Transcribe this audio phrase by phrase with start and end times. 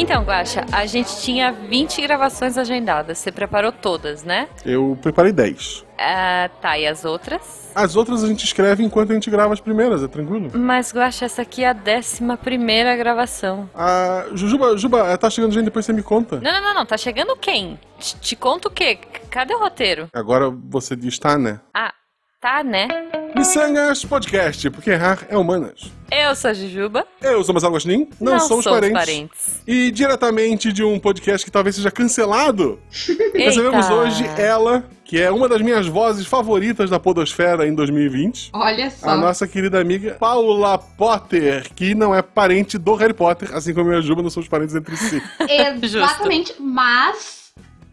[0.00, 3.18] Então, Guaxa, a gente tinha 20 gravações agendadas.
[3.18, 4.48] Você preparou todas, né?
[4.64, 5.84] Eu preparei 10.
[5.98, 7.70] Ah, tá, e as outras?
[7.74, 10.50] As outras a gente escreve enquanto a gente grava as primeiras, é tranquilo?
[10.54, 13.68] Mas, Guaxa, essa aqui é a décima primeira gravação.
[13.74, 16.40] Ah, Jujuba, Juba, tá chegando gente, depois você me conta.
[16.40, 16.86] Não, não, não, não.
[16.86, 17.78] Tá chegando quem?
[17.98, 18.98] Te, te conta o quê?
[19.30, 20.08] Cadê o roteiro?
[20.14, 21.60] Agora você diz tá, né?
[21.74, 21.92] Ah,
[22.40, 22.88] tá, né?
[23.36, 25.90] Missangas Podcast, porque errar é humanas.
[26.10, 27.06] Eu sou a Jujuba.
[27.22, 28.98] Eu sou Marcelo Agostinho, não, Não somos, somos parentes.
[28.98, 29.62] parentes.
[29.66, 32.80] E diretamente de um podcast que talvez seja cancelado,
[33.32, 38.50] recebemos hoje ela, que é uma das minhas vozes favoritas da Podosfera em 2020.
[38.52, 39.10] Olha só.
[39.10, 43.90] A nossa querida amiga Paula Potter, que não é parente do Harry Potter, assim como
[43.90, 45.22] eu e a Juba não somos parentes entre si.
[45.82, 47.39] Exatamente, mas.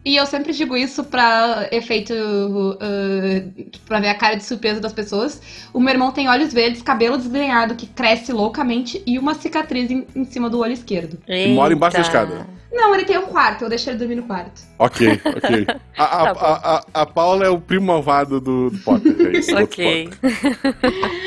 [0.04, 2.14] E eu sempre digo isso pra efeito.
[2.14, 5.40] Uh, pra ver a cara de surpresa das pessoas.
[5.72, 10.06] O meu irmão tem olhos verdes, cabelo desgrenhado que cresce loucamente e uma cicatriz em,
[10.14, 11.18] em cima do olho esquerdo.
[11.26, 12.46] E mora embaixo da escada.
[12.70, 14.60] Não, ele tem um quarto, eu deixo ele dormir no quarto.
[14.78, 15.66] Ok, ok.
[15.96, 19.16] A, a, Tá a, a, a Paula é o primo malvado do, do Potter.
[19.34, 20.08] É isso, Ok.
[20.08, 20.76] Potter.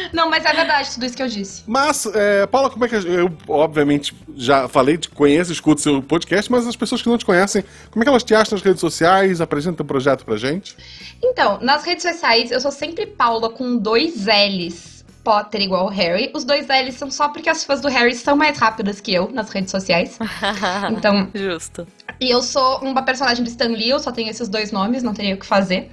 [0.14, 1.64] Não, mas é verdade tudo isso que eu disse.
[1.68, 2.96] Mas, é, Paula, como é que.
[2.96, 7.26] Eu, obviamente, já falei, te conheço, escuto seu podcast, mas as pessoas que não te
[7.26, 9.42] conhecem, como é que elas te acham nas redes sociais?
[9.42, 10.76] Apresenta o projeto pra gente?
[11.22, 15.01] Então, nas redes sociais, eu sou sempre Paula com dois L's.
[15.24, 16.32] Potter igual Harry.
[16.34, 19.30] Os dois L's são só porque as fãs do Harry são mais rápidas que eu
[19.32, 20.18] nas redes sociais.
[20.92, 21.88] Então, Justo.
[22.20, 25.14] E eu sou uma personagem do Stan Lee, eu só tenho esses dois nomes, não
[25.14, 25.92] teria o que fazer.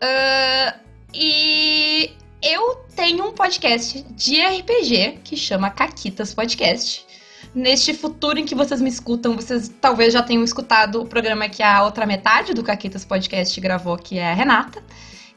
[0.00, 0.74] Ah,
[1.12, 2.10] e
[2.42, 7.06] eu tenho um podcast de RPG que chama Caquitas Podcast.
[7.54, 11.62] Neste futuro em que vocês me escutam, vocês talvez já tenham escutado o programa que
[11.62, 14.82] a outra metade do Caquitas Podcast gravou, que é a Renata.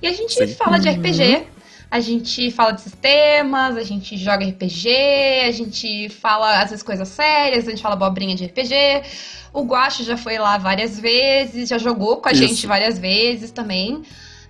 [0.01, 0.47] E a gente Sim.
[0.55, 1.45] fala de RPG,
[1.89, 4.89] a gente fala de sistemas, a gente joga RPG,
[5.47, 8.75] a gente fala às vezes coisas sérias, a gente fala abobrinha de RPG.
[9.53, 12.41] O Guacho já foi lá várias vezes, já jogou com a Isso.
[12.41, 14.01] gente várias vezes também.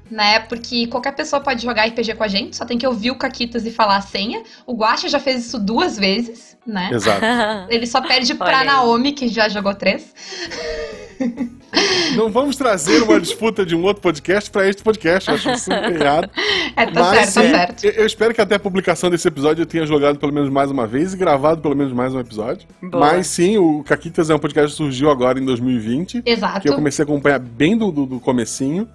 [0.09, 3.15] Né, porque qualquer pessoa pode jogar RPG com a gente, só tem que ouvir o
[3.17, 4.41] Caquitas e falar a senha.
[4.65, 6.89] O Guacha já fez isso duas vezes, né?
[6.93, 7.25] Exato.
[7.69, 8.63] Ele só perde pra.
[8.63, 10.13] Naomi, que já jogou três.
[12.15, 15.71] Não vamos trazer uma disputa de um outro podcast pra este podcast, eu acho isso
[15.71, 16.29] errado.
[16.75, 17.83] É, tá Mas certo, tá certo.
[17.85, 20.71] eu- eu espero que até a publicação desse episódio eu tenha jogado pelo menos mais
[20.71, 22.67] uma vez e gravado pelo menos mais um episódio.
[22.81, 23.07] Boa.
[23.07, 26.21] Mas sim, o Caquitas é um podcast que surgiu agora em 2020.
[26.25, 26.61] Exato.
[26.61, 28.87] que eu comecei a acompanhar bem do, do, do comecinho.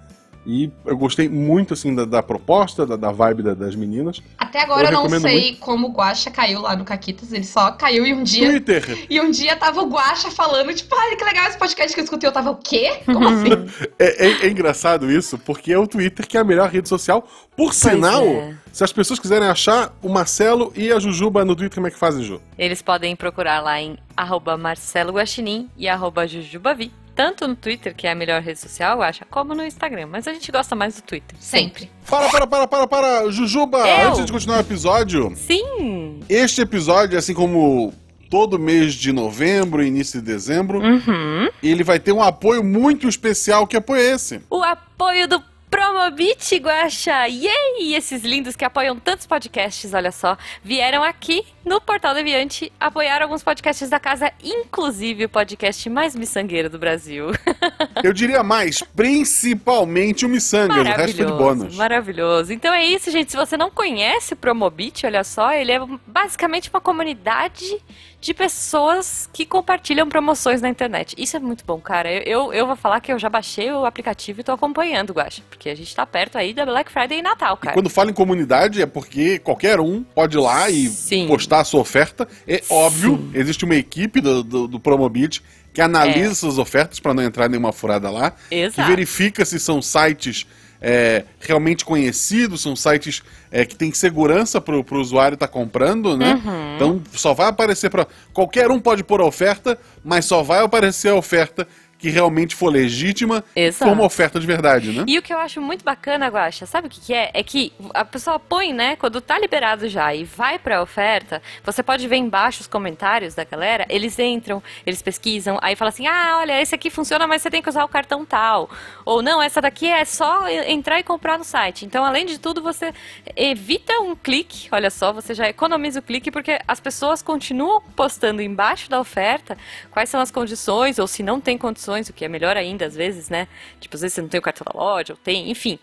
[0.45, 4.21] E eu gostei muito, assim, da, da proposta, da, da vibe da- das meninas.
[4.37, 7.71] Até agora Eu eu, não sei como o Guacha caiu lá no Caquitas, ele só
[7.71, 8.49] caiu e um dia.
[8.49, 9.05] Twitter!
[9.09, 12.03] E um dia tava o Guacha falando, tipo, ai, que legal esse podcast que eu
[12.03, 12.27] escutei.
[12.27, 12.99] Eu tava, o quê?
[13.05, 13.53] Como assim?
[13.97, 17.25] É, é- é engraçado isso, porque é o Twitter que é a melhor rede social.
[17.55, 18.55] Por sinal, é.
[18.71, 21.97] se as pessoas quiserem achar o Marcelo e a Jujuba no Twitter, como é que
[21.97, 22.41] fazem, Ju?
[22.57, 26.91] Eles podem procurar lá em arroba Marcelo Guaxinim e arroba Jujubavi.
[27.15, 30.07] Tanto no Twitter, que é a melhor rede social, eu acho, como no Instagram.
[30.07, 31.37] Mas a gente gosta mais do Twitter.
[31.39, 31.89] Sempre.
[32.09, 33.29] Para, para, para, para, para!
[33.31, 34.09] Jujuba, Eu?
[34.09, 36.19] antes de continuar o episódio, Sim!
[36.27, 37.93] este episódio, assim como
[38.31, 41.49] todo mês de novembro e início de dezembro, Uhum.
[41.61, 43.67] ele vai ter um apoio muito especial.
[43.67, 44.41] Que apoio é esse?
[44.49, 45.39] O apoio do
[45.73, 47.27] Promobit, Guaxa!
[47.27, 47.95] Yay!
[47.95, 53.41] Esses lindos que apoiam tantos podcasts, olha só, vieram aqui no Portal Deviante apoiar alguns
[53.41, 57.31] podcasts da casa, inclusive o podcast mais miçangueiro do Brasil.
[58.03, 61.75] Eu diria mais, principalmente o Missangas, o resto foi de bônus.
[61.75, 62.53] Maravilhoso.
[62.53, 63.31] Então é isso, gente.
[63.31, 67.81] Se você não conhece o Promobit, olha só, ele é basicamente uma comunidade
[68.23, 71.13] de pessoas que compartilham promoções na internet.
[71.17, 72.09] Isso é muito bom, cara.
[72.09, 75.41] Eu, eu, eu vou falar que eu já baixei o aplicativo e tô acompanhando, Guaxa,
[75.49, 77.73] porque a gente tá perto aí da Black Friday e Natal, cara.
[77.73, 81.27] Quando fala em comunidade é porque qualquer um pode ir lá e Sim.
[81.27, 82.25] postar a sua oferta.
[82.47, 86.31] É óbvio, existe uma equipe do, do, do Promobit que analisa É.
[86.31, 88.87] essas ofertas para não entrar nenhuma furada lá, que Exato.
[88.87, 90.47] verifica se são sites
[90.85, 96.41] é, realmente conhecidos, são sites é, que têm segurança para o usuário estar comprando, né?
[96.45, 96.75] Uhum.
[96.75, 101.07] Então só vai aparecer para qualquer um pode pôr a oferta, mas só vai aparecer
[101.07, 101.65] a oferta
[102.03, 103.89] que realmente for legítima, Exato.
[103.89, 105.05] uma oferta de verdade, né?
[105.07, 107.31] E o que eu acho muito bacana, Guaxa, sabe o que, que é?
[107.33, 111.81] É que a pessoa põe, né, quando tá liberado já e vai pra oferta, você
[111.81, 116.39] pode ver embaixo os comentários da galera, eles entram, eles pesquisam, aí fala assim, ah,
[116.41, 118.69] olha, esse aqui funciona, mas você tem que usar o cartão tal.
[119.05, 121.85] Ou não, essa daqui é só entrar e comprar no site.
[121.85, 122.93] Então, além de tudo, você
[123.33, 128.41] evita um clique, olha só, você já economiza o clique, porque as pessoas continuam postando
[128.41, 129.57] embaixo da oferta
[129.89, 132.85] quais são as condições, ou se não tem condições, promoções, o que é melhor ainda
[132.85, 133.47] às vezes, né?
[133.79, 135.77] Tipo, às vezes você não tem o cartão da loja, ou tem, enfim.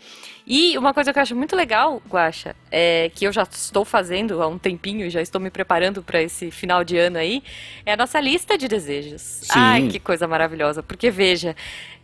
[0.46, 4.42] E uma coisa que eu acho muito legal, Guaxa, é que eu já estou fazendo
[4.42, 7.42] há um tempinho e já estou me preparando para esse final de ano aí,
[7.84, 9.20] é a nossa lista de desejos.
[9.22, 9.52] Sim.
[9.54, 10.82] Ai, que coisa maravilhosa.
[10.82, 11.54] Porque veja,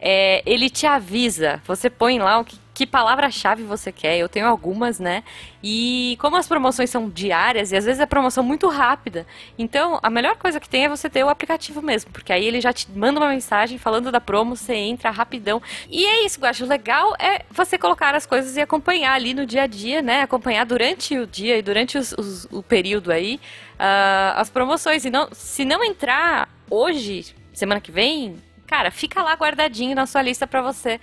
[0.01, 4.19] é, ele te avisa, você põe lá o que, que palavra-chave você quer.
[4.19, 5.25] Eu tenho algumas, né?
[5.63, 9.27] E como as promoções são diárias e às vezes a promoção é muito rápida,
[9.59, 12.61] então a melhor coisa que tem é você ter o aplicativo mesmo, porque aí ele
[12.61, 15.61] já te manda uma mensagem falando da promo, você entra rapidão.
[15.89, 19.47] E é isso, eu acho legal é você colocar as coisas e acompanhar ali no
[19.47, 20.23] dia a dia, né?
[20.23, 23.41] Acompanhar durante o dia e durante os, os- o período aí
[23.79, 25.05] ah, as promoções.
[25.05, 28.37] E não, se não entrar hoje, semana que vem,
[28.67, 31.01] cara, fica lá guardadinho na sua lista pra você,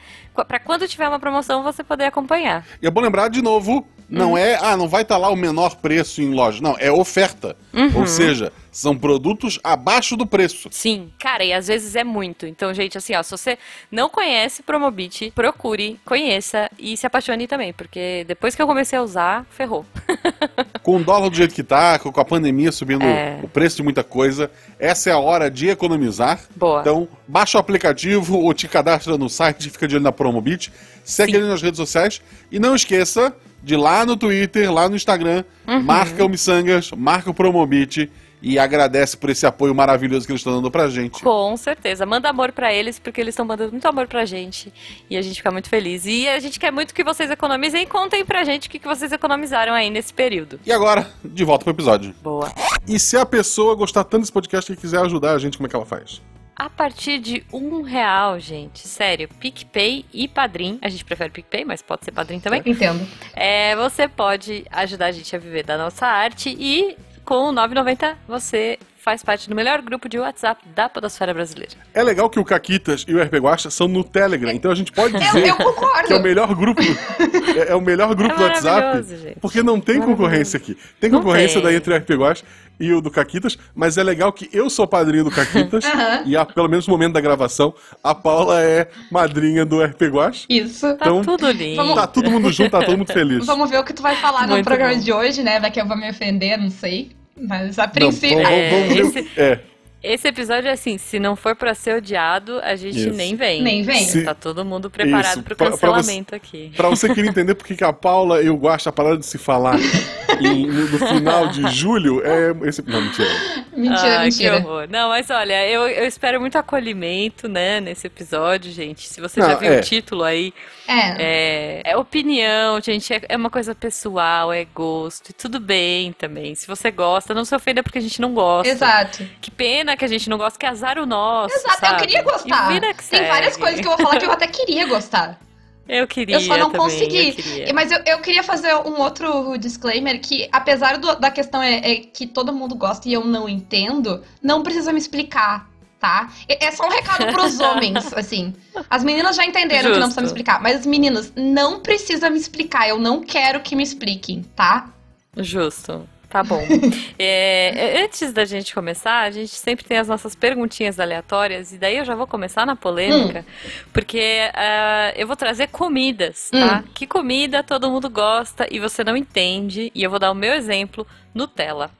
[0.47, 2.65] pra quando tiver uma promoção você poder acompanhar.
[2.81, 5.77] E é bom lembrar de novo, não é, ah, não vai estar lá o menor
[5.77, 6.62] preço em loja.
[6.62, 7.56] Não, é oferta.
[7.95, 10.68] Ou seja, são produtos abaixo do preço.
[10.72, 12.46] Sim, cara, e às vezes é muito.
[12.48, 13.58] Então, gente, assim, ó, se você
[13.92, 19.04] não conhece Promobit, procure, conheça e se apaixone também, porque depois que eu comecei a
[19.04, 19.86] usar, ferrou.
[20.81, 23.40] Com o dólar do jeito que tá, com a pandemia subindo É.
[23.42, 26.42] o preço de muita coisa, essa é a hora de economizar.
[26.56, 26.81] Boa.
[26.81, 30.74] Então, baixa o aplicativo ou te cadastra no site, fica de olho na Promobit,
[31.06, 31.38] segue Sim.
[31.38, 32.22] ele nas redes sociais
[32.52, 35.81] e não esqueça de ir lá no Twitter, lá no Instagram, Uhum.
[35.84, 38.12] marca o Missangas, marca o Promobit
[38.44, 41.24] e agradece por esse apoio maravilhoso que eles estão dando pra gente.
[41.24, 42.06] Com certeza.
[42.06, 44.72] Manda amor pra eles, porque eles estão mandando muito amor pra gente.
[45.10, 46.06] E a gente fica muito feliz.
[46.06, 48.88] E a gente quer muito que vocês economizem e contem pra gente o que que
[48.88, 50.60] vocês economizaram aí nesse período.
[50.66, 52.13] E agora, de volta pro episódio.
[52.22, 52.51] Boa.
[52.86, 55.69] E se a pessoa gostar tanto desse podcast e quiser ajudar a gente, como é
[55.69, 56.22] que ela faz?
[56.54, 61.81] A partir de um real, gente, sério, PicPay e Padrim, a gente prefere PicPay, mas
[61.81, 62.62] pode ser Padrim também.
[62.66, 63.07] Entendo.
[63.34, 66.95] É, você pode ajudar a gente a viver da nossa arte e
[67.25, 71.74] com o 9,90 você faz parte do melhor grupo de WhatsApp da podosfera brasileira.
[71.94, 74.92] É legal que o Caquitas e o RP Guacha são no Telegram, então a gente
[74.92, 76.08] pode Eu, dizer eu concordo.
[76.08, 76.82] que é o melhor grupo,
[77.58, 79.40] é, é o melhor grupo É do WhatsApp, gente.
[79.42, 80.78] porque não tem concorrência aqui.
[81.00, 81.64] Tem concorrência tem.
[81.64, 82.44] daí entre o RP Guacha
[82.80, 86.24] e o do Caquitas, mas é legal que eu sou padrinho do Caquitas Aham.
[86.26, 87.74] e a, pelo menos no momento da gravação,
[88.04, 90.46] a Paula é madrinha do RP Guacha.
[90.50, 90.88] Isso.
[90.96, 91.76] Tá Então, tudo lindo.
[91.76, 93.46] vamos- Tá todo mundo junto, tá todo mundo feliz.
[93.46, 95.00] Vamos ver o que tu vai falar no Muito programa bom.
[95.00, 95.60] de hoje, né?
[95.60, 97.12] Vai que eu vou me ofender, não sei.
[97.39, 98.38] Mas a Não, princípio.
[98.38, 99.03] vamos, É, vamos ver.
[99.03, 99.59] o- esse- É.
[100.03, 103.12] Esse episódio é assim, se não for pra ser odiado, a gente Isso.
[103.12, 103.62] nem vem.
[103.63, 104.03] Nem vem.
[104.03, 106.74] Se- Tá todo mundo preparado Isso, pro pra- pra cancelamento aqui.
[106.75, 109.77] Pra você querer entender por que a Paula e o Guacha pararam de se falar
[110.41, 112.81] em- no, no final de julho, é esse.
[112.85, 113.30] Não, mentira.
[113.77, 114.59] Mentira, Ai, mentira.
[114.62, 114.88] Que horror.
[114.89, 119.07] Não, mas olha, eu, eu espero muito acolhimento, né, nesse episódio, gente.
[119.07, 119.77] Se você Não, já viu é.
[119.80, 120.53] o título aí,
[120.88, 121.81] É.
[121.85, 126.56] é, é opinião, gente, é, é uma coisa pessoal, é gosto, e tudo bem também.
[126.56, 128.71] Se você gosta, não se ofenda porque a gente não gosta.
[128.71, 129.25] Exato.
[129.41, 131.56] Que pena que a gente não gosta, que azar o nosso.
[131.56, 131.94] Exato, sabe?
[131.94, 132.68] eu queria gostar.
[133.09, 135.39] Tem várias coisas que eu vou falar que eu até queria gostar.
[135.88, 137.35] Eu queria Eu só não também, consegui.
[137.68, 137.74] eu.
[137.74, 141.95] Mas eu, eu queria fazer um outro disclaimer que, apesar do- da questão é, é
[141.97, 145.69] que todo mundo gosta e eu não entendo, não precisa me explicar,
[146.04, 146.30] tá?
[146.50, 148.54] É só um recado pros homens, assim.
[148.90, 150.16] As meninas já entenderam que não Justo.
[150.16, 152.90] precisa me explicar, mas os meninos não precisa me explicar.
[152.90, 154.90] Eu não quero que me expliquem, tá?
[155.38, 156.06] Justo.
[156.30, 156.62] Tá bom.
[157.18, 161.78] É, é, antes da gente começar, a gente sempre tem as nossas perguntinhas aleatórias, e
[161.78, 163.46] daí eu já vou começar na polêmica,
[163.94, 166.84] porque ah, eu vou trazer comidas, tá?
[166.94, 170.54] Que comida todo mundo gosta e você não entende, e eu vou dar o meu
[170.54, 171.92] exemplo: Nutella.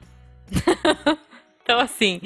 [1.62, 2.20] então, assim,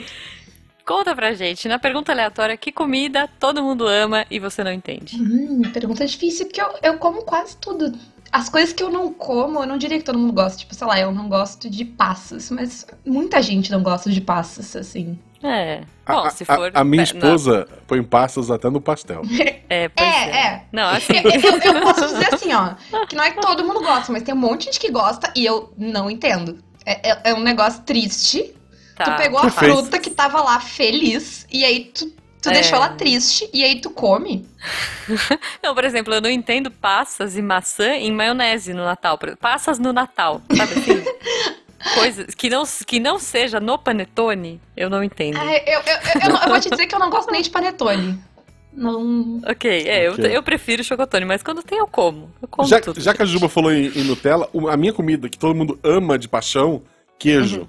[0.89, 5.17] conta pra gente, na pergunta aleatória, que comida todo mundo ama e você não entende?
[5.21, 7.93] Hum, pergunta difícil, porque eu, eu como quase tudo.
[8.33, 10.59] As coisas que eu não como, eu não diria que todo mundo gosta.
[10.59, 14.75] Tipo, sei lá, eu não gosto de passas, mas muita gente não gosta de passas,
[14.77, 15.19] assim.
[15.43, 15.83] É.
[16.05, 16.71] A, Bom, a- se for.
[16.75, 19.23] a- a minha é, não, esposa põe passas até no pastel.
[19.71, 20.37] É, pois É, é.
[20.47, 20.65] é.
[20.73, 21.13] Não, assim.
[21.15, 22.75] Eu, eu- eu posso dizer assim, ó,
[23.05, 25.31] que não é que todo mundo gosta, mas tem um monte de gente que gosta
[25.37, 26.59] e eu não entendo.
[26.87, 28.55] É, é- é um negócio triste.
[28.99, 32.11] Tá, tu pegou a fruta que tava lá feliz e aí tu,
[32.43, 32.53] tu É.
[32.53, 34.45] deixou ela triste e aí tu come.
[35.63, 39.19] Não, por exemplo, eu não entendo passas e maçã em maionese no Natal.
[39.41, 41.05] Passas no Natal, sabe assim?
[41.95, 45.39] Coisas que não, que não seja no panetone, eu não entendo.
[45.39, 45.81] Ai, eu, eu,
[46.33, 48.19] eu, eu vou te dizer que eu não gosto nem de panetone.
[48.73, 49.41] Não.
[49.49, 50.25] Ok, é, Ok.
[50.25, 52.33] Eu, eu prefiro chocotone, mas quando tem eu como.
[52.43, 53.01] Eu como Já, tudo.
[53.01, 56.19] já que a Juba falou em, em Nutella, a minha comida que todo mundo ama
[56.19, 56.83] de paixão,
[57.17, 57.69] queijo.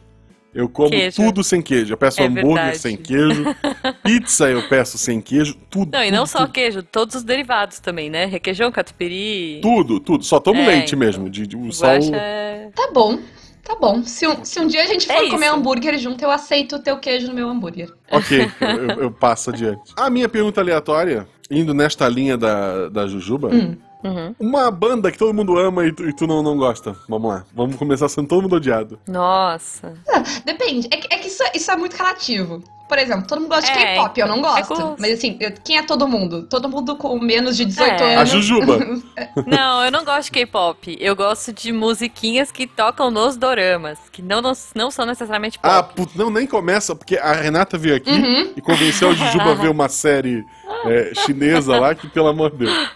[0.54, 0.90] Eu como.
[0.90, 1.16] Queijo.
[1.16, 1.94] tudo sem queijo.
[1.94, 2.78] Eu peço É hambúrguer verdade.
[2.80, 3.44] sem queijo,
[4.04, 5.92] pizza eu peço sem queijo, tudo.
[5.96, 8.26] Não, e não tudo, só tudo, queijo, todos os derivados também, né?
[8.26, 9.60] Requeijão, catupiry.
[9.62, 10.24] Tudo, tudo.
[10.24, 11.00] Só tomo É, leite então.
[11.00, 11.30] mesmo.
[11.30, 12.70] De, de, só o- Guaxa é...
[12.76, 13.20] Tá bom.
[13.64, 14.04] Tá bom.
[14.04, 15.56] Se um, se um dia a gente for É comer isso.
[15.56, 17.94] hambúrguer junto, eu aceito o teu queijo no meu hambúrguer.
[18.12, 19.94] Ok, eu, eu- eu passo adiante.
[19.96, 23.78] A minha pergunta aleatória, indo nesta linha da, da Jujuba, Hum.
[24.04, 24.34] Uhum.
[24.40, 26.96] uma banda que todo mundo ama e tu, e tu não, não gosta.
[27.08, 29.00] Vamos lá, vamos começar sendo todo mundo odiado.
[29.08, 29.94] Nossa.
[30.08, 30.88] Ah, Depende.
[30.92, 32.64] É que, é que isso, é- isso é muito relativo.
[32.88, 34.68] Por exemplo, todo mundo gosta de É, K-pop, eu não gosto.
[34.70, 34.96] gosto.
[35.00, 36.48] Mas assim, eu- quem é todo mundo?
[36.50, 38.16] Todo mundo com menos de 18 É.
[38.16, 38.32] A anos.
[38.32, 38.80] Jujuba.
[39.46, 40.98] Não, eu não gosto de K-pop.
[41.00, 45.72] Eu gosto de musiquinhas que tocam nos doramas, que não, não, não são necessariamente pop.
[45.72, 48.54] Ah, putz, não, nem começa, porque a Renata veio aqui Uhum.
[48.58, 50.44] e convenceu a Jujuba a ver uma série
[50.86, 52.90] é, chinesa lá que, pelo amor de Deus.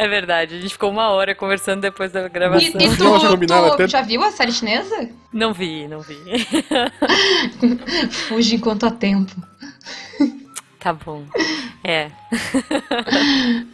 [0.00, 2.80] É verdade, a gente ficou uma hora conversando depois da E, gravação.
[2.80, 5.10] e elas tu, combinaram tu até- já viu a série chinesa?
[5.32, 6.16] Não vi, não vi.
[8.28, 9.34] Fuge enquanto há tempo.
[10.78, 11.24] Tá bom.
[11.82, 12.12] É.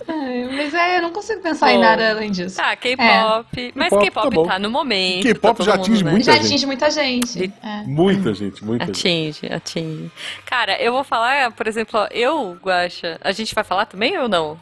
[0.08, 1.82] Ai, mas é, eu não consigo pensar em Bom.
[1.82, 2.56] nada além disso.
[2.56, 3.72] Tá, K-pop.
[3.74, 5.22] Mas K-pop, tá tá, no momento.
[5.24, 6.10] K-pop tá já mundo, atinge né?
[6.10, 6.46] muita Já gente.
[6.46, 7.52] atinge muita gente.
[7.62, 7.82] É.
[7.84, 8.98] Muita gente, muita gente.
[8.98, 10.10] Atinge, atinge.
[10.46, 14.26] Cara, eu vou falar, por exemplo, ó, eu, Guaxa, a gente vai falar também ou
[14.26, 14.58] não?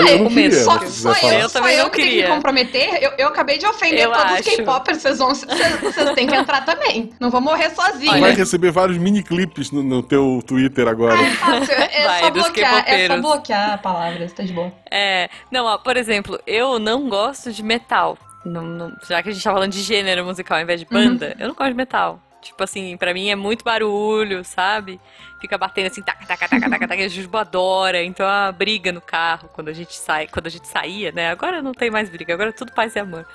[0.00, 2.22] Eu, eu não queria, só, só eu, Eu só também eu não que tenho que
[2.22, 3.02] me comprometer.
[3.02, 4.56] Eu, eu acabei de ofender Eu todos os acho.
[4.56, 5.02] K-popers.
[5.02, 7.12] Vocês vão, vocês, vocês têm que entrar também.
[7.20, 8.12] Não vou morrer sozinha.
[8.14, 11.14] Tu vai receber vários mini clipes no, no teu Twitter agora.
[11.18, 11.74] Ah, é fácil.
[11.74, 12.84] É Vai, só bloquear.
[12.86, 14.72] É só bloquear palavras, tá de boa.
[14.90, 18.18] É, não, ó, por exemplo, eu não gosto de metal.
[18.44, 21.34] Não- não- já que a gente tá falando de gênero musical ao invés de banda,
[21.38, 22.20] eu não gosto de metal.
[22.42, 25.00] Tipo assim, pra mim é muito barulho, sabe?
[25.40, 28.02] Fica batendo assim, taca, taca, taca, taca, taca, a Jujuba adora.
[28.04, 31.28] Então é uma briga no carro quando a gente sai, quando a gente saía, né?
[31.30, 33.26] Agora não tem mais briga, agora é tudo paz e amor.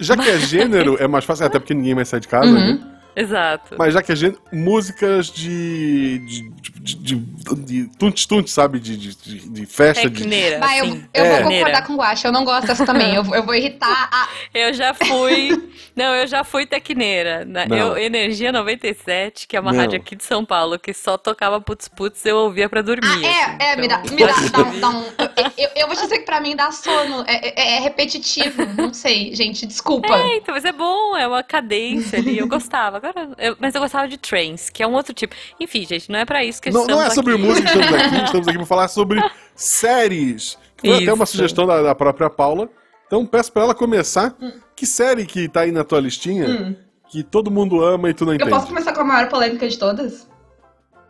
[0.00, 2.74] Já que é gênero, é mais fácil, até porque ninguém mais sai de casa, Uhum.
[2.78, 2.97] né?
[3.20, 3.74] Exato.
[3.78, 6.18] Mas já que é gênero, músicas de.
[6.20, 6.50] de.
[6.50, 7.14] de.
[7.14, 7.14] de,
[7.56, 8.78] de tunte-tunte, sabe?
[8.78, 10.18] De, de, de, de festa, de.
[10.18, 11.04] Tecneira, Vai, eu, assim.
[11.14, 11.42] eu É.
[11.42, 12.28] vou concordar com o Guaxa.
[12.28, 13.14] Eu não gosto dessa também.
[13.14, 14.28] Eu, eu vou irritar a.
[14.54, 15.70] Eu já fui.
[15.96, 17.44] não, eu já fui tecneira.
[17.44, 17.76] Na- Não.
[17.76, 19.80] Eu, Energia 97, que é uma Não.
[19.80, 23.06] rádio aqui de São Paulo, que só tocava putz putz, eu ouvia pra dormir.
[23.06, 23.58] Ah, assim.
[23.60, 24.80] é, é, me dá, Então, me dá, dá um.
[24.80, 25.02] Dá um
[25.36, 27.24] eu, eu, eu vou te dizer que pra mim dá sono.
[27.26, 28.64] É, é- é repetitivo.
[28.76, 30.14] Não sei, gente, desculpa.
[30.14, 32.38] É, então, mas é bom, é uma cadência ali.
[32.38, 33.00] Eu gostava.
[33.08, 35.34] Agora, eu- mas eu gostava de trance, que é um outro tipo.
[35.60, 37.42] Enfim, gente, não é pra isso que Não, estamos não é sobre aqui.
[37.42, 39.20] música que estamos aqui, estamos aqui para falar sobre
[39.54, 40.58] séries.
[40.78, 41.32] Foi até uma Isso.
[41.32, 42.68] sugestão da, da própria Paula.
[43.06, 44.34] Então peço pra ela começar.
[44.76, 46.76] Que série que tá aí na tua listinha Hum.
[47.10, 48.50] que todo mundo ama e tu não Eu entende?
[48.50, 50.28] posso começar com a maior polêmica de todas?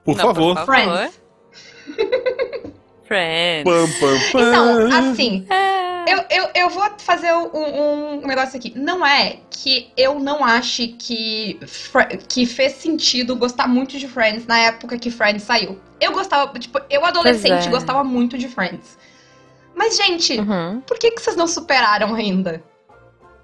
[0.04, 0.54] Por Não, favor.
[0.56, 0.74] por favor.
[1.10, 1.20] Friends.
[3.04, 3.64] Friends.
[3.64, 4.40] Pam, pam, pam.
[4.48, 5.57] Então, assim, É.
[6.08, 8.72] eu, eu, eu vou fazer um, um negócio aqui.
[8.76, 11.58] Não é que eu não ache que,
[12.28, 15.78] que fez sentido gostar muito de Friends na época que Friends saiu.
[16.00, 17.70] Eu gostava, tipo, eu adolescente é.
[17.70, 18.96] gostava muito de Friends.
[19.74, 20.80] Mas, gente, Uhum.
[20.80, 22.62] por que, que vocês não superaram ainda?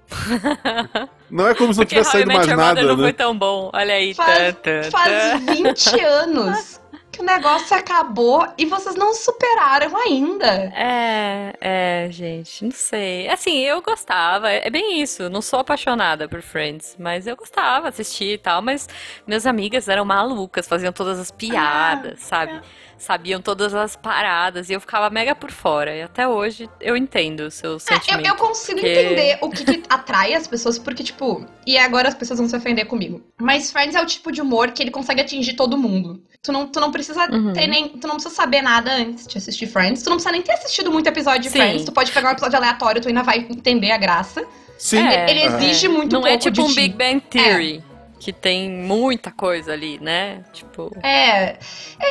[1.31, 3.03] Não é como se não tivesse saído mais nada, não né?
[3.03, 3.71] foi tão bom.
[3.73, 4.13] Olha aí.
[4.13, 6.79] Faz, Tan, tan, faz 20 anos
[7.15, 10.47] que o negócio acabou e vocês não superaram ainda.
[10.75, 13.29] É, é, gente, não sei.
[13.29, 15.29] Assim, eu gostava, é bem isso.
[15.29, 18.61] Não sou apaixonada por Friends, mas eu gostava, assistir e tal.
[18.61, 18.89] Mas
[19.25, 22.61] minhas amigas eram malucas, faziam todas as piadas, sabe?
[22.97, 25.95] Sabiam todas as paradas e eu ficava mega por fora.
[25.95, 28.25] E até hoje eu entendo o seu É, eu, sentimento.
[28.27, 32.15] eu consigo porque- entender o que, que atrai as pessoas, porque, tipo, e agora as
[32.15, 33.21] pessoas vão se ofender comigo.
[33.39, 36.21] Mas Friends é o tipo de humor que ele consegue atingir todo mundo.
[36.41, 37.53] Tu não, tu não precisa Uhum.
[37.53, 37.89] ter nem.
[37.89, 40.01] Tu não precisa saber nada antes de assistir Friends.
[40.03, 41.57] Tu não precisa nem ter assistido muito episódio de Sim.
[41.59, 41.85] Friends.
[41.85, 44.45] Tu pode pegar um episódio aleatório, tu ainda vai entender a graça.
[44.77, 44.99] Sim.
[45.05, 45.29] É.
[45.29, 46.75] Ele exige muito Não pouco é tipo de um ti.
[46.75, 47.83] Big Bang Theory,
[48.25, 50.41] que tem muita coisa ali, né?
[50.51, 50.91] Tipo.
[51.03, 51.41] É.
[51.43, 51.57] é,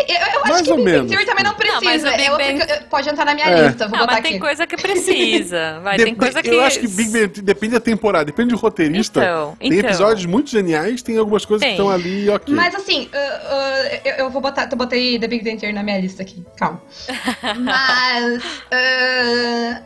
[0.09, 1.11] eu, eu acho Mais que ou Big menos.
[1.11, 2.09] Theory também não Não, mas precisa.
[2.09, 3.67] o Big é outra Bang- que pode entrar na minha É.
[3.67, 3.89] lista.
[3.89, 4.29] Vou Ah, botar mas aqui.
[4.31, 5.81] tem coisa que precisa.
[5.81, 6.51] Vai, De- tem coisa que.
[6.51, 9.21] Eu acho que Big Bang depende da temporada, depende do roteirista.
[9.21, 9.81] Então, tem então.
[9.91, 11.75] episódios muito geniais, tem algumas coisas que Tem.
[11.77, 12.55] estão ali, ok.
[12.55, 14.69] Mas assim, uh, uh, eu, eu vou botar.
[14.71, 16.45] Eu botei The Big Bang Theory na minha lista aqui.
[16.57, 16.81] Calma.
[17.59, 18.45] Mas.
[18.45, 19.83] uh,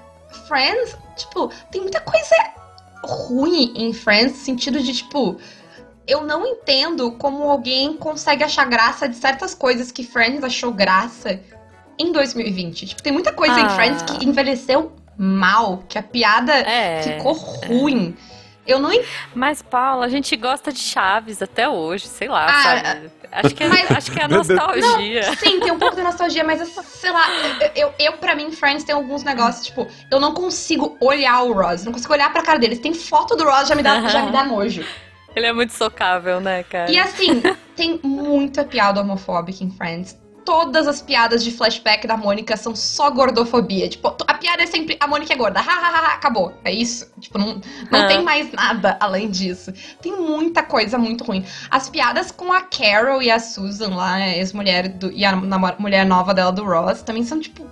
[0.46, 2.34] Friends, tipo, tem muita coisa
[3.02, 5.38] ruim em Friends, no sentido de, tipo.
[6.08, 11.38] Eu não entendo como alguém consegue achar graça de certas coisas que Friends achou graça
[11.98, 12.86] em 2020.
[12.86, 13.68] Tipo, tem muita coisa em Ah.
[13.70, 17.02] Friends que envelheceu mal, que a piada É.
[17.02, 18.16] ficou ruim.
[18.66, 18.90] Eu não
[19.34, 23.10] Mas, Paula, a gente gosta de Chaves até hoje, sei lá, Ah, sabe?
[23.32, 25.22] Acho que, é, mas- acho que é a nostalgia.
[25.36, 27.26] Sim, tem um pouco de nostalgia, mas sei lá,
[27.74, 31.84] eu, eu pra mim, Friends tem alguns negócios, tipo, eu não consigo olhar o Ross,
[31.84, 32.78] não consigo olhar pra cara deles.
[32.78, 34.84] Tem foto do Ross, já me dá, já me dá nojo.
[35.38, 36.90] Ele é muito socável, né, cara?
[36.90, 37.40] E assim,
[37.76, 40.16] tem muita piada homofóbica em Friends.
[40.44, 43.86] todas as piadas de flashback da Mônica são só gordofobia.
[43.86, 45.60] Tipo, a piada é sempre a Mônica é gorda.
[45.60, 46.54] Ha, ha, ha, acabou.
[46.64, 47.06] É isso.
[47.20, 48.06] Tipo, não, não Ah.
[48.06, 49.70] tem mais nada além disso.
[50.00, 51.44] Tem muita coisa muito ruim.
[51.70, 55.36] As piadas com a Carol e a Susan lá, a ex-mulher do- e a
[55.78, 57.66] mulher nova dela do Ross, também são, tipo.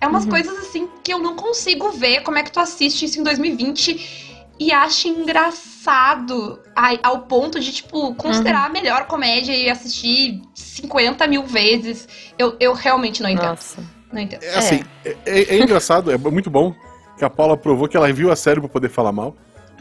[0.00, 3.18] É umas coisas assim que eu não consigo ver como é que tu assiste isso
[3.18, 9.68] em 2020 e acha engraçado ai- ao ponto de, tipo, considerar a melhor comédia e
[9.70, 12.08] assistir 50 mil vezes.
[12.38, 13.48] Eu, eu realmente não entendo.
[13.50, 13.82] Nossa.
[14.12, 14.42] Não entendo.
[14.42, 16.74] É assim, é, é- é engraçado, é muito bom
[17.18, 19.34] que a Paula provou que ela viu a série pra poder falar mal.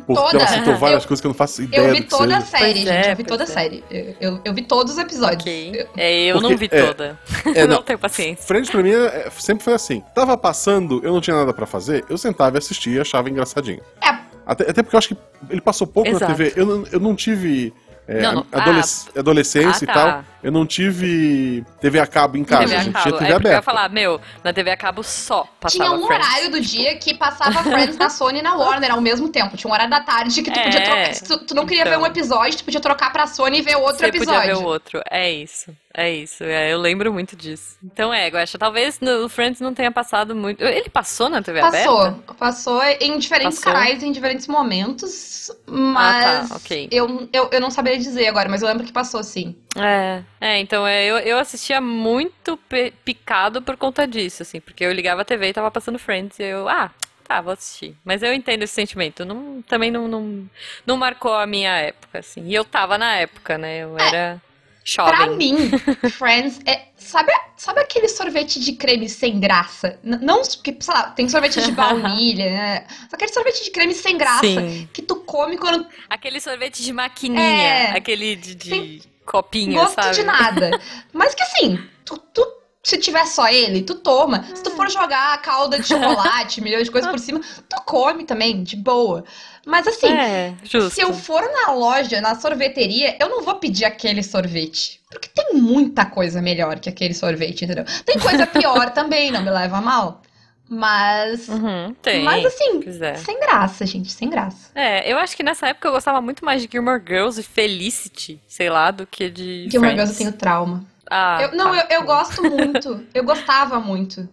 [0.07, 0.37] Porque Toda.
[0.37, 2.37] ela citou várias Eu- coisas que eu não faço ideia Eu vi do que toda
[2.37, 2.89] a série, Pois gente.
[3.07, 3.47] é, eu vi toda a é.
[3.47, 3.83] série.
[3.89, 5.41] Eu, eu, eu vi todos os episódios.
[5.41, 5.71] Ok.
[5.73, 7.19] Eu- É, eu Porque, não vi é, toda.
[7.55, 7.81] É, não não.
[7.81, 8.45] tenho paciência.
[8.45, 10.03] Friends pra mim é- sempre foi assim.
[10.13, 13.81] Tava passando, eu não tinha nada pra fazer, eu sentava e assistia e achava engraçadinho.
[14.03, 14.13] É.
[14.45, 15.17] Até, até porque eu acho que
[15.49, 16.31] ele passou pouco Exato.
[16.31, 16.53] na TV.
[16.55, 17.73] Eu, não- eu não tive.
[18.07, 18.45] é, Não, não.
[18.51, 19.93] adolesc- adolescência Ah, e tá.
[19.93, 20.23] tal.
[20.43, 22.61] Eu não tive TV a cabo em casa.
[22.65, 23.03] TV a gente cabo.
[23.09, 23.61] tinha TV é porque eu ia aberta.
[23.63, 26.27] falar, meu, na TV a cabo só passava Tinha um Friends.
[26.27, 29.57] horário do dia que passava Friends na Sony e na Warner ao mesmo tempo.
[29.57, 30.63] Tinha um horário da tarde que tu É.
[30.65, 31.13] podia trocar.
[31.15, 31.93] Se tu, tu não queria Então.
[31.93, 34.33] ver um episódio, tu podia trocar pra Sony e ver outro Você episódio.
[34.39, 35.01] podia ver o outro.
[35.09, 35.71] É isso.
[35.97, 36.43] É isso.
[36.43, 37.77] É, eu lembro muito disso.
[37.81, 40.61] Então é, Guaxa, talvez no Friends não tenha passado muito.
[40.61, 42.01] Ele passou na TV Passou.
[42.01, 42.33] aberta?
[42.33, 43.73] Passou em diferentes Passou?
[43.73, 45.49] canais, em diferentes momentos.
[45.65, 46.89] Mas Ah, tá, ok.
[46.91, 49.55] eu, eu, eu não saberia dizer agora, mas eu lembro que passou sim.
[49.77, 52.57] É, é, então é, eu, eu assistia muito
[53.05, 56.43] picado por conta disso, assim, porque eu ligava a TV e tava passando Friends e
[56.43, 56.91] eu, ah,
[57.25, 57.95] tá, vou assistir.
[58.03, 60.49] Mas eu entendo esse sentimento, não, também não, não,
[60.85, 62.45] não marcou a minha época, assim.
[62.47, 64.41] E eu tava na época, né, eu era Pra
[64.85, 65.35] jovem.
[65.37, 65.71] mim,
[66.11, 66.85] Friends é.
[66.97, 69.99] Sabe, sabe aquele sorvete de creme sem graça?
[70.03, 72.87] N- não, porque, sei lá, tem sorvete de baunilha, né?
[73.09, 74.89] Só aquele sorvete de creme sem graça Sim.
[74.91, 77.91] que tu come quando Aquele sorvete de maquininha, É.
[77.97, 80.15] aquele de, de Sem copinho, gosto sabe?
[80.15, 80.71] de nada.
[81.13, 82.53] Mas que assim, tu, tu-
[82.85, 84.45] se tiver só ele, tu toma.
[84.53, 88.61] Se tu for jogar calda de chocolate, milhões de coisas por cima, tu come também,
[88.61, 89.25] de boa.
[89.65, 90.53] Mas assim, É,
[90.91, 95.01] se eu for na loja, na sorveteria, eu não vou pedir aquele sorvete.
[95.09, 97.85] Porque tem muita coisa melhor que aquele sorvete, entendeu?
[98.05, 100.21] Tem coisa pior também, não me leva a mal.
[100.69, 101.49] Mas.
[101.49, 102.23] Uhum, tem.
[102.23, 102.81] Mas assim,
[103.17, 104.69] sem graça, gente, sem graça.
[104.75, 108.39] É, eu acho que nessa época eu gostava muito mais de Gilmore Girls e Felicity,
[108.47, 109.95] sei lá, do que de uma Friends.
[109.95, 110.85] vez eu tenho trauma.
[111.09, 111.87] Ah, Eu- não, tá.
[111.89, 113.03] eu, eu gosto muito.
[113.13, 114.27] Eu gostava muito.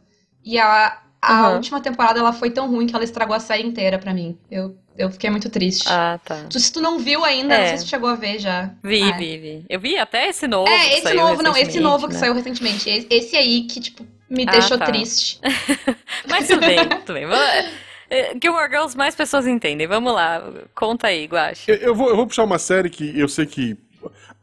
[0.44, 1.54] E a, a Uhum.
[1.56, 4.38] última temporada ela foi tão ruim que ela estragou a série inteira pra mim.
[4.50, 5.84] Eu, eu fiquei muito triste.
[5.88, 6.46] Ah, tá.
[6.50, 7.58] Tu- se tu não viu ainda, É.
[7.60, 8.70] não sei se tu chegou a ver já.
[8.82, 9.64] Vi, Ah, vi, vi.
[9.68, 10.70] Eu vi até esse novo.
[10.70, 12.20] É, que esse saiu novo, não, esse novo que né?
[12.20, 12.88] saiu recentemente.
[12.88, 14.86] Esse, esse aí que, tipo, me Ah, deixou tá.
[14.86, 15.38] triste.
[16.28, 17.26] Mas tudo bem, tudo bem.
[17.26, 17.70] Vamos-
[18.10, 19.86] é, Gilmore Girls mais pessoas entendem.
[19.86, 20.42] Vamos lá,
[20.74, 21.70] conta aí, Guache.
[21.70, 23.76] Eu, eu vou, eu vou puxar uma série que eu sei que.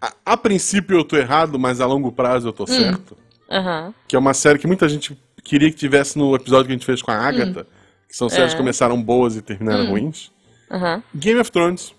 [0.02, 3.18] A, a princípio eu tô errado, mas a longo prazo eu tô certo.
[3.52, 3.94] Aham.
[4.08, 6.86] Que é uma série que muita gente queria que tivesse no episódio que a gente
[6.86, 7.66] fez com a Agatha.
[8.08, 8.56] Que são séries É.
[8.56, 9.90] que começaram boas e terminaram Hum.
[9.92, 10.32] ruins.
[10.72, 11.04] Aham.
[11.14, 11.94] Game of Thrones.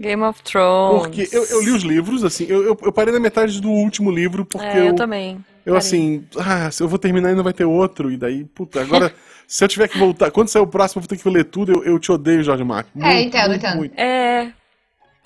[0.00, 1.02] Game of Thrones.
[1.02, 4.10] Porque eu, eu li os livros, assim, eu, eu, eu parei na metade do último
[4.10, 5.44] livro, porque É, eu eu, também.
[5.66, 5.78] eu parei.
[5.78, 9.12] assim, ah, se eu vou terminar e não vai ter outro, e daí, puta, agora,
[9.46, 11.72] se eu tiver que voltar, quando sair o próximo eu vou ter que ler tudo,
[11.72, 12.62] eu, eu te odeio, Jorge.
[12.62, 13.76] Muito, É, entendo, muito, entendo.
[13.76, 13.98] muito.
[13.98, 14.52] É.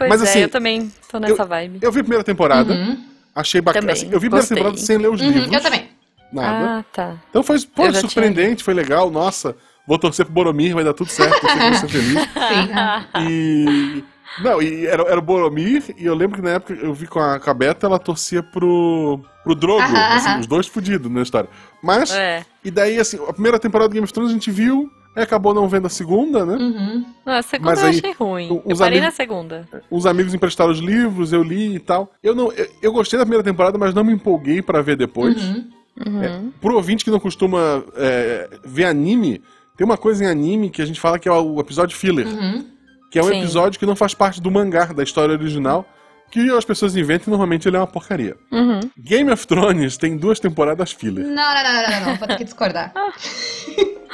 [0.09, 1.79] Pois Mas, é, assim, eu também tô nessa vibe.
[1.83, 3.05] Eu vi a primeira temporada, Uhum.
[3.35, 3.83] achei bacana.
[3.83, 4.57] Também, assim, eu vi a primeira gostei.
[4.57, 5.53] temporada sem ler os Uhum, livros.
[5.53, 5.89] eu também.
[6.33, 6.79] Nada.
[6.79, 7.17] Ah, tá.
[7.31, 9.55] Então foi, Eu já surpreendente, foi legal, nossa,
[9.87, 12.21] vou torcer pro Boromir, vai dar tudo certo, eu sei que vou ser feliz.
[12.33, 13.23] Sim.
[13.29, 14.05] E.
[14.39, 17.21] Não, e era, era o Boromir, e eu lembro que na época eu vi com
[17.21, 19.21] a, com a Beta, ela torcia pro.
[19.45, 21.51] pro Drogo, assim, os dois fudidos na história.
[21.83, 22.43] Mas, É.
[22.65, 25.53] e daí, assim, a primeira temporada do Game of Thrones a gente viu, aí acabou
[25.55, 26.55] não vendo a segunda, né?
[26.57, 27.05] Uhum.
[27.25, 28.49] Não, a segunda Mas eu aí, achei ruim.
[28.49, 29.69] Eu os parei amigos- na segunda.
[29.91, 32.11] Uns amigos emprestaram os livros, eu li e tal.
[32.23, 35.37] Eu não, eu, eu gostei da primeira temporada, mas não me empolguei pra ver depois.
[35.43, 35.69] Uhum.
[36.07, 36.53] Uhum.
[36.61, 39.43] Pro ouvinte que não costuma é, ver anime,
[39.77, 42.27] tem uma coisa em anime que a gente fala que é o episódio filler.
[42.27, 42.67] Uhum.
[43.11, 43.39] Que é um Sim.
[43.41, 45.87] episódio que não faz parte do mangá, da história original,
[46.31, 48.35] que as pessoas inventam e normalmente ele é uma porcaria.
[48.51, 48.81] Uhum.
[48.97, 51.27] Game of Thrones tem duas temporadas filler.
[51.27, 52.91] Não, não, não, não, não, não, vou ter que discordar.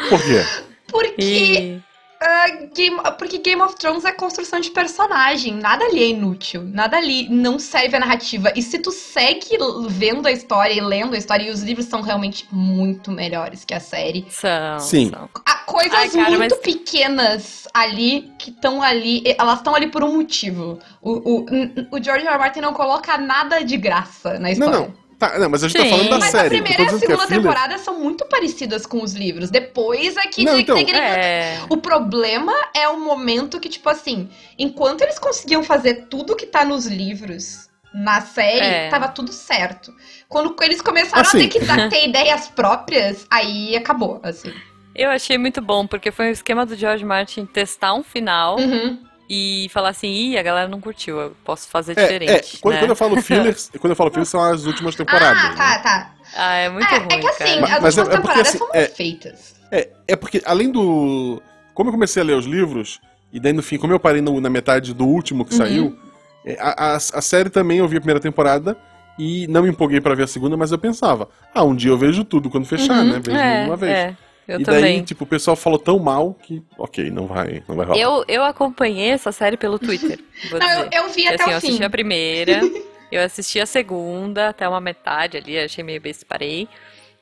[0.09, 0.43] Por quê?
[0.91, 1.83] Porque, E.
[2.21, 5.55] ah, Game, porque Game of Thrones é construção de personagem.
[5.55, 6.63] Nada ali é inútil.
[6.65, 8.53] Nada ali não serve a narrativa.
[8.57, 9.57] E se tu segue
[9.89, 13.75] vendo a história e lendo a história, e os livros são realmente muito melhores que
[13.75, 14.27] a série.
[14.31, 15.11] São, Sim.
[15.11, 15.29] são.
[15.47, 19.23] Há coisas Ai, cara, muito mas- pequenas ali que estão ali.
[19.39, 20.79] Elas estão ali por um motivo.
[21.03, 21.47] O, o,
[21.93, 22.33] o George R.
[22.33, 22.39] R.
[22.39, 24.79] Martin não coloca nada de graça na Não, história.
[24.81, 25.08] não.
[25.19, 25.85] Tá, não, mas a gente Sim.
[25.85, 26.55] tá falando da Mas série.
[26.55, 27.43] a eu tô primeira e a que é segunda filler.
[27.43, 29.51] temporada são muito parecidas com os livros.
[29.51, 31.61] Depois é que Não, tem- então, tem aquele- É.
[31.69, 36.65] O problema é o momento que, tipo assim, enquanto eles conseguiam fazer tudo que tá
[36.65, 38.89] nos livros na série, É.
[38.91, 39.93] tava tudo certo.
[40.29, 41.39] Quando eles começaram Assim.
[41.39, 44.53] a ter que dar- ter ideias próprias, aí acabou, assim.
[44.95, 48.99] Eu achei muito bom, porque foi um esquema do George Martin testar um final Uhum.
[49.29, 52.57] E falar assim, ih, a galera não curtiu, eu posso fazer É, diferente.
[52.57, 52.81] é, quando, né?
[52.81, 55.43] quando eu falo fillers, quando eu falo fillers são as últimas temporadas.
[55.45, 55.79] Ah, tá, né?
[55.83, 56.15] tá.
[56.37, 57.77] Ah, é muito é, ruim, é que assim, cara.
[57.77, 59.55] as Mas é- últimas é porque, temporadas assim, são é- feitas.
[59.71, 61.43] É, é porque além do.
[61.75, 63.01] Como eu comecei a ler os livros,
[63.33, 65.59] e daí no fim, como eu parei no- na metade do último que Uhum.
[65.59, 65.99] saiu,
[66.45, 68.77] é, a, a- a série também eu vi a primeira temporada
[69.19, 71.99] e não me empolguei pra ver a segunda, mas eu pensava, ah, um dia eu
[71.99, 73.13] vejo tudo quando fechar, Uhum.
[73.13, 73.21] né?
[73.23, 73.93] Vejo é, uma vez.
[73.93, 74.17] é,
[74.49, 74.81] eu e também.
[74.81, 77.99] daí, tipo, o pessoal falou tão mal que, ok, não vai, não vai rolar.
[78.01, 80.19] Eu, eu acompanhei essa série pelo Twitter.
[80.51, 80.91] Vou Não, eu, dizer.
[80.97, 81.67] eu vi até assim, eu o fim.
[81.69, 82.61] assisti a primeira,
[83.13, 86.67] eu assisti a segunda, até uma metade ali, achei meio besta, parei.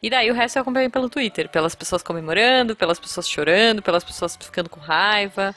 [0.03, 4.05] E daí o resto eu acompanhei pelo Twitter, pelas pessoas comemorando, pelas pessoas chorando, pelas
[4.05, 5.55] pessoas ficando com raiva.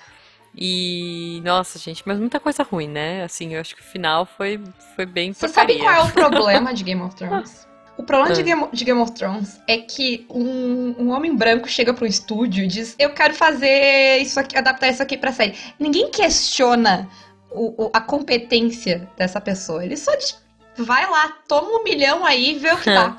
[0.55, 3.23] E nossa, gente, mas muita coisa ruim, né?
[3.23, 4.59] Assim, eu acho que o final foi,
[4.95, 5.83] foi bem Você sabe porcaria.
[6.01, 7.67] qual é o problema de Game of Thrones?
[7.99, 8.43] O problema de Ah.
[8.43, 12.63] Game, de Game of Thrones é que um, um homem branco chega para um estúdio
[12.63, 15.53] e diz: Eu quero fazer isso aqui, adaptar isso aqui pra série.
[15.77, 17.09] Ninguém questiona
[17.51, 19.83] o- o- a competência dessa pessoa.
[19.83, 20.37] Ele só diz:
[20.77, 23.17] vai lá, toma um milhão aí e vê o que dá.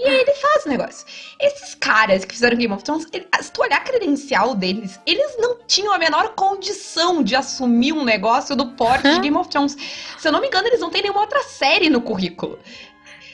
[0.00, 1.04] E aí ele faz o negócio.
[1.40, 5.36] Esses caras que fizeram Game of Thrones, ele- se tu olhar a credencial deles, eles
[5.40, 9.76] não tinham a menor condição de assumir um negócio do porte de Game of Thrones.
[10.18, 12.60] Se eu não me engano, eles não têm nenhuma outra série no currículo.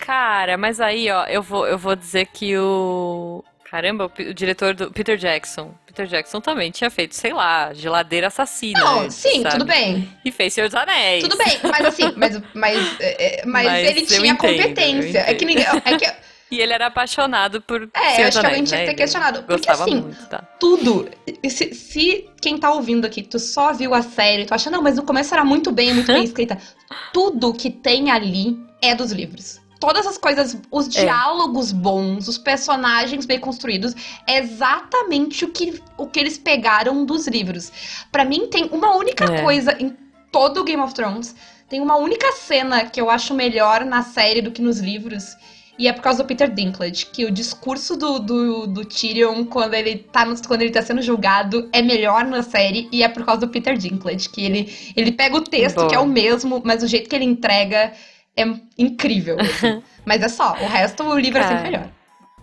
[0.05, 3.43] Cara, mas aí, ó, eu vou, eu vou dizer que o.
[3.71, 5.75] Caramba, o, o diretor do Peter Jackson.
[5.87, 8.79] Peter Jackson também tinha feito, sei lá, geladeira assassina.
[8.81, 9.53] Não, sim, sabe?
[9.53, 10.09] tudo bem.
[10.23, 11.23] E fez Senhor dos Anéis.
[11.23, 14.63] Tudo bem, mas assim, mas, mas, é, é, mas, Mas ele eu tinha entendo, eu
[14.63, 15.25] competência.
[15.27, 15.65] É que ninguém.
[15.65, 16.13] É que,
[16.51, 18.85] E ele era apaixonado por É, Senhor acho que alguém tinha que né?
[18.85, 20.43] ter Ele questionado, porque, assim, muito, tá?
[20.61, 21.09] tudo.
[21.49, 24.97] Se, se quem tá ouvindo aqui, tu só viu a série, tu acha, não, mas
[24.97, 26.59] no começo era muito bem, muito bem escrita.
[27.11, 29.64] Tudo que tem ali é dos livros.
[29.85, 31.03] Todas as coisas, os É.
[31.03, 33.95] diálogos bons, os personagens bem construídos,
[34.27, 37.71] é exatamente o que, o que eles pegaram dos livros.
[38.11, 39.43] Pra mim, tem uma única É.
[39.43, 39.95] coisa em
[40.33, 41.35] todo o Game of Thrones.
[41.69, 45.37] Tem uma única cena que eu acho melhor na série do que nos livros.
[45.79, 49.75] E é por causa do Peter Dinklage, que o discurso do, do, do Tyrion quando
[49.75, 53.41] ele, tá quando ele tá sendo julgado é melhor na série, e é por causa
[53.41, 55.89] do Peter Dinklage, que ele, ele pega o texto, Boa.
[55.89, 57.93] que é o mesmo, mas o jeito que ele entrega
[58.37, 58.45] é
[58.79, 59.37] incrível.
[59.41, 59.83] assim.
[60.05, 61.89] mas é só, o resto o livro é sempre Cara, melhor.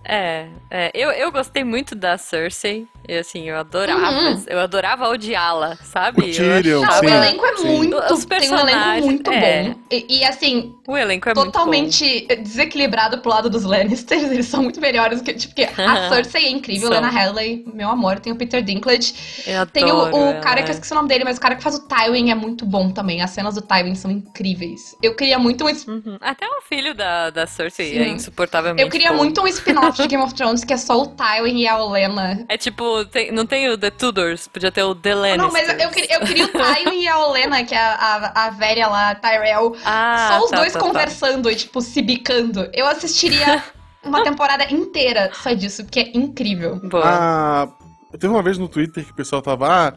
[0.04, 0.92] É, é.
[0.94, 2.88] Eu, eu gostei muito da Cersei.
[3.08, 4.00] E assim, eu adorava.
[4.30, 4.44] Uhum.
[4.48, 6.22] Eu adorava odiá-la, sabe?
[6.22, 7.68] O Eu Tyrion, achava- o elenco é sim.
[7.68, 7.98] muito.
[7.98, 9.64] Os tem um elenco personagens, muito é.
[9.64, 9.76] bom.
[9.92, 11.52] E, e, assim, O elenco é muito bom.
[11.52, 14.24] totalmente desequilibrado pro lado dos Lannisters.
[14.32, 17.02] Eles são muito melhores que, tipo, porque a Cersei é incrível, São.
[17.02, 19.14] Lena Headey, meu amor, tem o Peter Dinklage.
[19.48, 20.76] Eu Tem o, adoro o ela, cara que eu é.
[20.76, 23.22] esqueci o nome dele, mas o cara que faz o Tywin é muito bom também.
[23.22, 24.96] As cenas do Tywin são incríveis.
[25.02, 26.18] Eu queria muito um, Uhum.
[26.22, 28.00] Até o filho da, da Cersei Sim.
[28.00, 29.18] é insuportavelmente eu queria bom.
[29.18, 32.46] muito um spin-off de Game of Thrones que é só o Tywin e a Olenna.
[32.48, 35.38] É tipo, tem- não tem o The Tudors, podia ter o The Lannisters.
[35.44, 37.94] Não, mas eu, eu queria, eu queria o Tywin e a Olenna, que é a,
[37.96, 39.76] a, a velha lá, Tyrell.
[39.86, 40.86] Ah, só os tá, dois tá, tá.
[40.86, 42.70] conversando e, tipo, se bicando.
[42.74, 43.64] Eu assistiria
[44.04, 46.80] uma temporada inteira só disso, porque é incrível.
[46.84, 47.04] Boa.
[47.06, 47.68] Ah,
[48.14, 49.94] teve uma vez no Twitter que o pessoal tava, ah,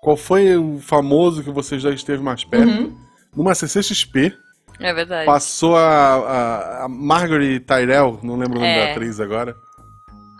[0.00, 2.68] qual foi o famoso que você já esteve mais perto?
[2.68, 2.96] Uhum.
[3.34, 4.32] Numa CCXP,
[4.80, 5.26] É verdade.
[5.26, 5.82] passou a,
[6.14, 8.86] a, a Margaret Tyrell, não lembro o nome É.
[8.86, 9.56] da atriz agora.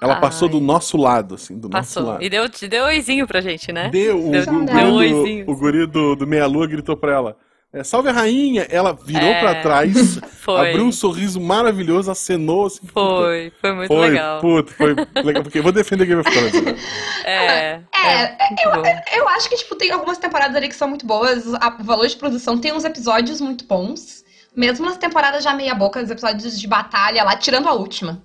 [0.02, 0.20] Ela Ai.
[0.20, 2.02] passou do nosso lado, assim, do nosso Passou.
[2.12, 2.22] lado.
[2.22, 3.88] E deu, deu oizinho pra gente, né?
[3.90, 7.12] Deu, o, Deu- o, deu guri, do, o guri do, do Meia Lua gritou pra
[7.14, 7.36] ela:
[7.72, 8.66] é, Salve a rainha!
[8.68, 9.40] Ela virou É.
[9.40, 10.68] pra trás, Foi.
[10.70, 12.86] abriu um sorriso maravilhoso, acenou assim.
[12.88, 14.40] Foi, foi muito foi, legal.
[14.40, 14.94] puto, foi
[15.24, 15.42] legal.
[15.42, 16.52] Porque eu vou defender Game of Thrones.
[16.62, 16.74] Né?
[17.24, 18.82] É, É, muito bom.
[19.16, 21.46] Eu acho que, tipo, tem algumas temporadas ali que são muito boas.
[21.54, 24.22] a- O valor de produção tem uns episódios muito bons.
[24.56, 28.22] Mesmo nas temporadas já meia boca, os episódios de batalha lá, tirando a última.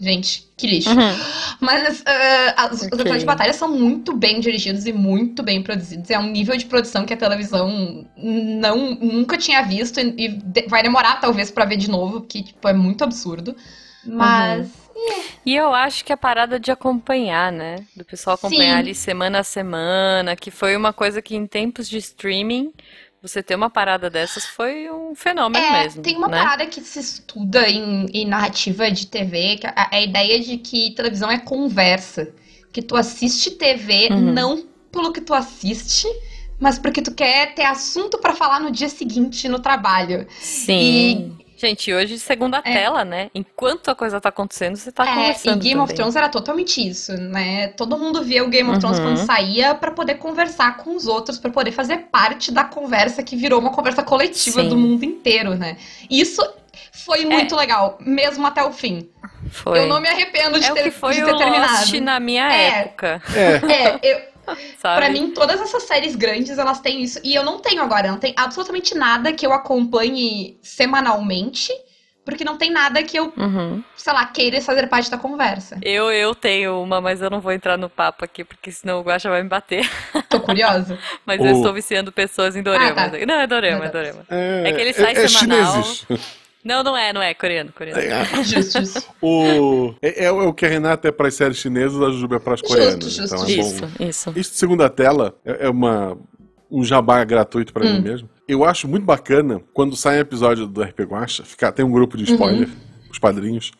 [0.00, 0.90] Gente, que lixo.
[0.90, 0.96] Uhum.
[1.60, 2.98] Mas ah, as- os Ok.
[3.00, 6.08] episódios de batalha são muito bem dirigidos e muito bem produzidos.
[6.10, 10.68] É um nível de produção que a televisão não, nunca tinha visto e, e de-
[10.68, 13.56] vai demorar, talvez, pra ver de novo, porque, tipo, é muito absurdo.
[14.04, 14.68] Mas.
[15.44, 17.84] E eu acho que a parada de acompanhar, né?
[17.96, 18.78] Do pessoal acompanhar Sim.
[18.78, 22.72] ali semana a semana, que foi uma coisa que em tempos de streaming,
[23.22, 26.38] você ter uma parada dessas foi um fenômeno É, mesmo, tem uma né?
[26.38, 30.94] parada que se estuda em, em narrativa de TV, que a, a ideia de que
[30.94, 32.32] televisão é conversa.
[32.72, 34.32] Que tu assiste TV Uhum.
[34.32, 36.06] não pelo que tu assiste,
[36.60, 40.26] mas porque tu quer ter assunto pra falar no dia seguinte no trabalho.
[40.38, 41.38] Sim.
[41.58, 42.72] Gente, hoje segunda É.
[42.72, 43.30] tela, né?
[43.34, 45.96] Enquanto a coisa tá acontecendo, você tá É, conversando e Game of também.
[45.96, 47.68] Thrones era totalmente isso, né?
[47.68, 49.04] Todo mundo via o Game of Thrones Uhum.
[49.06, 53.34] quando saía pra poder conversar com os outros, pra poder fazer parte da conversa que
[53.34, 54.68] virou uma conversa coletiva Sim.
[54.68, 55.76] do mundo inteiro, né?
[56.08, 56.40] Isso
[56.92, 59.08] foi muito legal, mesmo até o fim.
[59.50, 59.78] Foi.
[59.80, 62.00] Eu não me arrependo de É o ter, que foi de o ter terminado.
[62.02, 62.68] na minha É.
[62.80, 64.20] época, É, É, eu,
[64.78, 64.96] sabe?
[65.00, 67.18] Pra mim, todas essas séries grandes, elas têm isso.
[67.24, 71.72] E eu não tenho agora, não tem absolutamente nada que eu acompanhe semanalmente,
[72.24, 73.82] porque não tem nada que eu, Uhum.
[73.96, 75.78] sei lá, queira fazer parte da conversa.
[75.80, 79.02] Eu, eu tenho uma, mas eu não vou entrar no papo aqui, porque senão o
[79.02, 79.88] Guaxa vai me bater.
[80.28, 80.98] Tô curiosa.
[81.24, 82.98] Mas O- eu estou viciando pessoas em doramas.
[82.98, 83.26] Ah, tá.
[83.26, 84.26] Não, é dorama, é dorama.
[84.28, 85.72] é, É que ele sai é, é semanal.
[85.82, 86.06] chineses.
[86.64, 88.00] Não, não é, não é, coreano, coreano.
[88.00, 89.08] É, Justo, justo.
[89.22, 92.38] o, é, é o que a Renata é para as séries chinesas, a Juba é
[92.38, 93.04] para as Justo, coreanas.
[93.12, 94.04] justo, então é Isso, bom.
[94.04, 94.32] isso.
[94.36, 96.18] Isso segunda tela é é uma,
[96.70, 97.94] um jabá gratuito pra Hum.
[97.94, 98.28] mim mesmo.
[98.46, 102.16] Eu acho muito bacana quando sai um episódio do RP Guacha, fica, tem um grupo
[102.16, 102.68] de spoiler,
[103.10, 103.70] os padrinhos,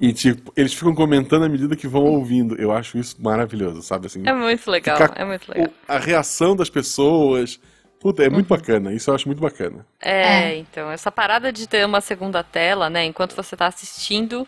[0.00, 2.54] e tipo, eles ficam comentando à medida que vão ouvindo.
[2.56, 4.06] Eu acho isso maravilhoso, sabe?
[4.06, 5.66] Assim, É muito legal, é muito legal.
[5.68, 7.60] o- a reação das pessoas.
[8.00, 8.56] Puta, é muito Uhum.
[8.56, 8.92] bacana.
[8.92, 9.84] Isso eu acho muito bacana.
[10.00, 10.56] É, É.
[10.56, 14.46] então, essa parada de ter uma segunda tela, né, enquanto você tá assistindo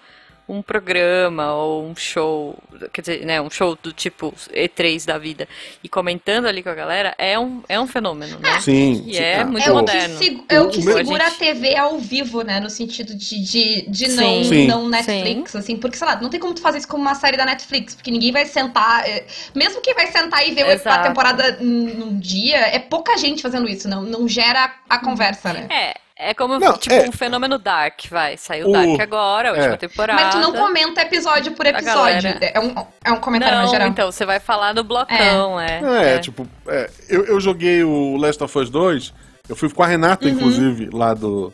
[0.50, 2.56] um programa ou um show,
[2.92, 5.48] quer dizer, né, um show do tipo E3 da vida
[5.82, 8.60] e comentando ali com a galera, é um, é um fenômeno, né?
[8.60, 9.04] Sim.
[9.06, 10.20] E sim, é ah, muito É o, que moderno.
[10.48, 11.30] é o que meu- segura a.
[11.30, 12.58] TV ao vivo, né?
[12.60, 14.66] No sentido de, de, de não, Sim.
[14.66, 15.76] não Netflix, assim.
[15.76, 18.10] Porque, sei lá, não tem como tu fazer isso como uma série da Netflix, porque
[18.10, 19.08] ninguém vai sentar.
[19.08, 21.08] é, mesmo quem vai sentar e ver o- a Exato.
[21.08, 25.68] temporada num num dia, é pouca gente fazendo isso, não, não gera a conversa, né?
[25.70, 28.36] É, é como Não, tipo é- um fenômeno Dark, vai.
[28.36, 29.76] Saiu O- Dark agora, a última é.
[29.76, 30.22] temporada.
[30.22, 32.22] Mas tu não comenta episódio por episódio.
[32.22, 33.88] galera- É um, é um comentário Não, geral.
[33.88, 36.14] então, você vai falar no blocão, é.
[36.14, 39.12] É, tipo, é, eu, eu joguei o Last of Us 2,
[39.48, 40.32] eu fui com a Renata, Uhum.
[40.32, 41.52] inclusive, lá do.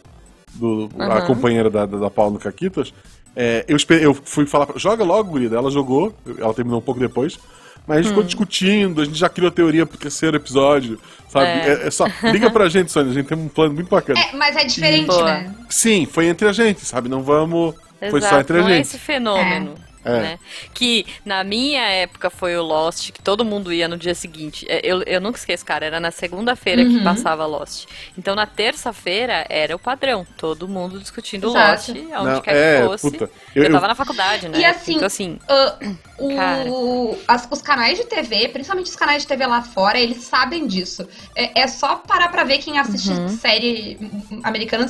[0.55, 1.27] do A Uhum.
[1.27, 2.93] companheira da, da, da Paula no Caquitas.
[3.35, 5.57] É, eu, eu fui falar, pra- joga logo, Gurida.
[5.57, 7.39] Ela jogou, ela terminou um pouco depois.
[7.87, 8.27] Mas a gente ficou Hum.
[8.27, 11.47] discutindo, a gente já criou teoria pro terceiro episódio, sabe?
[11.47, 11.69] É.
[11.85, 14.19] É, é só, liga pra gente, Sônia, a gente tem um plano muito bacana.
[14.19, 15.25] É, mas é diferente, Boa.
[15.25, 15.55] né?
[15.69, 17.09] Sim, foi entre a gente, sabe?
[17.09, 17.75] Não vamos.
[18.11, 18.87] Foi só Exato, entre a não é gente.
[18.87, 19.75] esse fenômeno.
[20.07, 20.21] É.
[20.21, 20.39] Né?
[20.73, 24.65] Que na minha época foi o Lost, que todo mundo ia no dia seguinte.
[24.69, 27.05] É, Eu, eu nunca esqueço, cara, era na segunda-feira que Uhum.
[27.05, 27.87] passava Lost.
[28.17, 31.93] Então na terça-feira era o padrão, todo mundo discutindo Exato.
[31.93, 33.11] Lost, aonde Não, quer é, que fosse.
[33.11, 33.25] puta.
[33.55, 34.59] Eu, Eu, eu- tava na faculdade, né?
[34.61, 39.29] E assim, então assim, Ah, o- as- os canais de TV, principalmente os canais de
[39.29, 41.07] TV lá fora, eles sabem disso.
[41.35, 43.29] É, é só parar pra ver quem assiste Uhum.
[43.29, 43.99] série
[44.43, 44.87] americana.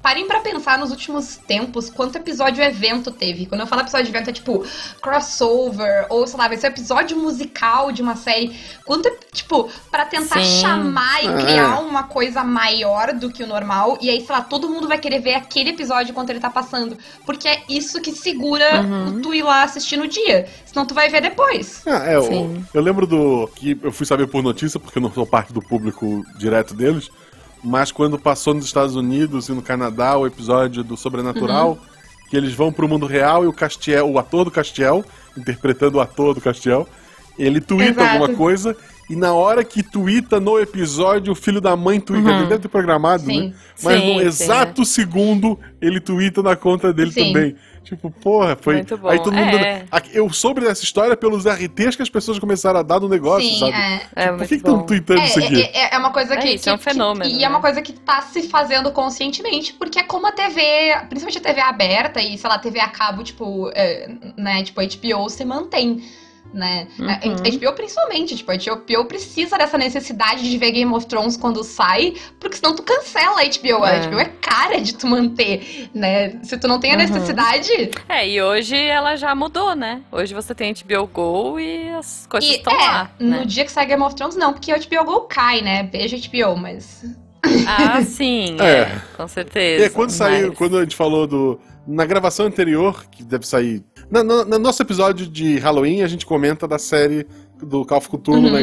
[0.00, 3.46] Parem pra pensar nos últimos tempos quanto episódio evento teve.
[3.46, 4.64] Quando eu falo episódio evento, é tipo
[5.02, 8.54] crossover, ou sei lá, vai ser um episódio musical de uma série.
[8.84, 10.60] Quanto, tipo, pra tentar Sim.
[10.60, 11.36] chamar e É.
[11.42, 13.98] criar uma coisa maior do que o normal.
[14.00, 16.96] E aí, sei lá, todo mundo vai querer ver aquele episódio enquanto ele tá passando.
[17.26, 19.20] Porque é isso que segura Uhum.
[19.20, 20.46] tu ir lá assistir no dia.
[20.64, 21.82] Senão tu vai ver depois.
[21.86, 23.48] Ah, é, eu, eu lembro do.
[23.56, 27.10] que eu fui saber por notícia, porque eu não sou parte do público direto deles.
[27.62, 31.78] Mas quando passou nos Estados Unidos e no Canadá o episódio do Sobrenatural,
[32.28, 35.04] que eles vão pro mundo real e o Castiel, o ator do Castiel,
[35.36, 36.86] interpretando o ator do Castiel,
[37.38, 38.10] ele tuita Exato.
[38.10, 38.76] alguma coisa.
[39.08, 42.30] E na hora que tuita no episódio, o filho da mãe tuita.
[42.30, 43.48] Ele deve ter programado, Sim.
[43.48, 43.54] né?
[43.82, 47.32] Mas Sim, no sim, exato segundo, ele tuita na conta dele Sim.
[47.32, 47.56] também.
[47.88, 48.74] Tipo, porra, foi.
[48.74, 49.08] Muito bom.
[49.08, 49.56] Aí todo mundo.
[49.56, 49.86] É.
[50.12, 53.58] Eu soube dessa história pelos RTs que as pessoas começaram a dar no negócio, Sim,
[53.60, 53.72] sabe?
[53.72, 54.00] é.
[54.14, 55.62] é Por muito que estão tweetando isso aqui?
[55.62, 56.48] É, é, é uma coisa É que.
[56.50, 57.62] isso, é um que- fenômeno, E é uma né?
[57.62, 60.60] coisa que tá se fazendo conscientemente, porque é como a TV,
[61.08, 64.84] principalmente a TV aberta e, sei lá, TV a cabo, tipo, é, né, tipo, a
[64.84, 66.02] HBO se mantém.
[66.52, 66.88] Né?
[66.98, 67.34] A- Uhum.
[67.44, 71.62] A HBO principalmente, tipo, a HBO precisa dessa necessidade de ver Game of Thrones quando
[71.62, 73.84] sai, porque senão tu cancela a HBO.
[73.84, 74.06] A É.
[74.08, 76.40] HBO é cara de tu manter, né?
[76.42, 77.00] Se tu não tem a Uhum.
[77.02, 80.00] necessidade, É, e hoje ela já mudou, né?
[80.10, 83.44] Hoje você tem HBO Go e as coisas estão é, lá, no né?
[83.44, 85.82] dia que sai Game of Thrones, não, porque o HBO Go cai, né?
[85.82, 87.04] Beijo HBO, mas.
[87.66, 88.80] Ah, sim, É.
[88.80, 89.84] é, com certeza.
[89.84, 91.60] É, quando saiu, mas- quando a gente falou do.
[91.86, 93.82] Na gravação anterior, que deve sair.
[94.10, 97.26] Na, na- no nosso episódio de Halloween, a gente comenta da série
[97.62, 98.50] do Call of Cthulhu Uhum.
[98.50, 98.60] na,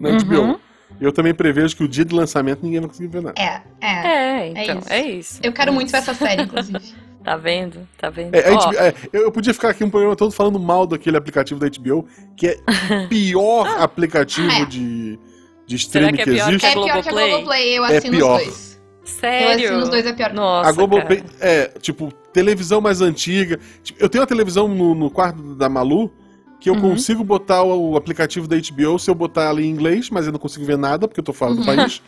[0.00, 0.18] na Uhum.
[0.54, 0.60] HBO.
[1.00, 3.34] Eu também prevejo que o dia de lançamento ninguém vai conseguir ver nada.
[3.40, 4.46] É, é.
[4.48, 4.92] É, então, isso.
[4.92, 5.40] é isso.
[5.42, 6.80] Eu quero muito ver essa série, inclusive.
[7.22, 7.86] Tá vendo?
[7.98, 8.34] Tá vendo?
[8.34, 11.58] É, HBO é, eu, eu podia ficar aqui um programa todo falando mal daquele aplicativo
[11.60, 12.06] da HBO,
[12.36, 12.56] que é
[13.04, 14.64] o pior aplicativo É.
[14.64, 15.18] de,
[15.66, 16.66] de Será streaming que é que, existe.
[16.66, 17.28] É pior que a Globoplay?
[17.30, 18.36] Globoplay, eu É assino pior.
[18.38, 18.80] os dois.
[19.02, 19.64] Eu sério?
[19.66, 20.32] assino os dois, é pior.
[20.32, 21.34] Nossa, a Globoplay cara.
[21.40, 23.58] é, tipo, televisão mais antiga.
[23.82, 26.12] Tipo, eu tenho uma televisão no, no quarto da Malu
[26.60, 26.80] que eu Uhum.
[26.82, 30.38] consigo botar o aplicativo da HBO se eu botar ela em inglês, mas eu não
[30.38, 31.66] consigo ver nada porque eu tô fora do Uhum.
[31.66, 32.02] país.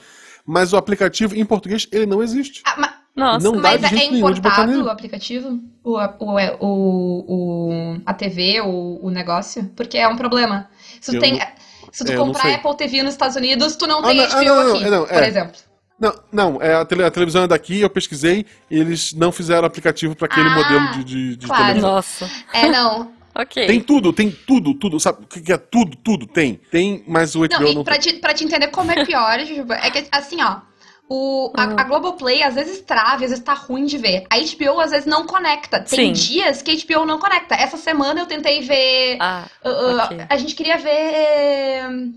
[0.44, 2.60] Mas o aplicativo em português, ele não existe.
[2.66, 3.50] Ah, ma- Nossa.
[3.50, 5.58] Não Mas é importado o aplicativo?
[5.82, 9.64] O, o, é, o, o- a TV, o, o negócio?
[9.74, 10.68] Porque é um problema.
[11.00, 11.46] Se tu, Eu tem, não-
[11.90, 12.54] se tu é, comprar.
[12.54, 14.90] Apple TV nos Estados Unidos, tu não Ah, tem não, HBO ah, não, não, aqui,
[14.90, 15.26] não, por é.
[15.28, 15.56] exemplo.
[16.00, 19.66] Não, não, é, a, tele- a televisão é daqui, eu pesquisei, e eles não fizeram
[19.66, 21.62] aplicativo pra aquele Ah, modelo de, de, de claro.
[21.64, 21.90] televisão.
[21.92, 22.30] Nossa.
[22.52, 23.12] É, não.
[23.34, 23.66] Ok.
[23.68, 24.98] Tem tudo, tem tudo, tudo.
[24.98, 26.26] Sabe o que é tudo, tudo?
[26.26, 26.60] Tem.
[26.72, 28.14] Tem, mas o HBO Não, não, pra tem.
[28.14, 30.56] te, pra te entender como é pior, Jujuba, é que assim, ó.
[31.08, 34.24] O, a, a Globoplay às vezes trava, às vezes tá ruim de ver.
[34.28, 35.78] A HBO às vezes não conecta.
[35.80, 36.32] Tem Sim.
[36.32, 37.54] dias que a HBO não conecta.
[37.54, 39.16] Essa semana eu tentei ver.
[39.20, 40.18] Ah, uh, uh, ok.
[40.28, 42.12] A gente queria ver.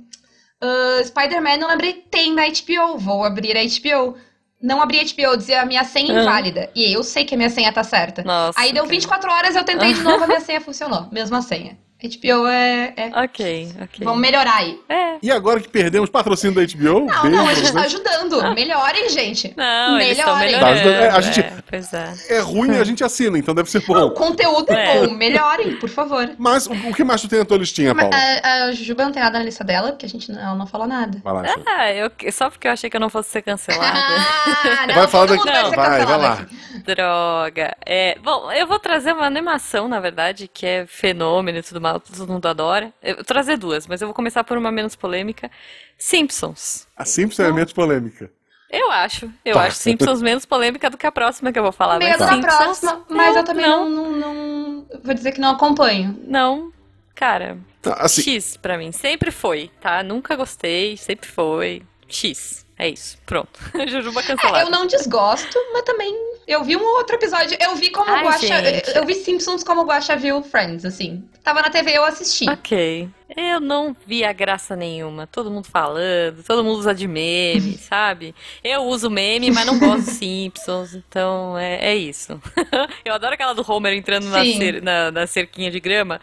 [0.63, 2.97] Uh, Spider-Man, não lembrei, tem na HBO.
[2.97, 4.17] Vou abrir a HBO.
[4.61, 6.21] Não abri a HBO, dizia a minha senha Ah.
[6.21, 6.69] inválida.
[6.75, 8.23] E eu sei que a minha senha tá certa.
[8.23, 8.59] nossa.
[8.59, 8.93] Aí deu cara.
[8.95, 11.07] 24 horas, eu tentei de novo, a minha senha funcionou.
[11.11, 11.77] Mesma senha.
[12.01, 12.93] HBO é.
[12.97, 13.07] é...
[13.23, 14.03] Ok, ok.
[14.05, 14.79] Vamos melhorar aí.
[14.89, 15.17] É.
[15.21, 18.55] E agora que perdemos patrocínio da HBO, Não, beijo não, a gente tá ajudando.
[18.55, 19.53] Melhorem, gente.
[19.55, 20.37] Não, Melhorem.
[20.51, 20.81] melhorando.
[21.11, 22.13] Tá, a gente- é, pois é.
[22.29, 24.09] É ruim e a gente assina, então deve ser O bom.
[24.11, 25.07] conteúdo é, É.
[25.07, 25.13] bom.
[25.13, 26.29] Melhorem, por favor.
[26.37, 28.15] Mas o, o que mais tu tem na tua listinha, Mas, Paulo?
[28.43, 30.65] a, a Jujuba não tem nada na lista dela, porque a gente não, ela não
[30.67, 31.19] falou nada.
[31.23, 31.43] Vai lá.
[31.67, 33.93] Ah, eu, só porque eu achei que eu não fosse ser cancelada.
[33.97, 36.33] Ah, não, Vai falar daqui- vai Não, vai, vai lá.
[36.33, 36.55] aqui.
[36.95, 37.75] Droga.
[37.85, 41.90] É, bom, eu vou trazer uma animação, na verdade, que é fenômeno e tudo mais,
[41.99, 42.93] todo mundo adora.
[43.01, 45.49] Eu vou trazer duas, mas eu vou começar por uma menos polêmica.
[45.97, 46.87] Simpsons.
[46.95, 48.31] A Simples é menos polêmica.
[48.69, 49.29] Eu acho.
[49.43, 49.63] Eu Tá.
[49.63, 51.99] acho Simpsons menos polêmica do que a próxima que eu vou falar.
[51.99, 53.89] Mas da Simpsons, próxima, mas eu também não.
[53.89, 56.17] não, não, não- Vou dizer que não acompanho.
[56.25, 56.71] Não,
[57.15, 58.91] cara, Tá, Assim, X pra mim.
[58.91, 60.03] Sempre foi, tá?
[60.03, 61.81] Nunca gostei, sempre foi.
[62.07, 62.63] X.
[62.83, 63.15] É isso.
[63.27, 63.59] Pronto.
[63.87, 64.65] Jujuba É, cancelada.
[64.65, 66.11] eu não desgosto, mas também.
[66.47, 67.55] Eu vi um outro episódio.
[67.61, 68.47] Eu vi como Ai, Guaxa.
[68.47, 68.95] gente.
[68.97, 71.23] Eu vi Simpsons como Guaxa viu Friends, assim.
[71.43, 72.49] Tava na TV eu assisti.
[72.49, 73.07] Ok.
[73.37, 75.27] Eu não vi a graça nenhuma.
[75.27, 78.33] Todo mundo falando, todo mundo usa de meme, sabe?
[78.63, 82.41] Eu uso meme, mas não gosto de Simpsons, então é, é isso.
[83.05, 86.19] Eu adoro aquela do Homer entrando na, cer- na- na cerquinha de grama,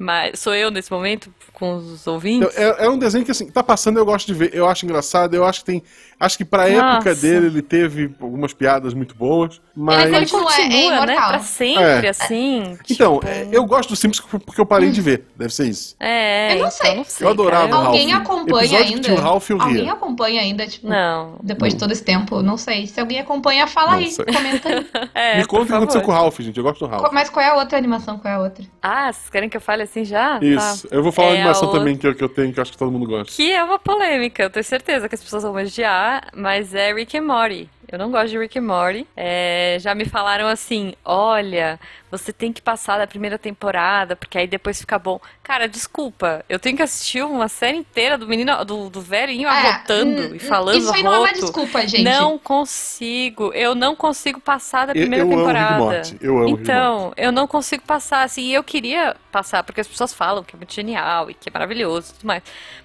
[0.00, 2.56] mas sou eu nesse momento com os ouvintes.
[2.56, 4.54] é, é um desenho que assim, tá passando, eu gosto de ver.
[4.54, 5.82] Eu acho engraçado, eu acho que tem.
[6.20, 7.14] Acho que pra época Nossa.
[7.14, 10.04] dele ele teve algumas piadas muito boas, mas.
[10.04, 10.84] Ele Ele continua, é né?
[10.86, 11.28] imortal.
[11.30, 12.08] Pra sempre, É.
[12.10, 12.76] assim.
[12.90, 15.24] Então, tipo, é, eu gosto do Simpsons porque eu parei de ver.
[15.34, 15.96] Deve ser isso.
[15.98, 16.94] É, Eu não então, sei.
[16.96, 17.82] não sei, Eu adorava cara.
[17.82, 18.22] o Alguém Ralph.
[18.26, 19.14] acompanha ainda?
[19.14, 19.62] Ralph, ria.
[19.62, 21.36] Alguém acompanha ainda, tipo, Não.
[21.42, 22.42] depois de todo esse tempo?
[22.42, 22.86] Não sei.
[22.86, 24.24] Se alguém acompanha, fala Não aí, sei.
[24.26, 24.86] comenta aí.
[25.14, 26.56] É, Me conta o que aconteceu com o Ralph, gente.
[26.58, 27.10] Eu gosto do Ralph.
[27.12, 28.18] Mas qual é a outra animação?
[28.18, 28.64] Qual é a outra?
[28.82, 30.38] Ah, vocês querem que eu fale assim já?
[30.42, 30.86] Isso.
[30.88, 30.94] Tá.
[30.96, 32.62] Eu vou falar É uma animação a também que eu, que eu tenho, que eu
[32.62, 33.32] acho que todo mundo gosta.
[33.34, 37.16] Que é uma polêmica, eu tenho certeza que as pessoas vão odiar, mas é Rick
[37.16, 37.68] and Morty.
[37.90, 39.04] Eu não gosto de Rick and Morty.
[39.16, 44.46] É, já me falaram assim: olha, você tem que passar da primeira temporada, porque aí
[44.46, 45.20] depois fica bom.
[45.42, 49.50] Cara, desculpa, eu tenho que assistir uma série inteira do menino, do, do velhinho É,
[49.50, 52.04] arrotando hum, e falando Isso aí não é uma desculpa, gente.
[52.04, 55.78] Não consigo, eu não consigo passar da Eu, primeira eu amo Rick temporada.
[55.78, 56.16] Morty.
[56.20, 56.62] Eu amo Rick and Morty.
[56.62, 60.54] Então, eu não consigo passar, assim, e eu queria passar, porque as pessoas falam que
[60.54, 62.42] é muito genial e que é maravilhoso e tudo mais.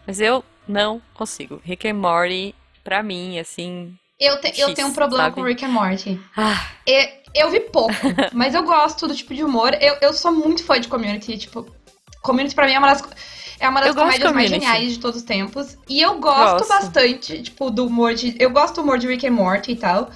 [0.08, 1.62] Mas eu não consigo.
[1.64, 3.94] Rick and Morty, pra mim, assim.
[4.18, 5.36] Eu, te- eu X, tenho um problema sabe?
[5.36, 6.22] com Rick and Morty.
[6.38, 7.92] Ah, E- eu vi pouco,
[8.32, 9.74] mas eu gosto do tipo de humor.
[9.82, 11.70] Eu, eu sou muito fã de Community, tipo...
[12.22, 13.04] Community pra mim é uma das,
[13.60, 15.78] é uma das Eu comédias mais geniais de todos os tempos.
[15.90, 16.70] E eu gosto, Gosto.
[16.70, 18.36] bastante, tipo, do humor de...
[18.40, 20.10] Eu gosto do humor de Rick and Morty e tal.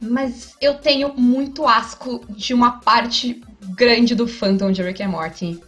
[0.00, 3.42] Mas eu tenho muito asco de uma parte
[3.74, 5.60] grande do fandom de Rick and Morty.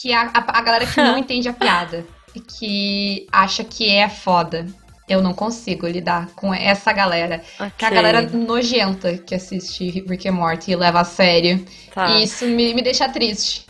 [0.00, 2.04] Que é a, a, a galera que não entende a piada.
[2.34, 4.66] E que acha que é foda.
[5.08, 7.40] Eu não consigo lidar com essa galera.
[7.78, 11.64] Que é a galera nojenta que assiste Rick and Morty e leva a sério.
[11.94, 12.08] tá.
[12.10, 13.64] E isso me, me deixa triste.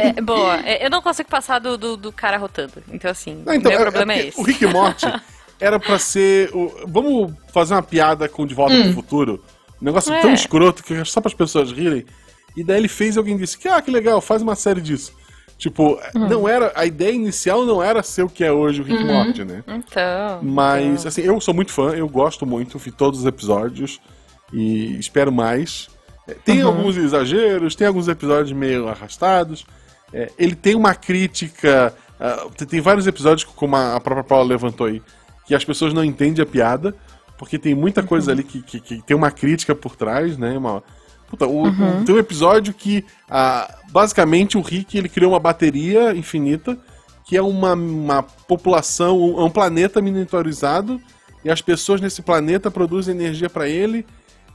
[0.00, 2.82] É, boa, é, eu não consigo passar do, do, do cara rotando.
[2.92, 4.40] Então, assim, Não, então, meu é- problema é é, esse.
[4.40, 5.06] O Rick e Morty
[5.60, 6.50] era pra ser.
[6.52, 8.82] o- Vamos fazer uma piada com De Volta Hum.
[8.84, 9.44] pro Futuro.
[9.80, 10.20] Um negócio É.
[10.20, 12.04] tão escroto que é só para as pessoas rirem.
[12.56, 15.12] E daí ele fez e alguém disse que, ah, que legal, faz uma série disso.
[15.58, 16.28] Tipo, Hum.
[16.28, 16.70] não era.
[16.74, 19.12] A ideia inicial não era ser o que é hoje o Rick Uhum.
[19.12, 19.64] Morty, né?
[19.66, 20.40] Então.
[20.42, 21.08] Mas, então.
[21.08, 23.98] assim, eu sou muito fã, eu gosto muito, vi todos os episódios
[24.52, 25.88] e espero mais.
[26.28, 26.68] É, Tem Uhum.
[26.68, 29.64] alguns exageros, tem alguns episódios meio arrastados.
[30.12, 31.94] É, ele tem uma crítica.
[32.20, 35.02] ah, tem- tem vários episódios, como a a própria Paula levantou aí,
[35.46, 36.94] que as pessoas não entendem a piada,
[37.38, 38.06] porque tem muita Uhum.
[38.06, 40.56] coisa ali que, que, que tem uma crítica por trás, né?
[40.56, 40.82] Uma,
[41.28, 42.02] Puta, o- Uhum.
[42.02, 46.78] o- tem um episódio que, ah, basicamente, o Rick ele criou uma bateria infinita,
[47.24, 51.00] que é uma, uma população, um, é um planeta miniaturizado,
[51.44, 54.06] e as pessoas nesse planeta produzem energia pra ele,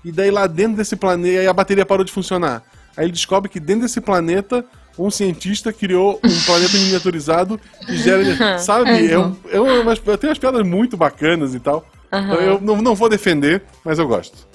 [0.03, 2.63] e daí lá dentro desse planeta, a bateria parou de funcionar.
[2.95, 4.65] Aí ele descobre que dentro desse planeta,
[4.97, 8.57] um cientista criou um planeta miniaturizado que gera.
[8.59, 8.89] Sabe?
[9.05, 11.85] Eu, eu, eu tenho umas piadas muito bacanas e tal.
[12.07, 14.45] Então eu não, não vou defender, mas eu gosto.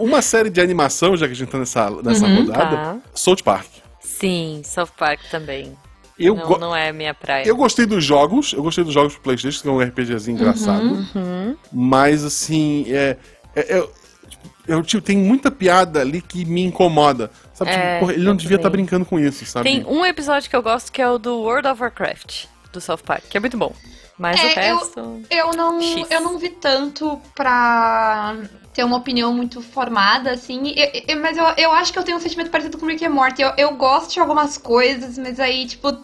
[0.00, 2.98] Uma série de animação, já que a gente tá nessa, nessa Uhum, rodada, Tá.
[3.14, 3.66] South Park.
[4.00, 5.76] Sim, South Park também.
[6.18, 7.46] Eu, não, go- não é a minha praia.
[7.46, 10.84] eu gostei dos jogos, eu gostei dos jogos pro Playstation, que é um RPGzinho engraçado.
[11.14, 11.56] Uhum.
[11.72, 13.16] Mas assim, é.
[13.56, 13.80] é, é
[14.28, 17.30] tipo, eu, tipo, tem muita piada ali que me incomoda.
[17.54, 17.70] Sabe?
[17.70, 18.84] É, Tipo, porra, ele não eu devia estar também.
[18.84, 19.64] brincando com isso, sabe?
[19.68, 22.98] Tem um episódio que eu gosto que é o do World of Warcraft, do South
[23.04, 23.74] Park, que é muito bom.
[24.18, 25.22] Mas É, o eu- resto.
[25.30, 26.06] Eu não, X.
[26.10, 28.36] eu não vi tanto pra
[28.72, 30.72] ter uma opinião muito formada, assim.
[30.76, 33.10] Eu- eu- mas eu, eu acho que eu tenho um sentimento parecido com Rick and
[33.10, 33.42] Morty.
[33.42, 35.96] Eu, eu gosto de algumas coisas, mas aí, tipo.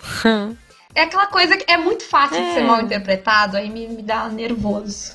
[0.94, 2.64] É aquela coisa que é muito fácil de ser É.
[2.64, 5.12] mal interpretado, aí me, me dá nervoso.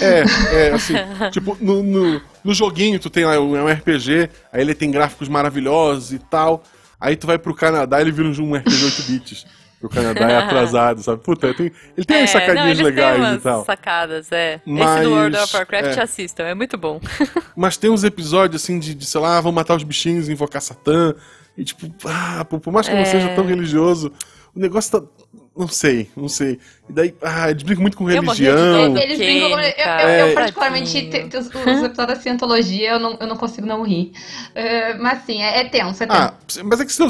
[0.00, 0.94] É, é, assim,
[1.32, 5.28] tipo, no, no, no joguinho tu tem lá, é um RPG, aí ele tem gráficos
[5.28, 6.62] maravilhosos e tal.
[7.00, 9.46] Aí tu vai pro Canadá ele vira um RPG 8 bits.
[9.82, 11.22] O Canadá é atrasado, sabe?
[11.22, 13.64] Puta, tem- ele tem umas É, não, sacadinhas eles legais e umas tal.
[13.64, 14.54] sacadas, é.
[14.54, 16.00] Esse Mas, do World of Warcraft é.
[16.02, 17.00] assistam, é muito bom.
[17.56, 21.14] Mas tem uns episódios assim de, de, sei lá, vão matar os bichinhos, invocar Satã.
[21.58, 23.06] E tipo, ah, por, por mais que eu não É.
[23.06, 24.10] seja tão religioso,
[24.54, 25.06] o negócio tá.
[25.54, 26.58] Não sei, não sei.
[26.88, 28.90] E daí, ah, eles brincam muito com Eu religião.
[28.94, 28.98] medo.
[28.98, 30.30] Eles brincam com- eu, eu, É.
[30.30, 34.12] eu, particularmente, te- os, os episódios da Cientologia, eu não, eu não consigo não rir.
[34.54, 36.18] É, mas sim, é, é tenso, é tenso.
[36.22, 36.34] Ah,
[36.64, 37.08] mas é que se eu.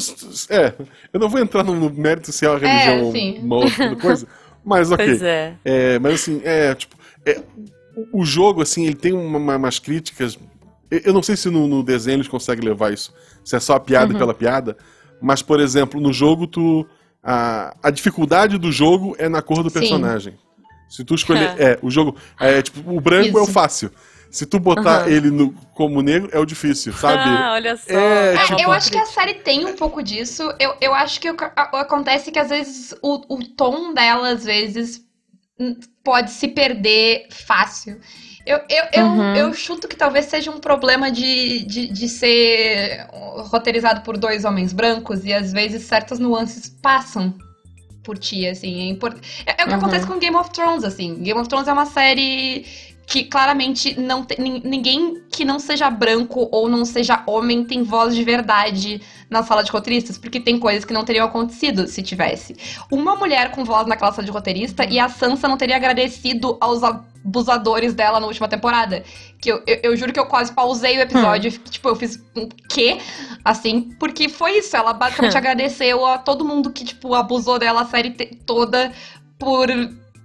[0.51, 0.75] É,
[1.13, 3.39] eu não vou entrar no, mérito se é uma religião sim.
[3.45, 4.27] uma outra coisa.
[4.65, 5.07] Mas ok.
[5.07, 5.55] Pois é.
[5.65, 7.41] É, mas assim, é, tipo, é,
[7.97, 10.37] o- o jogo, assim, ele tem uma- uma- umas críticas.
[10.91, 13.15] Eu eu não sei se no, no desenho eles conseguem levar isso,
[13.45, 14.77] se é só a piada pela piada,
[15.21, 16.85] mas, por exemplo, no jogo, tu.
[17.23, 19.79] A, a dificuldade do jogo é na cor do Sim.
[19.81, 20.39] personagem.
[20.89, 21.55] Se tu escolher.
[21.61, 22.17] é, o jogo.
[22.39, 23.53] É, tipo, o branco é o Isso.
[23.53, 23.91] fácil.
[24.31, 25.11] Se tu botar Aham.
[25.11, 27.23] ele no, como negro, é o difícil, sabe?
[27.23, 27.93] Ah, olha só.
[27.93, 30.43] É, É, tipo- eu acho que a série tem um pouco disso.
[30.59, 35.03] Eu, eu acho que acontece que às vezes o, o tom dela, às vezes,
[35.61, 38.01] hum, pode se perder fácil.
[38.45, 39.35] Eu, eu, eu, Uhum.
[39.37, 43.07] eu chuto que talvez seja um problema de, de, de ser
[43.51, 47.35] roteirizado por dois homens brancos e às vezes certas nuances passam
[48.03, 48.83] por ti, assim.
[48.83, 49.17] É, import...
[49.47, 49.75] é, é o que Uhum.
[49.75, 51.15] acontece com Game of Thrones, assim.
[51.23, 52.67] Game of Thrones é uma série
[53.07, 58.23] que claramente não ninguém que não seja branco ou não seja homem tem voz de
[58.23, 62.57] verdade na sala de roteiristas, porque tem coisas que não teriam acontecido se tivesse.
[62.91, 66.83] Uma mulher com voz naquela sala de roteirista e a Sansa não teria agradecido aos
[66.83, 69.03] abusadores dela na última temporada.
[69.41, 72.23] Que eu, eu, eu juro que eu quase pausei o episódio e, tipo, eu fiz
[72.37, 72.99] um quê?
[73.45, 74.77] Assim, porque foi isso.
[74.77, 78.11] Ela basicamente agradeceu a todo mundo que, tipo, abusou dela a série
[78.47, 78.93] toda
[79.39, 79.69] por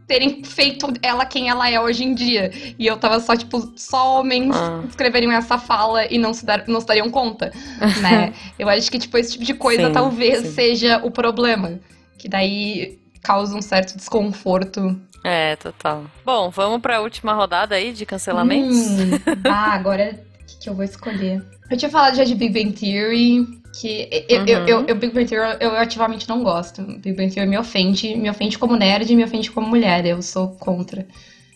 [0.08, 2.49] terem feito ela quem ela é hoje em dia.
[2.80, 4.82] E eu tava só, tipo, só homens Ah.
[4.88, 7.51] escreveriam essa fala e não se, dar, não se dariam conta,
[8.01, 8.34] né?
[8.58, 10.51] eu acho que, tipo, esse tipo de coisa Sim, talvez sim.
[10.53, 11.80] seja o problema.
[12.18, 14.99] Que daí causa um certo desconforto.
[15.24, 16.05] É, total.
[16.26, 18.78] Bom, vamos pra última rodada aí de cancelamentos?
[18.78, 19.10] Hum,
[19.45, 21.43] ah, agora o que, que eu vou escolher?
[21.70, 23.45] Eu tinha falado já de Big Bang Theory,
[23.80, 24.48] que eu, Uhum.
[24.48, 26.82] eu, eu- Big Bang Theory eu ativamente não gosto.
[27.00, 30.06] Big Bang Theory me ofende, me ofende como nerd, me ofende como mulher.
[30.06, 31.06] Eu sou contra,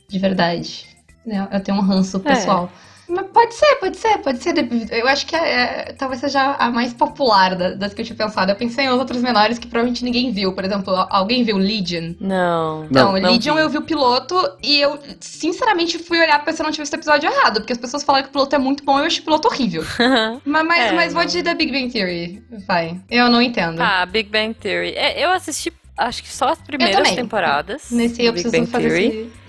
[0.08, 0.86] de verdade.
[1.26, 2.72] Eu, eu tenho um ranço pessoal.
[2.74, 2.91] Mas
[3.34, 4.53] pode ser, pode ser, pode ser.
[4.91, 8.16] Eu acho que é, é, talvez seja a mais popular da- das que eu tinha
[8.18, 8.51] pensado.
[8.51, 10.53] Eu pensei em outras menores que provavelmente ninguém viu.
[10.53, 12.14] Por exemplo, alguém viu Legion?
[12.20, 12.88] Não.
[12.89, 13.62] Não, Não, Legion vi.
[13.62, 16.91] eu vi o piloto e eu, sinceramente, fui olhar pra ver se eu não tivesse
[16.91, 17.55] visto o episódio errado.
[17.62, 19.47] Porque as pessoas falaram que o piloto é muito bom e eu achei o piloto
[19.47, 19.84] horrível.
[20.45, 22.43] mas mas, É, mas vou de The Big Bang Theory.
[22.68, 22.99] Vai.
[23.09, 23.82] Eu não entendo.
[23.82, 24.93] Ah, Big Bang Theory.
[24.95, 27.91] É, eu assisti, acho que só as primeiras temporadas.
[27.91, 29.07] Nesse eu do Big preciso Bang fazer Theory.
[29.07, 29.41] esse.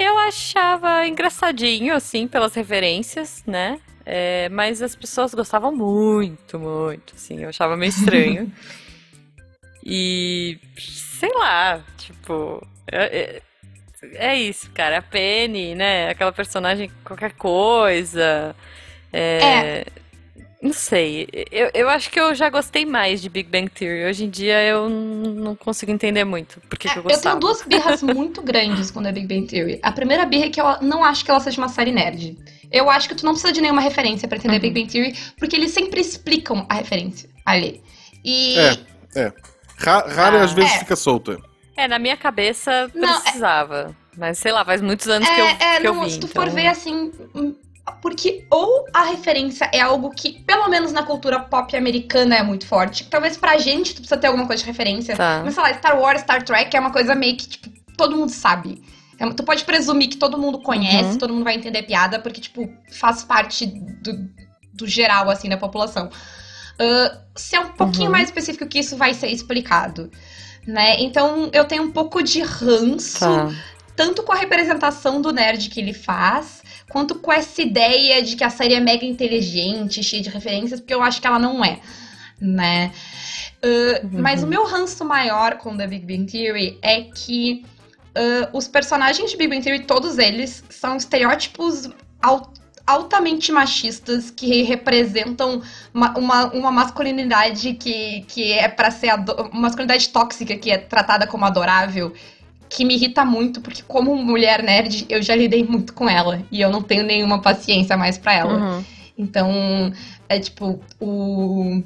[0.00, 3.78] Eu achava engraçadinho, assim, pelas referências, né?
[4.06, 7.42] É, mas as pessoas gostavam muito, muito, assim.
[7.42, 8.50] Eu achava meio estranho.
[9.84, 12.66] e, sei lá, tipo...
[12.90, 13.42] É, é-
[14.14, 14.98] é isso, cara.
[14.98, 16.08] A Penny, né?
[16.08, 18.56] Aquela personagem qualquer coisa.
[19.12, 19.84] É...
[20.62, 21.26] Não sei.
[21.50, 24.04] Eu, eu acho que eu já gostei mais de Big Bang Theory.
[24.04, 27.22] Hoje em dia eu não consigo entender muito por que, É, que eu eu gostava.
[27.22, 29.80] tenho duas birras muito grandes com The Big Bang Theory.
[29.82, 32.36] A primeira birra é que eu não acho que ela seja uma série nerd.
[32.70, 34.60] Eu acho que tu não precisa de nenhuma referência pra entender Uhum.
[34.60, 37.82] Big Bang Theory, porque eles sempre explicam a referência ali.
[38.22, 38.58] E.
[38.58, 38.76] É,
[39.16, 39.32] é.
[39.78, 40.44] Ra- Raro e Ah.
[40.44, 40.78] às vezes É.
[40.80, 41.32] fica solto.
[41.76, 41.84] é.
[41.84, 43.96] É, na minha cabeça Não, é- precisava.
[44.18, 46.10] Mas sei lá, faz muitos anos que eu, É, é, que eu não, vi.
[46.10, 47.10] se tu então- for ver assim.
[48.02, 52.66] Porque ou a referência é algo que, pelo menos na cultura pop americana, é muito
[52.66, 53.04] forte.
[53.04, 55.16] Talvez pra gente tu precisa ter alguma coisa de referência.
[55.16, 55.42] Tá.
[55.44, 58.30] Mas sei lá, Star Wars, Star Trek é uma coisa meio que, tipo, todo mundo
[58.30, 58.82] sabe.
[59.18, 61.18] É, tu pode presumir que todo mundo conhece, Uhum.
[61.18, 64.28] todo mundo vai entender piada, porque, tipo, faz parte do,
[64.72, 66.08] do geral, assim, da população.
[66.78, 68.12] Ah, se é um pouquinho Uhum.
[68.12, 70.10] mais específico que isso vai ser explicado.
[70.66, 71.00] Né?
[71.00, 73.50] Então eu tenho um pouco de ranço Tá.
[74.00, 78.42] Tanto com a representação do nerd que ele faz, quanto com essa ideia de que
[78.42, 81.80] a série é mega inteligente, cheia de referências, porque eu acho que ela não é,
[82.40, 82.92] né?
[83.62, 84.22] Uh, uhum.
[84.22, 87.62] Mas o meu ranço maior com The Big Bang Theory é que
[88.16, 91.90] uh, os personagens de Big Bang Theory, todos eles, são estereótipos
[92.86, 95.60] altamente machistas que representam
[95.92, 101.26] uma, uma, uma, masculinidade que, que é para ser uma masculinidade tóxica que é tratada
[101.26, 102.14] como adorável
[102.70, 106.60] que me irrita muito porque como mulher nerd eu já lidei muito com ela e
[106.60, 108.84] eu não tenho nenhuma paciência mais para ela uhum.
[109.18, 109.92] então
[110.28, 111.82] é tipo o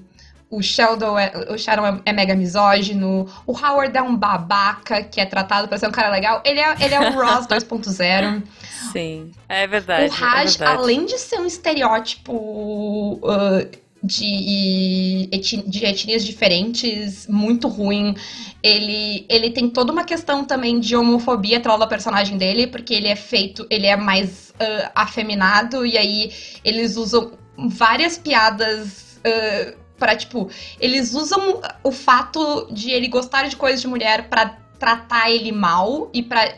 [0.54, 5.20] o Sheldon é, o Sharon é, é, mega misógino, o Howard é um babaca que
[5.20, 6.40] é tratado pra ser um cara legal.
[6.44, 8.42] Ele é, ele é o Ross 2.0.
[8.92, 10.06] Sim, é verdade.
[10.06, 12.32] O Raj, é além de ser um estereótipo
[13.22, 13.68] uh,
[14.04, 15.28] de,
[15.66, 18.14] de etnias diferentes, muito ruim,
[18.62, 23.08] ele, ele tem toda uma questão também de homofobia atrás da personagem dele, porque ele
[23.08, 26.32] é feito, ele é mais uh, afeminado, e aí
[26.62, 29.18] eles usam várias piadas.
[29.26, 30.50] Uh, para tipo,
[30.80, 36.10] eles usam o fato de ele gostar de coisas de mulher para tratar ele mal
[36.12, 36.52] e pra,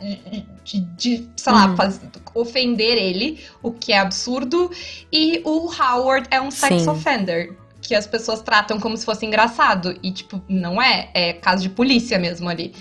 [0.67, 1.77] de, de sei lá, uhum.
[1.77, 2.01] faz,
[2.35, 4.71] ofender ele, o que é absurdo.
[5.13, 6.91] E o Howard é um sex Sim.
[6.91, 7.57] offender.
[7.81, 9.97] Que as pessoas tratam como se fosse engraçado.
[10.03, 11.09] E, tipo, não é.
[11.15, 12.75] É caso de polícia mesmo ali.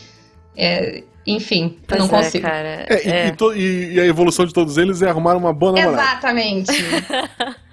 [0.58, 2.44] É, enfim, pois eu não é, consigo.
[2.44, 3.26] Cara, é, é.
[3.26, 6.02] E, e, to, e, e, a evolução de todos eles é arrumar uma boa namorada.
[6.02, 6.72] Exatamente.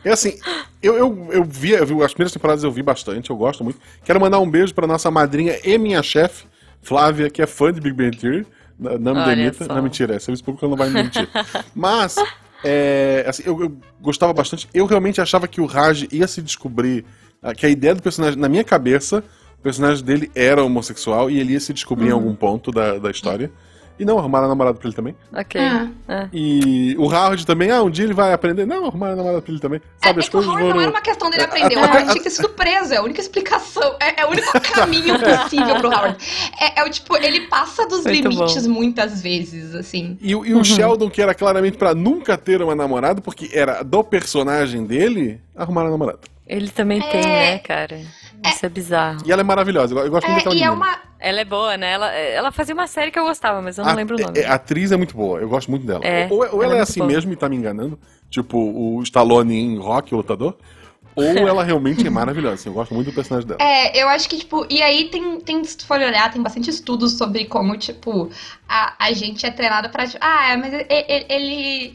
[0.04, 0.38] é assim,
[0.82, 3.80] eu, eu, eu, vi, eu vi, as primeiras temporadas eu vi bastante, eu gosto muito.
[4.04, 6.44] Quero mandar um beijo pra nossa madrinha e minha chefe,
[6.82, 8.46] Flávia, que é fã de Big Bang Theory.
[8.98, 9.66] Não me demita.
[9.66, 11.28] Não, mentira, é serviço público não vai me mentir.
[11.74, 12.16] Mas,
[12.64, 14.68] é, assim, eu, eu, gostava bastante.
[14.72, 17.04] Eu realmente achava que o Raj ia se descobrir.
[17.42, 19.24] Ah, que a ideia do personagem, na minha cabeça,
[19.58, 22.10] o personagem dele era homossexual e ele ia se descobrir uhum.
[22.10, 23.50] em algum ponto da, da história.
[24.02, 25.14] E não, arrumaram a namorada pra ele também.
[25.32, 25.60] Ok.
[25.60, 25.88] É.
[26.08, 26.28] É.
[26.32, 28.66] E o Howard também, ah, um dia ele vai aprender.
[28.66, 29.80] Não, arrumaram a namorada pra ele também.
[30.02, 30.68] Sabe, é, as é coisas foram...
[30.70, 32.94] não era uma questão dele aprender, o Howard tinha que ter sido preso.
[32.94, 36.16] É a única explicação, é, é o único caminho possível pro Howard.
[36.60, 38.74] É, é o tipo, ele passa dos Muito limites bom.
[38.74, 40.18] muitas vezes, assim.
[40.20, 40.64] E, e o uhum.
[40.64, 45.86] Sheldon, que era claramente pra nunca ter uma namorada, porque era do personagem dele, arrumaram
[45.88, 46.18] a namorada.
[46.44, 48.00] Ele também tem, né, cara?
[48.46, 49.22] Isso é, bizarro.
[49.24, 49.94] E ela é maravilhosa.
[49.94, 50.98] Eu gosto muito daquela e é uma...
[51.18, 51.92] Ela é boa, né?
[51.92, 54.40] Ela, ela fazia uma série que eu gostava, mas eu não a, lembro o nome.
[54.42, 56.04] A, atriz é muito boa, eu gosto muito dela.
[56.04, 57.12] É, ou, ou ela, ela, é, é assim boa.
[57.12, 57.96] mesmo e tá me enganando,
[58.28, 60.56] tipo o Stallone em Rock, o lutador,
[61.14, 62.54] ou ela realmente é maravilhosa.
[62.54, 63.62] Assim, eu gosto muito do personagem dela.
[63.62, 66.70] É, eu acho que, tipo, e aí tem, tem se tu for olhar, tem bastante
[66.70, 68.28] estudos sobre como, tipo,
[68.68, 71.94] a, a gente é treinado pra, tipo, ah, mas ele, ele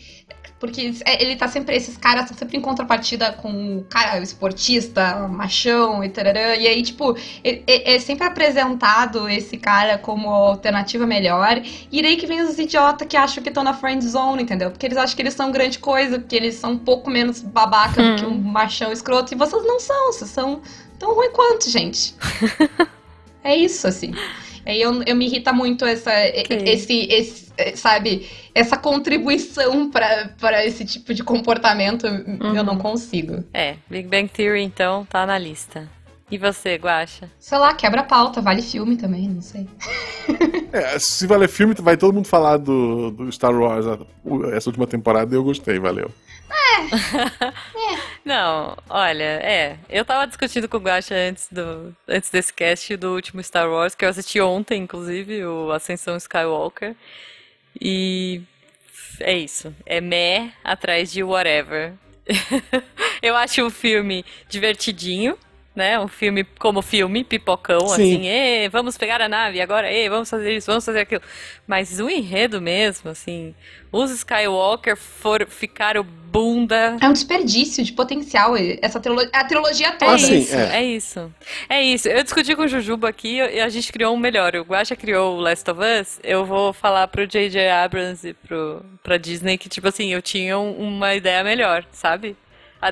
[0.59, 1.75] porque é, ele tá sempre.
[1.75, 6.55] Esses caras estão sempre em contrapartida com o cara esportista, machão e tarará.
[6.55, 11.61] E aí, tipo, é, sempre apresentado esse cara como alternativa melhor.
[11.91, 14.71] E daí que vem os idiotas que acham que estão na friend zone, entendeu?
[14.71, 18.01] Porque eles acham que eles são grande coisa, porque eles são um pouco menos babaca
[18.01, 18.15] hum.
[18.15, 19.33] do que um machão escroto.
[19.33, 20.61] E vocês não são, vocês são
[20.97, 22.15] tão ruim quanto, gente.
[23.43, 24.11] é isso, assim.
[24.67, 31.13] Aí eu, eu me irrita muito essa, esse, esse, sabe, essa contribuição para esse tipo
[31.13, 32.05] de comportamento.
[32.05, 32.53] Uhum.
[32.53, 33.45] Eu não consigo.
[33.53, 35.89] É, Big Bang Theory, então, tá na lista.
[36.29, 37.31] E você, Guacha?
[37.39, 39.65] Sei lá, quebra pauta, vale filme também, não sei.
[40.73, 43.85] é, se vale filme, vai todo mundo falar do, do Star Wars
[44.51, 46.11] essa última temporada e eu gostei, valeu.
[46.49, 47.37] É.
[47.45, 47.99] é.
[48.27, 49.79] Não, olha, é.
[49.89, 53.95] Eu tava discutindo com o Guacha antes, do, antes desse cast do último Star Wars,
[53.95, 56.93] que eu assisti ontem, inclusive, o Ascensão Skywalker.
[57.79, 58.41] E
[59.21, 59.73] é isso.
[59.85, 61.93] É meh atrás de whatever.
[63.23, 65.37] eu acho o filme divertidinho
[65.77, 65.99] né?
[65.99, 67.93] Um filme como filme, pipocão, Sim.
[67.93, 71.21] assim, e vamos pegar a nave agora, e vamos fazer isso, vamos fazer aquilo.
[71.67, 73.53] Mas o enredo mesmo, assim,
[73.91, 76.97] os Skywalker for, ficaram bunda.
[76.99, 80.13] É um desperdício de potencial, essa trilogia, a trilogia toda.
[80.13, 80.77] É isso, é.
[80.77, 80.83] é.
[80.83, 81.33] isso.
[81.69, 82.07] É isso.
[82.09, 84.55] Eu discuti com o Jujuba aqui e a gente criou um melhor.
[84.55, 87.69] O Guacha criou o Last of Us, eu vou falar pro J.J.
[87.69, 92.35] Abrams e pro, pra Disney que, tipo assim, eu tinha uma ideia melhor, sabe?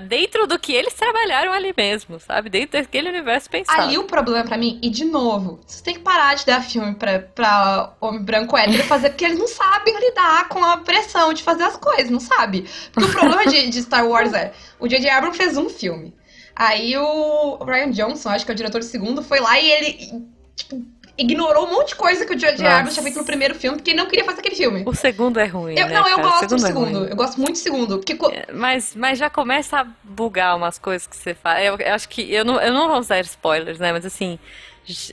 [0.08, 2.50] Dentro do que eles trabalharam ali mesmo, sabe?
[2.50, 3.82] Dentro daquele universo pensado.
[3.82, 6.96] Ali o problema para mim, e de novo, você tem que parar de dar filme
[6.96, 11.44] pra, pra homem branco hétero fazer, porque eles não sabem lidar com a pressão de
[11.44, 12.66] fazer as coisas, não sabe?
[12.92, 15.10] Porque o problema de, de Star Wars é, o J.J.
[15.10, 16.14] Abrams fez um filme.
[16.56, 20.24] Aí o Ryan Johnson, acho que é o diretor do segundo, foi lá e ele,
[20.56, 20.86] tipo,
[21.18, 22.62] ignorou um monte de coisa que o J.J.
[22.64, 22.92] Nossa.
[22.92, 24.84] Tinha feito no primeiro filme, porque ele não queria fazer aquele filme.
[24.86, 26.28] O segundo é ruim, Eu, né, não, eu cara?
[26.30, 27.00] Gosto do é segundo.
[27.00, 27.10] ruim.
[27.10, 27.98] eu gosto muito do segundo.
[28.00, 31.66] Porque É, Mas, mas já começa a bugar umas coisas que você faz.
[31.66, 32.22] Eu, eu acho que.
[32.34, 33.92] Eu não, eu não vou usar spoilers, né?
[33.94, 34.38] Mas assim,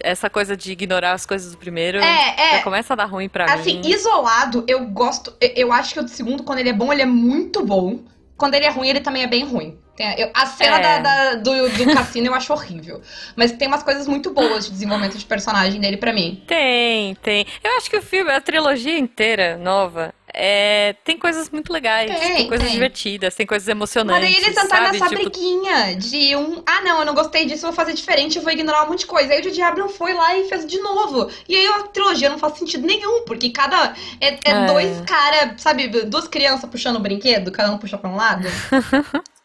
[0.02, 2.56] essa coisa de ignorar as coisas do primeiro É, é.
[2.58, 3.88] já começa a dar ruim pra Assim, mim.
[3.88, 5.32] isolado, eu gosto.
[5.40, 8.00] eu- Eu acho que o do segundo, quando ele é bom, ele é muito bom.
[8.36, 9.78] Quando ele é ruim, ele também é bem ruim.
[9.96, 10.80] Tem- eu- a cena É.
[10.82, 13.02] da- da- do, do cassino eu acho horrível.
[13.36, 16.42] Mas tem umas coisas muito boas de desenvolvimento de personagem dele pra mim.
[16.46, 17.46] Tem, tem.
[17.62, 22.10] Eu acho que o filme, a trilogia inteira nova, é, tem coisas muito legais.
[22.10, 22.72] Tem, Tem, coisas tem.
[22.74, 24.22] divertidas, tem coisas emocionantes.
[24.22, 26.62] Mas daí eles entraram nessa Tipo, briguinha de um.
[26.66, 29.00] Ah, não, eu não gostei disso, eu vou fazer diferente, eu vou ignorar um monte
[29.00, 29.30] de coisa.
[29.34, 29.62] Aí o J.J.
[29.62, 31.28] Abrams foi lá e fez de novo.
[31.46, 33.92] E aí a trilogia não faz sentido nenhum, porque cada.
[34.22, 34.64] É, é É.
[34.66, 38.48] dois caras, sabe, duas crianças puxando o brinquedo, cada um puxa pra um lado.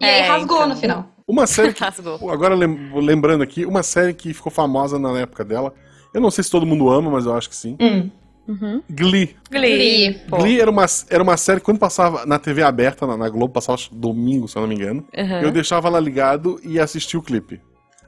[0.00, 0.68] E aí É, rasgou então.
[0.68, 1.08] no final.
[1.28, 2.30] Uma série que, Rasgou.
[2.30, 5.72] agora lem- lembrando aqui, uma série que ficou famosa na época dela.
[6.14, 7.76] Eu não sei se todo mundo ama, mas eu acho que sim.
[7.80, 8.10] Hum.
[8.48, 8.80] Uhum.
[8.88, 9.34] Glee.
[9.50, 9.76] Glee.
[10.10, 10.14] Glee.
[10.30, 10.36] pô.
[10.38, 13.52] Glee era uma, era uma série que quando passava na TV aberta, na, na Globo,
[13.52, 15.04] passava domingo, se eu não me engano.
[15.16, 15.40] Uhum.
[15.40, 17.60] Eu deixava lá ligado e assistia o clipe.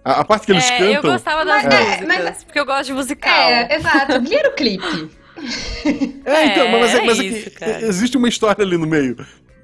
[0.04, 1.10] A, a parte que eles É, eu cantam.
[1.12, 3.32] gostava das Mas- é, músicas, mas- porque eu gosto de musical.
[3.50, 4.20] É, exato.
[4.20, 5.10] Glee era o clipe.
[6.24, 7.82] É, então, mas, é, É, mas é é que isso, cara.
[7.82, 9.16] existe uma história ali no meio,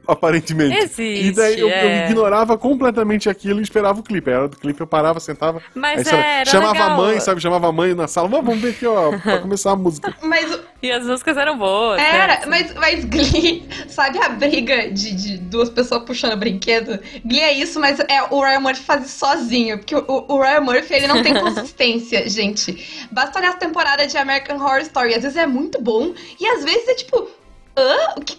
[0.07, 0.77] aparentemente.
[0.77, 2.07] Existe, E daí eu, eu é.
[2.07, 4.31] ignorava completamente aquilo e esperava o clipe.
[4.33, 5.63] A hora do clipe eu parava, sentava.
[5.75, 6.91] Mas aí, sabe, é, era chamava legal.
[6.91, 7.41] a mãe, sabe?
[7.41, 8.29] Chamava a mãe na sala.
[8.29, 10.15] Vamos, ver aqui, ó, pra começar a música.
[10.23, 11.99] Mas E as músicas eram boas.
[11.99, 12.17] né?
[12.17, 16.99] era, mas, mas Glee, sabe a briga de, de duas pessoas puxando brinquedo?
[17.25, 19.79] Glee é isso, mas é o Ryan Murphy faz sozinho.
[19.79, 23.07] Porque o, o Ryan Murphy, ele não tem consistência, gente.
[23.11, 25.15] Basta olhar as temporadas de American Horror Story.
[25.15, 27.29] Às vezes é muito bom, e às vezes é tipo,
[27.77, 28.15] hã?
[28.17, 28.37] O que,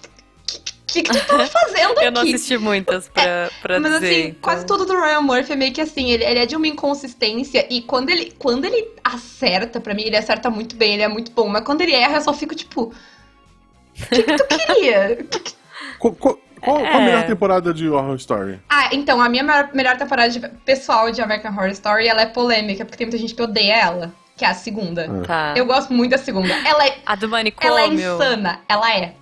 [0.87, 2.33] que, que, que tu tava fazendo Eu não aqui?
[2.35, 4.05] assisti muitas pra, pra Mas dizer.
[4.07, 4.39] assim, então.
[4.41, 7.65] quase tudo do Ryan Murphy é meio que assim, ele, ele é de uma inconsistência
[7.69, 11.31] e quando ele, quando ele acerta, pra mim, ele acerta muito bem, ele é muito
[11.31, 12.93] bom, mas quando ele erra, eu só fico tipo.
[13.97, 15.15] O que, que tu queria?
[15.29, 15.55] Que que-
[15.99, 17.05] Qual, qual a É.
[17.05, 18.59] melhor temporada de Horror Story?
[18.69, 22.25] Ah, então, a minha melhor, melhor temporada de- pessoal de American Horror Story, ela é
[22.25, 25.07] polêmica, porque tem muita gente que odeia ela, que é a segunda.
[25.25, 25.53] Tá.
[25.55, 26.53] Eu gosto muito da segunda.
[26.67, 29.15] Ela é, A do ela é manicômio insana, ela é.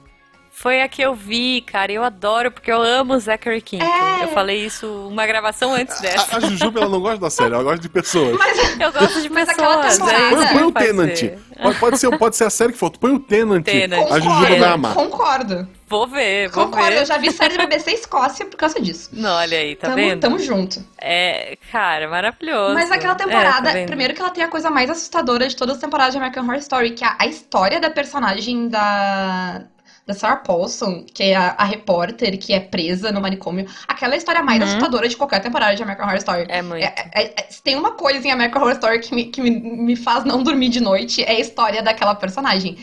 [0.56, 1.92] Foi a que eu vi, cara.
[1.92, 3.84] Eu adoro, porque eu amo o Zachary Quinto.
[3.84, 4.24] É.
[4.24, 6.36] Eu falei isso uma gravação antes dessa.
[6.36, 8.38] A, a Jujuba, ela não gosta da série, ela gosta de pessoas.
[8.38, 9.98] Mas Eu gosto de Mas aquela pessoas.
[9.98, 11.16] temporada- é Põe, o Tenant.
[11.18, 11.40] ser.
[11.62, 12.92] Pode, pode ser, pode ser a série que for.
[12.98, 13.64] Põe o Tenant.
[13.66, 14.12] Tenant.
[14.12, 14.94] A Jujuba vai amar.
[14.94, 15.68] concordo.
[15.88, 17.02] Vou ver, vou Concordo, ver.
[17.02, 19.10] eu já vi série da BBC Escócia por causa disso.
[19.14, 20.20] Não, olha aí, tá tamo, vendo?
[20.22, 20.84] tamo junto.
[21.00, 22.74] É, cara, maravilhoso.
[22.74, 23.88] Mas aquela É, temporada, tá vendo?
[23.88, 26.56] primeiro que ela tem a coisa mais assustadora de todas as temporadas de American Horror
[26.58, 29.66] Story, que é a história da personagem da,
[30.06, 33.66] da Sarah Paulson, que é a, a repórter que é presa no manicômio.
[33.88, 34.68] Aquela é história mais Uhum.
[34.68, 36.46] assustadora de qualquer temporada de American Horror Story.
[36.50, 36.84] É muito.
[36.84, 39.96] É- é- é- tem uma coisa em American Horror Story que, me, que me, me
[39.96, 42.78] faz não dormir de noite, é a história daquela personagem.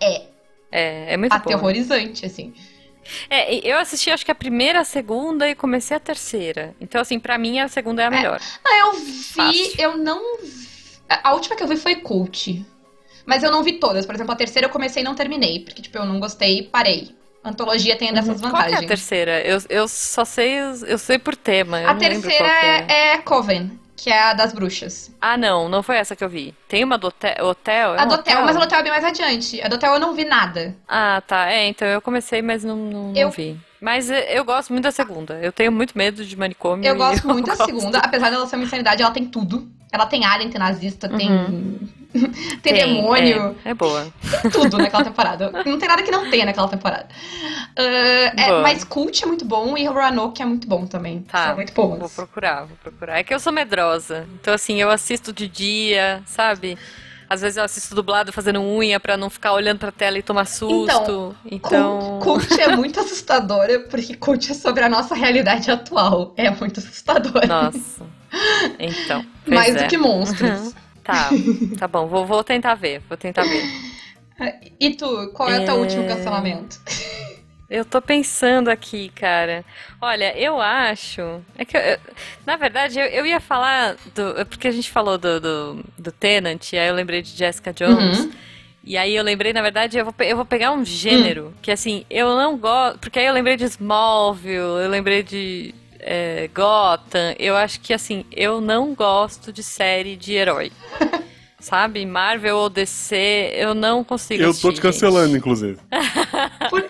[0.00, 0.22] É
[0.72, 2.52] É, é muito aterrorizante, assim.
[3.28, 6.74] É, eu assisti acho que a primeira, a segunda e comecei a terceira.
[6.80, 8.40] Então, assim, pra mim a segunda é a melhor.
[8.66, 9.72] Ah, eu vi, Fácil.
[9.78, 10.20] eu não.
[11.08, 12.64] a última que eu vi foi Cult.
[13.26, 14.04] Mas eu não vi todas.
[14.06, 15.60] Por exemplo, a terceira eu comecei e não terminei.
[15.60, 17.14] Porque, tipo, eu não gostei e parei.
[17.44, 18.88] Antologia tem dessas Qual que é a vantagens.
[18.88, 19.40] terceira?
[19.42, 21.80] Eu, eu só sei, eu sei por tema.
[21.80, 22.86] eu a não terceira qual é.
[22.88, 25.10] é, é Coven, que é a das bruxas.
[25.20, 26.54] Ah, não, não foi essa que eu vi.
[26.68, 27.34] Tem uma do hotel?
[27.46, 27.94] hotel?
[27.96, 29.60] É a do hotel, mas a do hotel é bem mais adiante.
[29.62, 30.74] A do hotel eu não vi nada.
[30.88, 31.50] Ah, tá.
[31.52, 33.58] É, então eu comecei, mas não, não, não Eu- vi.
[33.78, 35.38] Mas eu gosto muito da segunda.
[35.42, 36.86] Eu tenho muito medo de manicômio.
[36.88, 37.66] Eu gosto muito da gosto.
[37.66, 37.98] segunda.
[37.98, 39.68] Apesar dela ser uma insanidade, ela tem tudo.
[39.92, 41.28] Ela tem alien, tem nazista, tem.
[42.62, 43.56] tem, demônio.
[43.64, 44.06] É, é boa.
[44.42, 45.50] Tem tudo naquela temporada.
[45.50, 47.08] Não tem nada que não tenha naquela temporada.
[47.76, 51.22] Ah, é, mas Cult é muito bom e Roanoke é muito bom também.
[51.22, 51.48] Tá.
[51.48, 51.98] São muito bons.
[51.98, 53.18] Vou procurar, vou procurar.
[53.18, 54.26] É que eu sou medrosa.
[54.40, 56.78] Então, assim, eu assisto de dia, sabe?
[57.28, 60.44] Às vezes eu assisto dublado fazendo unha pra não ficar olhando pra tela e tomar
[60.44, 61.34] susto.
[61.44, 62.20] Então.
[62.20, 66.32] Cult, Cult é muito assustadora, porque Cult é sobre a nossa realidade atual.
[66.36, 67.46] É muito assustadora.
[67.46, 68.06] Nossa.
[68.78, 69.24] Então.
[69.46, 69.82] Mais é.
[69.82, 70.74] do que monstros.
[71.04, 71.30] Tá,
[71.78, 72.06] tá bom.
[72.06, 73.00] Vou, vou tentar ver.
[73.08, 73.62] Vou tentar ver.
[74.80, 75.78] E tu, qual é o teu É.
[75.78, 76.80] último cancelamento?
[77.70, 79.64] Eu tô pensando aqui, cara.
[80.00, 81.40] Olha, eu acho.
[81.56, 81.98] É que eu- eu-
[82.46, 84.46] na verdade, eu, eu ia falar do.
[84.46, 88.20] Porque a gente falou do, do, do Tenant, aí eu lembrei de Jessica Jones.
[88.20, 88.30] Uhum.
[88.86, 92.04] E aí eu lembrei, na verdade, eu vou, eu vou pegar um gênero que assim,
[92.10, 92.98] eu não gosto.
[92.98, 95.74] Porque aí eu lembrei de Smallville, eu lembrei de
[96.04, 97.34] é, Gotham.
[97.38, 100.70] Eu acho que assim, eu não gosto de série de herói.
[101.64, 102.04] Sabe?
[102.04, 105.38] Marvel ou DC, eu não consigo Eu assistir, tô te cancelando, gente.
[105.38, 105.78] inclusive.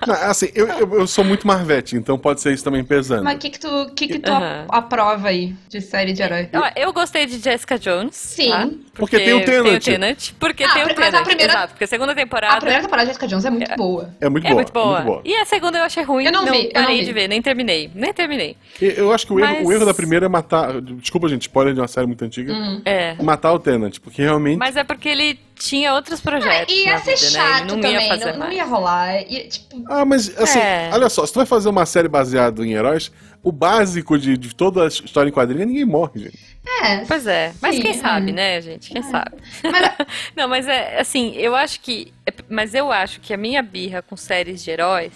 [0.06, 3.24] Não, assim, eu, eu, eu sou muito Marvete, então pode ser isso também pesando.
[3.24, 4.66] Mas o que que tu, que que tu Aham.
[4.68, 6.48] aprova aí de série de herói?
[6.54, 8.14] Ó, eu gostei de Jessica Jones.
[8.16, 8.50] Sim.
[8.50, 8.68] tá?
[8.94, 9.82] Porque tem o Tennant.
[9.84, 12.82] Tennant, Porque Ah, tem o mas a primeira- Exato, porque a segunda A temporada primeira
[12.82, 14.10] temporada de Jessica Jones é muito boa.
[14.20, 14.54] É muito é boa.
[14.62, 14.86] muito boa.
[15.00, 15.22] muito boa.
[15.24, 16.24] E a segunda eu achei ruim.
[16.24, 17.04] Eu não vi, eu parei não vi.
[17.04, 17.90] de ver, nem terminei.
[17.94, 18.56] Nem terminei.
[18.80, 20.80] Eu acho que o, erro, Mas- o erro da primeira é matar.
[20.80, 22.52] Desculpa, gente, spoiler de uma série muito antiga.
[22.52, 22.82] Hum.
[22.84, 23.14] É.
[23.22, 24.58] Matar o Tenant, porque realmente.
[24.58, 26.72] Mas é porque ele tinha outros projetos.
[26.74, 27.30] E ia na ser vida, né?
[27.30, 29.22] chato Ele não também, ia fazer não, não ia rolar.
[29.30, 30.90] Ia, tipo, Ah, mas assim, É.
[30.92, 33.12] olha só, se tu vai fazer uma série baseada em heróis,
[33.42, 36.38] o básico de, de toda a história em quadrinho é ninguém morre, gente.
[36.82, 37.04] é.
[37.06, 38.32] Pois é, mas Sim, quem sabe, é.
[38.32, 38.90] né, gente?
[38.90, 39.32] Quem sabe?
[39.62, 39.92] Mas,
[40.34, 42.12] Não, mas é assim, eu acho que.
[42.26, 45.12] é- Mas eu acho que a minha birra com séries de heróis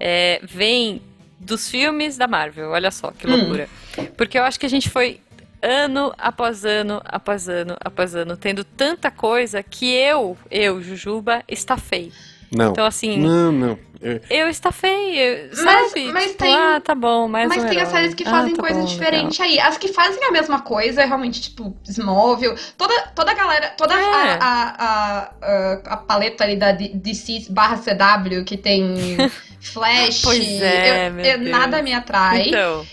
[0.00, 1.02] é, vem
[1.38, 2.70] dos filmes da Marvel.
[2.70, 3.36] Olha só que Hum.
[3.36, 3.68] loucura.
[4.16, 5.20] Porque eu acho que a gente foi
[5.62, 12.12] ano após ano, após ano, após ano, tendo tanta coisa que eu, eu, Jujuba, estafei.
[12.50, 12.70] Não.
[12.70, 13.78] Então, assim, Não, não.
[14.30, 15.58] Eu estafei, eu- Mas-
[15.90, 16.04] sabe?
[16.12, 18.54] mas Tipo, tem- Ah, tá bom, mais mas um tem as séries que Ah, fazem
[18.54, 19.58] tá coisa bom, diferente aí.
[19.58, 22.54] As que fazem a mesma coisa, realmente, tipo, Smallville.
[22.78, 23.98] Toda, toda a galera, toda É.
[23.98, 29.16] a, a, a, a, a paleta ali da DC barra CW, que tem
[29.60, 30.22] Flash.
[30.22, 31.50] Pois é, eu- meu eu- Deus.
[31.50, 32.48] nada me atrai.
[32.48, 32.86] Então,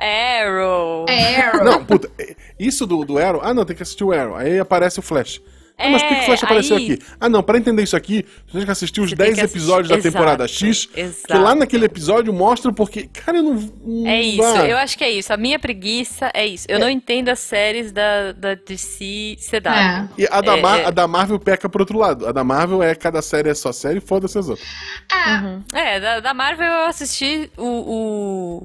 [0.00, 1.06] Arrow.
[1.08, 1.64] Arrow.
[1.64, 3.40] Não, puta, é, isso do, do Arrow.
[3.44, 4.36] Ah, não, tem que assistir o Arrow.
[4.36, 5.40] Aí aparece o Flash.
[5.82, 7.02] Ah, mas por que, o Flash É, apareceu aí- aqui?
[7.18, 9.40] Ah, não, pra entender isso aqui, tu tem que assistir os Você tem 10 que
[9.46, 10.88] assistir- episódios da temporada Exato, X.
[10.94, 11.26] exato.
[11.26, 13.08] Que lá naquele episódio mostra porque.
[13.10, 13.54] Cara, eu não.
[13.82, 14.68] não É isso, dá.
[14.68, 15.32] eu acho que é isso.
[15.32, 16.66] A minha preguiça é isso.
[16.68, 19.68] Eu não entendo as séries da, da DC CW.
[19.72, 20.08] É.
[20.18, 20.84] E a da, É, Mar- é.
[20.84, 22.26] a da Marvel peca pro outro lado.
[22.28, 24.68] A da Marvel é cada série é só série, foda-se as outras.
[25.10, 25.64] Ah, Uhum.
[25.72, 27.64] É, da, da Marvel eu assisti o,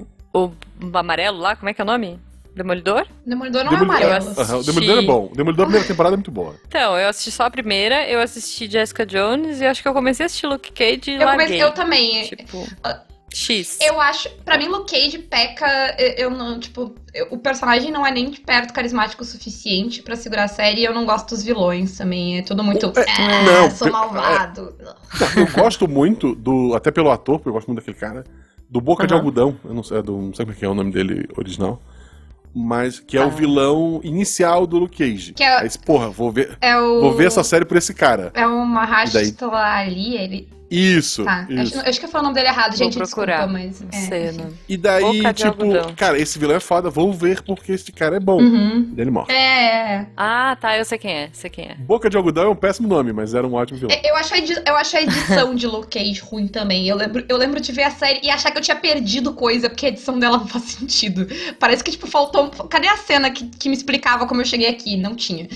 [0.02, 0.06] o,
[0.44, 0.52] o
[0.98, 2.18] amarelo lá, como é que é o nome?
[2.54, 3.06] Demolidor?
[3.26, 4.40] Demolidor não Demolidor- é amarelo.
[4.40, 5.28] Aham, o Demolidor é bom.
[5.30, 6.54] O Demolidor, a primeira temporada é muito boa.
[6.66, 10.24] Então, eu assisti só a primeira, eu assisti Jessica Jones e acho que eu comecei
[10.24, 11.46] a assistir Luke Cage e Eu, larguei.
[11.46, 12.22] comecei, eu também.
[12.24, 13.78] Tipo, Ah, X.
[13.82, 15.66] Eu acho, pra mim, Luke Cage peca.
[15.98, 20.00] Eu, eu não, tipo, eu- o personagem não é nem de perto carismático o suficiente
[20.00, 20.80] pra segurar a série.
[20.80, 22.38] E eu não gosto dos vilões também.
[22.38, 22.86] É tudo muito.
[22.98, 24.74] É, ah, não, sou é- malvado.
[24.80, 26.74] Não, eu gosto muito do.
[26.74, 28.24] Até pelo ator, porque eu gosto muito daquele cara.
[28.68, 29.20] Do Boca de Aham.
[29.22, 29.56] Algodão.
[29.64, 31.80] Eu não sei, é do, não sei como é que é o nome dele original.
[32.54, 33.26] Mas que é Tá.
[33.26, 35.34] o vilão inicial do Luke Cage.
[35.34, 37.00] Que é- Aí, porra, vou ver, É o.
[37.00, 38.30] vou ver essa série por esse cara.
[38.34, 39.86] É o Mahershala daí?
[39.86, 40.48] ali, ele.
[40.70, 41.24] Isso.
[41.24, 41.46] Tá.
[41.48, 41.78] isso.
[41.78, 42.96] Acho, acho que eu falei o nome dele errado, Vou gente.
[42.98, 43.46] procurar.
[43.46, 43.52] Desculpa,
[43.92, 44.10] mas.
[44.10, 44.52] É, né?
[44.68, 48.20] E daí, Boca tipo, cara, esse vilão é foda, vou ver porque esse cara é
[48.20, 48.40] bom.
[48.40, 48.92] Uhum.
[48.96, 49.32] Ele morre.
[49.32, 50.06] É.
[50.16, 51.74] Ah, tá, eu sei quem é, sei quem é.
[51.76, 53.94] Boca de Algodão é um péssimo nome, mas era um ótimo vilão.
[53.96, 56.88] É, Eu acho, a edi- eu acho a edição de Luke Cage ruim também.
[56.88, 59.68] Eu lembro, eu lembro de ver a série e achar que eu tinha perdido coisa,
[59.68, 61.26] porque a edição dela não faz sentido.
[61.60, 62.48] Parece que, tipo, faltou.
[62.68, 64.96] Cadê a cena que, que me explicava como eu cheguei aqui?
[64.96, 65.48] Não tinha.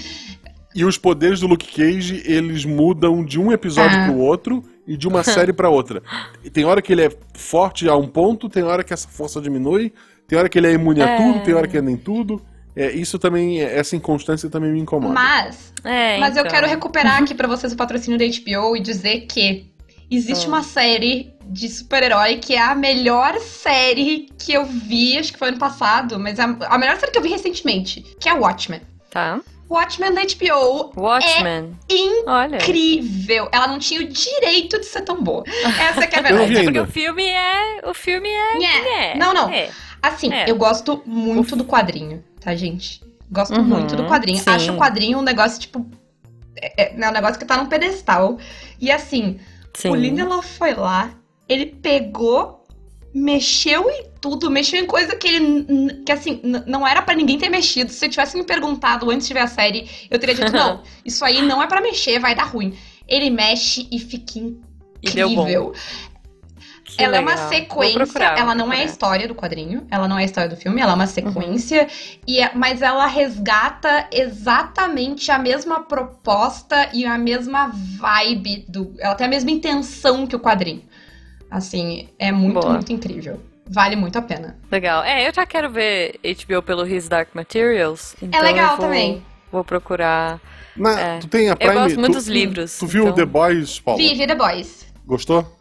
[0.75, 4.07] E os poderes do Luke Cage, eles mudam de um episódio Ah.
[4.07, 6.03] pro outro e de uma série pra outra.
[6.45, 9.41] E tem hora que ele é forte a um ponto, tem hora que essa força
[9.41, 9.93] diminui,
[10.29, 11.17] tem hora que ele é imune a É.
[11.17, 12.41] tudo, tem hora que é nem tudo.
[12.77, 15.13] É, isso também, essa inconstância também me incomoda.
[15.13, 16.53] Mas, É, mas eu então.
[16.55, 19.67] quero recuperar aqui pra vocês o patrocínio da HBO e dizer que
[20.09, 20.49] existe Ah.
[20.51, 25.49] uma série de super-herói que é a melhor série que eu vi, acho que foi
[25.49, 28.81] ano passado, mas a, a melhor série que eu vi recentemente, que é Watchmen.
[29.11, 29.41] Tá.
[29.71, 31.77] Watchmen da HBO Watchmen.
[31.89, 32.57] É Olha.
[32.57, 33.49] incrível.
[33.53, 35.45] Ela não tinha o direito de ser tão boa.
[35.47, 36.53] Essa que é a Eu verdade.
[36.55, 37.81] vi É porque o filme é.
[37.89, 38.59] O filme é.
[38.59, 39.13] Nhé.
[39.13, 39.49] é, Não, não.
[39.49, 39.71] é.
[40.03, 40.51] Assim, É.
[40.51, 43.01] eu gosto muito do quadrinho, tá, gente?
[43.31, 44.39] Gosto Uhum, muito do quadrinho.
[44.39, 44.51] sim.
[44.51, 45.87] Acho o quadrinho um negócio, tipo.
[46.57, 48.39] É, é um negócio que tá num pedestal.
[48.81, 49.39] E assim,
[49.75, 49.91] Sim.
[49.91, 51.11] o Lindelof foi lá,
[51.49, 52.65] ele pegou,
[53.15, 56.03] mexeu em tudo, mexeu em coisa que ele.
[56.05, 57.91] que assim, não era pra ninguém ter mexido.
[57.91, 61.25] Se você tivesse me perguntado antes de ver a série, eu teria dito, não, isso
[61.25, 62.77] aí não é pra mexer, vai dar ruim.
[63.09, 64.39] Ele mexe e fica
[65.03, 65.73] incrível.
[66.85, 67.49] Que ela é uma legal.
[67.49, 70.57] Sequência, procurar, ela não é a história do quadrinho, ela não é a história do
[70.57, 71.87] filme, ela é uma sequência,
[72.27, 78.93] e é- mas ela resgata exatamente a mesma proposta e a mesma vibe do.
[78.99, 80.83] Ela tem a mesma intenção que o quadrinho.
[81.49, 82.73] Assim, é muito, Boa.
[82.75, 83.41] muito incrível.
[83.73, 84.59] Vale muito a pena.
[84.71, 85.03] Legal.
[85.05, 88.17] É, eu já quero ver HBO pelo His Dark Materials.
[88.21, 89.25] Então É legal eu vou, também.
[89.53, 90.41] Vou procurar.
[90.77, 91.19] Na- É.
[91.21, 91.75] Tu tem a Eu Prime.
[91.75, 94.01] gosto muito tu, dos livros, Tu viu então- The Boys, Paulo?
[94.01, 94.87] Vive The Boys.
[95.07, 95.57] Gostou?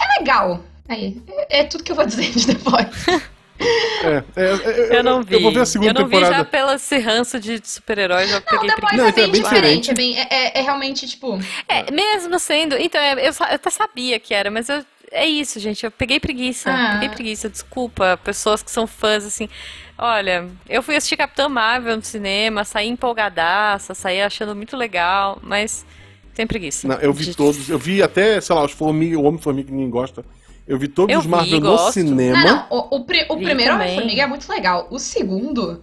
[0.00, 0.60] É legal.
[0.88, 3.06] Aí, é, é tudo que eu vou dizer de The Boys.
[3.56, 5.34] É, é, é, Eu não vi.
[5.36, 6.32] Eu vou ver a segunda eu não temporada.
[6.32, 8.96] vi já pelo esse ranço de super-heróis, eu Não, peguei The Boys preguiça.
[8.96, 9.90] Não, é então é bem diferente.
[9.90, 11.38] É, bem, é, é- é realmente, tipo.
[11.68, 12.76] É, mesmo sendo.
[12.76, 14.84] Então, é, eu, eu até sabia que era, mas eu,
[15.14, 15.84] é isso, gente.
[15.84, 16.70] Eu peguei preguiça.
[16.70, 16.92] Ah.
[16.94, 17.48] Peguei preguiça.
[17.48, 19.48] Desculpa, pessoas que são fãs, assim.
[19.96, 25.86] Olha, eu fui assistir Capitã Marvel no cinema, saí empolgadaça, saí achando muito legal, mas.
[26.34, 26.88] Sem preguiça.
[26.88, 27.68] Não, eu vi De- todos.
[27.70, 30.24] Eu vi até, sei lá, os Formiga, o Homem-Formiga que ninguém gosta.
[30.66, 31.92] Eu vi todos Eu os Marvel vi, no gosto.
[31.92, 32.42] cinema.
[32.42, 32.66] Não, não.
[32.70, 33.74] O, o, o primeiro.
[33.74, 34.88] Homem-Formiga é muito legal.
[34.90, 35.80] O segundo.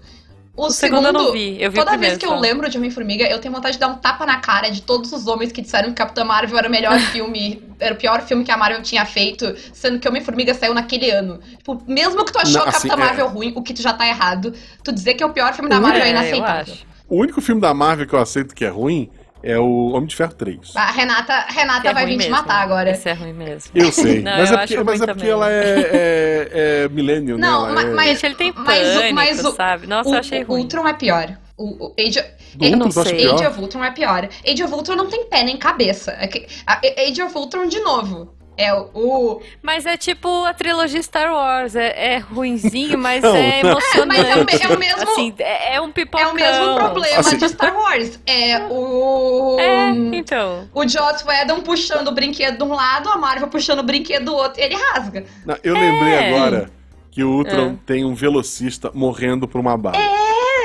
[0.55, 2.39] O, O segundo eu não vi, eu vi o toda vez primeiro que eu só.
[2.39, 5.25] lembro de Homem-Formiga, eu tenho vontade de dar um tapa na cara de todos os
[5.25, 8.51] homens que disseram que Capitã Marvel era o melhor filme, era o pior filme que
[8.51, 11.39] a Marvel tinha feito, sendo que Homem-Formiga saiu naquele ano.
[11.57, 13.93] Tipo, mesmo que tu achou Não, assim, Capitã é- Marvel ruim, o que tu já
[13.93, 16.75] tá errado, tu dizer que é o pior filme da Marvel é, É, eu inaceitável.
[17.07, 19.09] O único filme da Marvel que eu aceito que é ruim
[19.43, 20.75] é o Homem de Ferro 3.
[20.75, 22.31] A Renata, Renata Que é vai vir te mesmo.
[22.31, 22.89] matar agora.
[22.91, 23.71] Esse é ruim mesmo.
[23.75, 24.21] Eu sei.
[24.23, 26.49] Não, mas, eu é porque, mas é porque ela é, é,
[26.85, 27.47] é millennial, né?
[27.47, 27.85] Não, é...
[27.93, 29.87] mas- Gente, ele tem Mas o- pânico, mas o- sabe?
[29.87, 30.61] Nossa, o, eu achei o ruim.
[30.61, 31.37] Ultron é pior.
[31.57, 32.23] O, o Age,
[32.59, 33.15] eu não sei.
[33.17, 33.35] pior?
[33.35, 34.29] Age of Ultron é pior.
[34.47, 36.11] Age of Ultron não tem pé nem cabeça.
[36.13, 38.33] É Age of Ultron, de novo,
[38.63, 39.41] é o...
[39.61, 41.75] Mas é tipo a trilogia Star Wars.
[41.75, 44.07] É, é ruinzinho, mas Não, é emocionante.
[44.07, 46.31] mas é o me- é o mesmo- Assim, é, é um É pipocão.
[46.31, 48.19] o mesmo problema Assim- de Star Wars.
[48.25, 49.57] É o...
[49.59, 50.69] É, então.
[50.73, 54.35] O Joss Whedon puxando o brinquedo de um lado, a Marvel puxando o brinquedo do
[54.35, 55.25] outro, e ele rasga.
[55.45, 56.27] Não, eu lembrei É.
[56.35, 56.69] agora
[57.09, 59.97] que o Ultron tem um velocista morrendo por uma bala.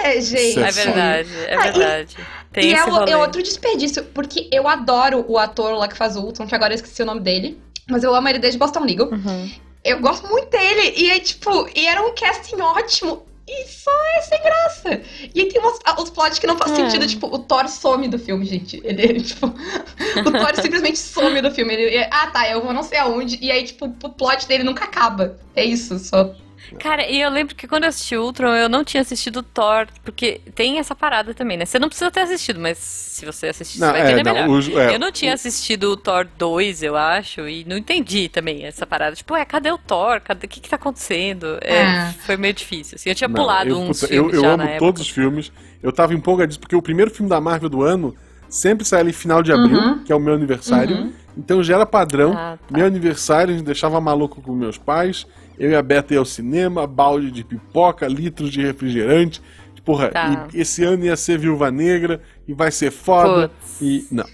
[0.04, 0.58] É, gente.
[0.60, 2.16] É verdade, é Ah, e- verdade.
[2.52, 6.16] Tem e é, o- é outro desperdício, porque eu adoro o ator lá que faz
[6.16, 7.60] o Ultron, que agora eu esqueci o nome dele.
[7.88, 9.08] Mas eu amo ele desde Boston Legal.
[9.08, 9.50] Uhum.
[9.84, 10.94] Eu gosto muito dele.
[10.96, 13.24] E é tipo, e era um casting ótimo.
[13.48, 15.00] E só é sem graça.
[15.32, 16.74] E aí tem umas, ah, os plots que não faz É.
[16.76, 18.80] sentido, tipo, o Thor some do filme, gente.
[18.82, 21.72] Ele, ele, tipo, o Thor simplesmente some do filme.
[21.74, 23.38] Ele, ah, tá, eu vou não sei aonde.
[23.40, 25.38] E aí, tipo, o plot dele nunca acaba.
[25.54, 26.34] É isso, só.
[26.78, 30.40] Cara, e eu lembro que quando eu assisti Ultron, eu não tinha assistido Thor, porque
[30.54, 31.64] tem essa parada também, né?
[31.64, 34.32] Você não precisa ter assistido, mas se você assistir, Não, você vai é, entender não,
[34.34, 34.48] melhor.
[34.50, 38.64] os- é, eu não tinha assistido o Thor 2, eu acho, e não entendi também
[38.64, 39.14] essa parada.
[39.16, 40.20] Tipo, é, cadê o Thor?
[40.20, 40.46] Cadê...
[40.46, 41.58] O que que tá acontecendo?
[41.62, 42.12] É, É.
[42.24, 43.08] Foi meio difícil, assim.
[43.10, 44.78] Eu tinha Não, pulado eu, uns puta, eu, filmes eu já amo na época.
[44.86, 45.52] todos os filmes.
[45.82, 48.16] Eu tava empolgadíssimo, porque o primeiro filme da Marvel do ano
[48.56, 50.04] sempre sai ali final de abril, Uhum.
[50.04, 50.96] que é o meu aniversário.
[50.96, 51.12] Uhum.
[51.36, 52.32] Então já era padrão.
[52.36, 52.76] Ah, tá.
[52.76, 55.26] Meu aniversário, a gente deixava maluco com meus pais.
[55.58, 59.40] Eu e a Beta ia ao cinema, balde de pipoca, litros de refrigerante.
[59.84, 60.48] Porra, Tá.
[60.52, 63.48] e esse ano ia ser Viúva Negra e vai ser foda.
[63.50, 63.80] Putz.
[63.80, 64.04] E.
[64.10, 64.24] Não.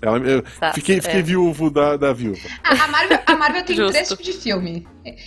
[0.00, 1.22] Ela, eu Tá, fiquei, fiquei é.
[1.22, 2.40] viúvo da, da viúva.
[2.62, 3.92] A, a Marvel, a Marvel tem Justo.
[3.92, 4.86] três tipos de filme.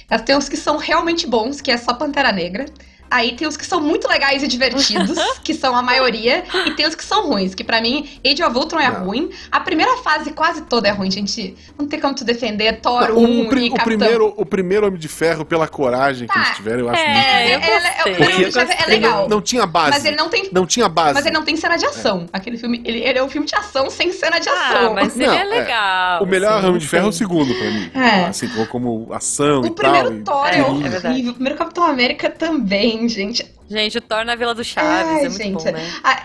[0.09, 2.65] Ela tem uns que são realmente bons, que é só Pantera Negra.
[3.09, 6.85] Aí tem os que são muito legais e divertidos, que são a maioria, e tem
[6.87, 9.05] os que são ruins, que pra mim, Age of Ultron é Não.
[9.05, 9.29] ruim.
[9.51, 11.55] A primeira fase quase toda é ruim, gente.
[11.77, 13.83] Não tem como tu defender Thor Não, 1 o, e o Capitão.
[13.85, 16.39] primeiro, o primeiro Homem de Ferro, pela coragem que Tá.
[16.41, 17.77] eles tiveram, eu acho É, muito É, eu é, é, gostei.
[17.77, 18.93] o primeiro Porque Homem de Ferro é gostei.
[18.95, 19.21] legal.
[19.21, 19.89] Não, não tinha base.
[19.91, 20.49] Mas ele não tem.
[20.51, 21.13] Não tinha base.
[21.13, 22.25] Mas ele não tem cena de ação.
[22.33, 24.93] Aquele filme, ele, ele é um filme de ação sem cena de Ah, ação.
[24.93, 25.41] mas Não, ele é.
[25.41, 26.23] é legal.
[26.23, 27.91] O melhor assim, Homem de Ferro é o segundo pra mim.
[27.95, 28.25] É.
[28.25, 30.17] Assim, como, ação O e primeiro tal.
[30.19, 31.31] e- Thor é, É, é horrível.
[31.31, 33.45] o primeiro Capitão América também, gente.
[33.69, 35.63] Gente, o Thor na Vila do Chaves Ai, é muito gente.
[35.65, 35.93] bom, né?
[36.03, 36.23] Ah,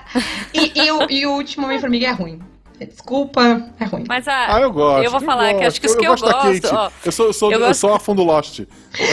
[0.55, 2.41] e, e o, e o último Homem-Formiga é ruim.
[2.81, 4.05] Desculpa, é ruim.
[4.09, 4.57] Mas a.
[4.57, 5.05] Ah, eu gosto.
[5.05, 6.75] Eu vou falar que acho que os que eu gosto da gosto, Kate.
[6.75, 8.61] ó, eu sou, eu sou, eu eu sou órfão do Lost.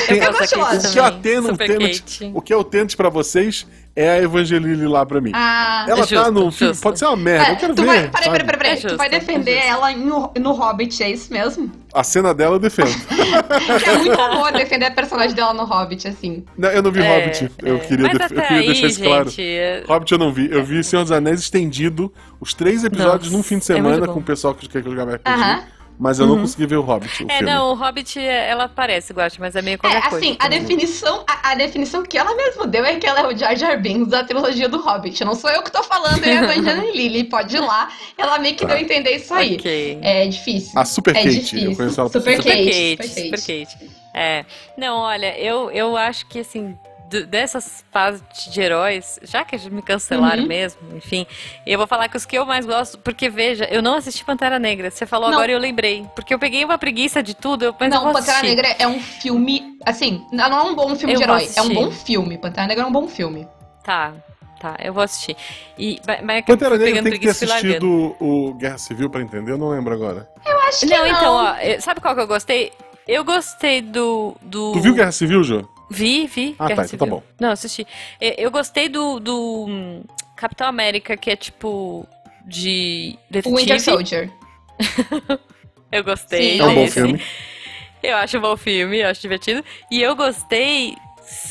[0.07, 0.85] Tem- Eu gosto de Lost.
[0.85, 2.31] o que é o também, Tenant, Super Tenant- Kate.
[2.33, 3.67] o que é o Tenant pra vocês
[4.01, 5.31] é a Evangeline lá pra mim.
[5.33, 7.87] Ah, Ela tá justo, no filme, pode ser uma merda, é, eu quero tu ver.
[7.87, 8.71] vai, peraí, peraí, peraí, peraí.
[8.71, 9.67] É tu vai é defender justo.
[9.67, 11.69] ela no, no Hobbit, é isso mesmo?
[11.93, 12.89] A cena dela eu defendo.
[13.85, 16.45] É muito amor defender a personagem dela no Hobbit, assim.
[16.57, 17.51] Não, eu não vi É, Hobbit.
[17.63, 17.79] Eu é.
[17.79, 19.29] queria, Mas def- eu queria aí, deixar isso claro.
[19.29, 20.49] gente, é- Hobbit eu não vi.
[20.51, 24.07] Eu vi Senhor dos Anéis estendido, os três episódios Nossa, num fim de é semana
[24.07, 25.21] com o pessoal que quer jogar RPG.
[25.25, 25.63] Aham.
[26.01, 27.51] Mas eu não consegui ver o Hobbit, o É, filme.
[27.51, 30.17] não, o Hobbit, ela parece, gosto, mas é meio É, qualquer coisa.
[30.25, 33.37] assim, a definição, a, a definição que ela mesma deu é que ela é o
[33.37, 35.25] Jar Jar Binks da trilogia do Hobbit.
[35.25, 37.23] Não sou eu que tô falando, é a Evangeline Lilly.
[37.25, 37.89] Pode ir lá.
[38.17, 39.55] Ela meio que deu a entender isso aí.
[39.55, 39.99] Ok.
[40.01, 40.79] É difícil.
[40.79, 41.71] A Super é Kate, difícil.
[41.71, 42.73] eu conheço ela por Super, Super Kate.
[42.73, 43.77] Super Kate, Super Kate.
[43.77, 43.91] Kate.
[44.13, 44.45] É.
[44.77, 46.77] Não, olha, eu, eu acho que assim,
[47.09, 50.47] dessas fases de heróis, já que me cancelaram Uhum.
[50.47, 51.25] mesmo, enfim,
[51.65, 54.59] eu vou falar que os que eu mais gosto, porque veja, eu não assisti Pantera
[54.59, 54.91] Negra.
[54.91, 55.37] Você falou Não.
[55.37, 56.05] agora e eu lembrei.
[56.15, 58.55] Porque eu peguei uma preguiça de tudo, eu eu Não, vou Pantera assistir.
[58.55, 59.77] Negra é um filme.
[59.85, 61.49] Assim, não é um bom filme Eu de herói.
[61.55, 62.37] É um bom filme.
[62.37, 63.47] Pantera Negra é um bom filme.
[63.83, 64.13] Tá,
[64.59, 65.35] tá, eu vou assistir.
[65.77, 69.09] E, mas é que eu Pantera Negra pegando tem que ter assistido o Guerra Civil
[69.09, 70.29] pra entender, eu não lembro agora.
[70.45, 71.07] Eu acho que Não, não.
[71.07, 72.71] então, ó, sabe qual que eu gostei?
[73.07, 74.35] Eu gostei do.
[74.41, 74.73] do...
[74.73, 75.67] Tu viu Guerra Civil, Jô?
[75.89, 76.55] Vi, vi.
[76.59, 77.07] Ah, Guerra tá, então tá Civil.
[77.07, 77.23] bom.
[77.39, 77.85] Não, assisti.
[78.21, 80.03] Eu, eu gostei do, do hum,
[80.35, 82.05] Capitão América, que é tipo
[82.45, 83.55] de O detetive.
[83.57, 84.31] Winter Soldier.
[85.91, 86.53] Eu gostei.
[86.53, 86.93] Sim, É um bom desse.
[86.93, 87.21] filme.
[88.03, 89.65] Eu acho um bom filme, eu acho divertido.
[89.91, 90.95] E eu gostei,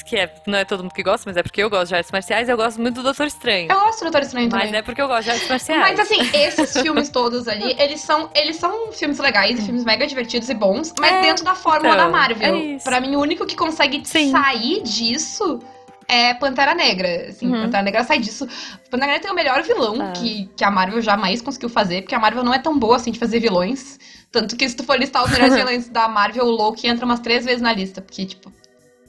[0.04, 2.10] que é, não é todo mundo que gosta, mas é porque eu gosto de artes
[2.12, 3.68] marciais, eu gosto muito do Doutor Estranho.
[3.70, 4.78] Eu gosto do Doutor Estranho Mas também.
[4.78, 5.80] é porque eu gosto de artes marciais.
[5.80, 10.48] Mas assim, esses filmes todos ali, eles são, eles são filmes legais filmes mega divertidos
[10.48, 12.54] e bons, mas É, dentro da fórmula então, da Marvel.
[12.54, 12.84] é isso.
[12.84, 14.30] pra mim, o único que consegue Sim.
[14.32, 15.60] sair disso
[16.10, 17.26] é Pantera Negra.
[17.28, 17.62] Assim, Uhum.
[17.64, 18.46] Pantera Negra sai disso.
[18.90, 20.12] Pantera Negra tem o melhor vilão Ah.
[20.12, 23.10] que, que a Marvel jamais conseguiu fazer, porque a Marvel não é tão boa assim
[23.10, 23.98] de fazer vilões.
[24.32, 27.20] Tanto que se tu for listar os melhores vilões da Marvel, o Loki entra umas
[27.20, 28.50] três vezes na lista, porque, tipo,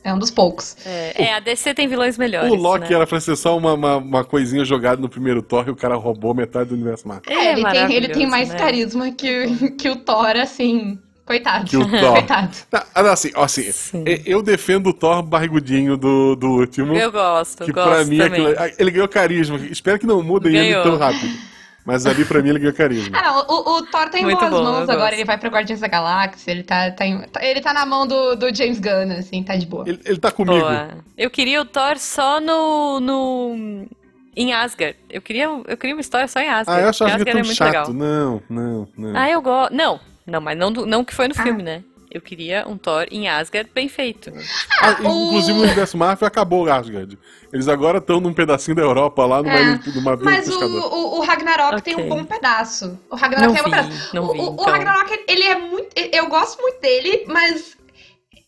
[0.03, 0.75] é um dos poucos.
[0.85, 2.51] É, é, a DC tem vilões melhores.
[2.51, 2.95] O Loki né?
[2.95, 5.95] era pra ser só uma, uma, uma coisinha jogada no primeiro Thor e o cara
[5.95, 7.31] roubou metade do universo Marvel.
[7.37, 8.57] É, ele, tem, ele tem mais né?
[8.57, 10.97] carisma que, que o Thor, assim.
[11.25, 11.65] Coitado.
[11.65, 12.13] Que o Thor.
[12.13, 12.57] Coitado.
[12.71, 14.03] Tá, assim, assim Sim.
[14.25, 16.95] eu defendo o Thor barrigudinho do, do último.
[16.95, 18.47] Eu gosto, que gosto pra mim também.
[18.47, 19.57] aquilo- ele ganhou carisma.
[19.69, 21.29] Espero que não mudem ele tão rápido.
[21.91, 23.17] Mas ali pra mim ele ganhou carisma.
[23.17, 25.13] Ah, não, o, o Thor tá em Muito boas bom, mãos agora, gosto.
[25.13, 28.05] ele vai pro Guardiões da Galáxia, ele tá, tá, em- tá- ele tá na mão
[28.05, 29.83] do, do James Gunn, assim, tá de boa.
[29.87, 30.59] Ele, ele tá comigo.
[30.59, 30.89] Boa.
[31.17, 32.99] Eu queria o Thor só no.
[32.99, 33.85] no...
[34.35, 34.95] Em Asgard.
[35.09, 36.79] Eu queria, eu queria uma história só em Asgard.
[36.79, 37.91] Ah, eu achava porque que Asgard é é muito chato.
[37.91, 37.93] legal.
[37.93, 39.19] Não, não, não.
[39.19, 39.73] Ah, eu gosto.
[39.73, 41.43] Não, não, mas não, não que foi no Ah.
[41.43, 41.83] filme, né?
[42.11, 44.31] Eu queria um Thor em Asgard bem feito.
[44.81, 47.17] Ah, o- Inclusive o universo Marvel acabou o Asgard.
[47.53, 51.19] Eles agora estão num pedacinho da Europa lá numa, É, numa vila Mas o, o,
[51.19, 51.93] o Ragnarok Ok.
[51.93, 52.99] tem um bom pedaço.
[53.11, 54.15] O Ragnarok Não tem um pedaço.
[54.15, 54.65] não o, vi, o então.
[54.65, 55.89] Ragnarok, ele é muito.
[56.11, 57.77] Eu gosto muito dele, mas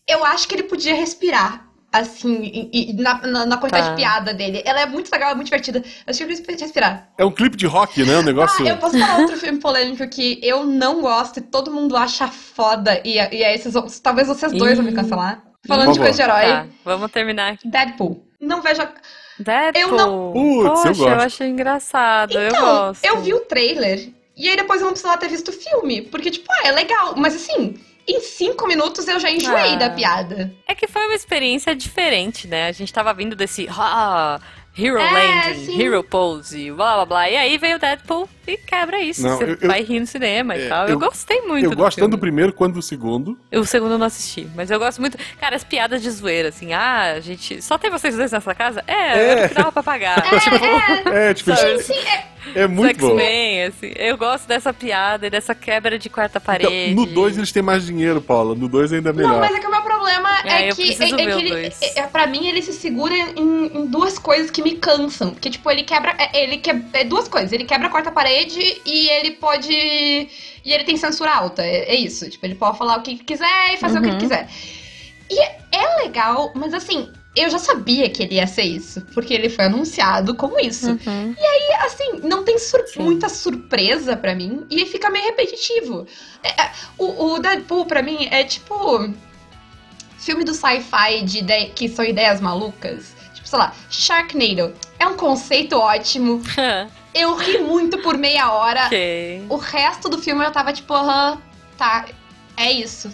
[0.08, 1.68] eu acho que ele podia respirar.
[1.92, 2.40] Assim,
[2.72, 3.90] e- e na, na, na quantidade Tá.
[3.94, 4.62] de piada dele.
[4.64, 5.82] Ela é muito legal, é muito divertida.
[6.06, 7.08] Acho que ele podia respirar.
[7.18, 8.18] É um clipe de rock, né?
[8.18, 8.64] Um negócio.
[8.64, 12.28] Ah, eu posso falar outro filme polêmico que eu não gosto e todo mundo acha
[12.28, 13.00] foda.
[13.04, 15.42] E, e aí, esses, talvez vocês dois vão me cancelar.
[15.66, 16.44] Falando Por de coisa de herói.
[16.50, 17.68] Tá, vamos terminar aqui.
[17.68, 18.26] Deadpool.
[18.40, 18.80] Não vejo.
[18.82, 18.92] a-
[19.38, 19.82] Deadpool.
[19.82, 21.26] Eu não- Putz, eu Poxa, eu, gosto.
[21.26, 22.32] achei engraçado.
[22.32, 23.04] eu Então, gosto.
[23.04, 26.02] eu vi o trailer e aí depois eu não precisava ter visto o filme.
[26.02, 27.14] Porque, tipo, ah, é legal.
[27.16, 27.74] Mas assim,
[28.06, 29.76] em cinco minutos eu já enjoei Ah.
[29.76, 30.52] da piada.
[30.66, 32.68] É que foi uma experiência diferente, né?
[32.68, 34.40] A gente tava vindo desse ah,
[34.76, 35.82] Hero É, Landing, sim.
[35.82, 37.30] Hero Pose, blá blá blá.
[37.30, 39.22] E aí veio o Deadpool e quebra isso.
[39.22, 40.84] Não, Você eu- eu- vai rir no cinema É, e tal.
[40.86, 43.38] Eu, eu- gostei muito eu gosto tanto do primeiro quanto do segundo.
[43.52, 45.16] O segundo eu não assisti, mas eu gosto muito.
[45.40, 47.60] Cara, as piadas de zoeira, assim, ah, a gente.
[47.62, 48.82] Só tem vocês dois nessa casa?
[48.86, 49.28] É, É.
[49.30, 50.22] era o que dava pra pagar.
[50.40, 51.74] tipo, É, tipo, Sabe?
[51.74, 52.00] isso Sim,
[52.54, 52.62] é.
[52.62, 53.16] é muito bom.
[53.16, 53.92] Assim.
[53.96, 56.72] Eu gosto dessa piada e dessa quebra de quarta parede.
[56.92, 58.54] Então, no 2 eles têm mais dinheiro, Paula.
[58.54, 59.32] No 2 ainda é melhor.
[59.32, 61.36] Não, mas é que o meu problema É, é, eu que, é, preciso é ver
[61.36, 61.82] que ele, dois.
[61.82, 65.30] é, é, pra mim, ele se segura em, em duas coisas que me cansam.
[65.30, 66.14] Porque, tipo, ele quebra.
[66.18, 66.82] é- Ele quebra.
[66.94, 67.52] É duas coisas.
[67.52, 68.31] Ele quebra a quarta parede
[68.84, 69.72] e ele pode.
[69.72, 71.62] E ele tem censura alta.
[71.62, 72.28] É, é isso.
[72.30, 74.18] Tipo, ele pode falar o que quiser e fazer o que Uhum.
[74.18, 74.48] quiser.
[75.30, 77.10] E é, legal, mas assim.
[77.34, 80.90] Eu já sabia que ele ia ser isso, porque ele foi anunciado como isso.
[80.90, 81.34] Uhum.
[81.38, 83.00] E assim, não tem sur- Sim.
[83.04, 86.06] muita surpresa pra mim e fica meio repetitivo.
[86.42, 89.08] É, é, o, o Deadpool, pra mim, é tipo.
[90.18, 91.42] Filme do sci-fi de
[91.74, 93.14] que são ideias malucas.
[93.34, 94.74] Tipo, sei lá, Sharknado.
[94.98, 96.42] É um conceito ótimo.
[97.14, 98.86] Eu ri muito por meia hora.
[98.86, 99.46] ok.
[99.48, 101.38] O resto do filme eu tava tipo, aham,
[101.76, 102.06] tá.
[102.56, 103.12] É isso.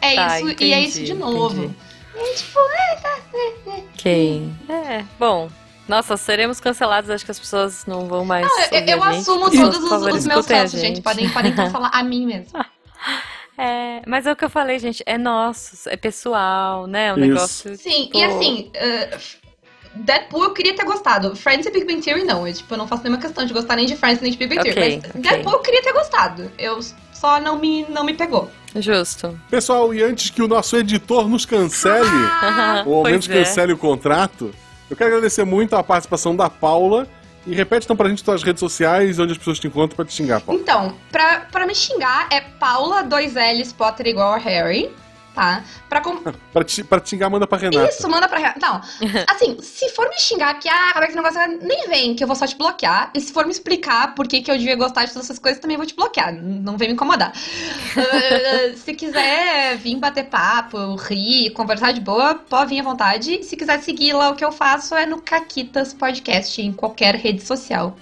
[0.00, 1.64] É Tá, isso e é isso entendi, de novo.
[1.64, 1.74] entendi.
[2.16, 2.58] E tipo,
[3.94, 4.52] Ok.
[4.68, 5.50] É, bom.
[5.86, 8.46] Nossa, seremos cancelados, acho que as pessoas não vão mais.
[8.46, 9.18] eu, ouvir eu gente.
[9.20, 11.02] assumo todos os, favor, os meus a fatos, gente.
[11.02, 12.46] Podem, podem cancelar a mim mesmo.
[13.58, 17.12] É, mas é o que eu falei, gente, é nosso, é pessoal, né?
[17.12, 17.26] Um Isso.
[17.26, 17.76] negócio.
[17.76, 19.18] Sim, tipo, e assim, uh,
[19.94, 21.36] Deadpool eu queria ter gostado.
[21.36, 22.46] Friends e Big Bang Theory não.
[22.46, 24.54] Eu, tipo, eu não faço nenhuma questão de gostar nem de Friends nem de Big
[24.54, 24.96] Bang Ok, Theory.
[24.96, 25.20] Mas ok.
[25.22, 26.50] Deadpool eu queria ter gostado.
[26.58, 26.80] Eu
[27.12, 28.50] só não me, não me pegou.
[28.76, 29.38] Justo.
[29.48, 32.08] Pessoal, e antes que o nosso editor nos cancele,
[32.86, 33.32] ou ao menos é.
[33.32, 34.52] cancele o contrato,
[34.90, 37.06] eu quero agradecer muito a participação da Paula.
[37.46, 40.14] E repete então pra gente tuas redes sociais, onde as pessoas te encontram pra te
[40.14, 40.60] xingar, Paula.
[40.60, 44.90] Então, pra, pra me xingar é Paula 2Ls Potter igual a Harry,
[45.34, 45.64] tá?
[45.88, 46.14] Pra com...
[46.54, 47.88] Pra te, pra te xingar, manda pra Renata.
[47.88, 48.60] Isso, manda pra Renata.
[48.60, 48.80] Não,
[49.28, 52.28] assim, se for me xingar que, ah, como é que negócio nem vem, que eu
[52.28, 53.10] vou só te bloquear.
[53.12, 55.60] E se for me explicar por que, que eu devia gostar de todas essas coisas,
[55.60, 56.32] também vou te bloquear.
[56.32, 57.32] Não vem me incomodar.
[57.96, 63.42] Ah, se quiser vir bater papo, rir, conversar de boa, pode vir à vontade.
[63.42, 67.42] Se quiser seguir lá, o que eu faço é no Caquitas Podcast, em qualquer rede
[67.42, 67.96] social.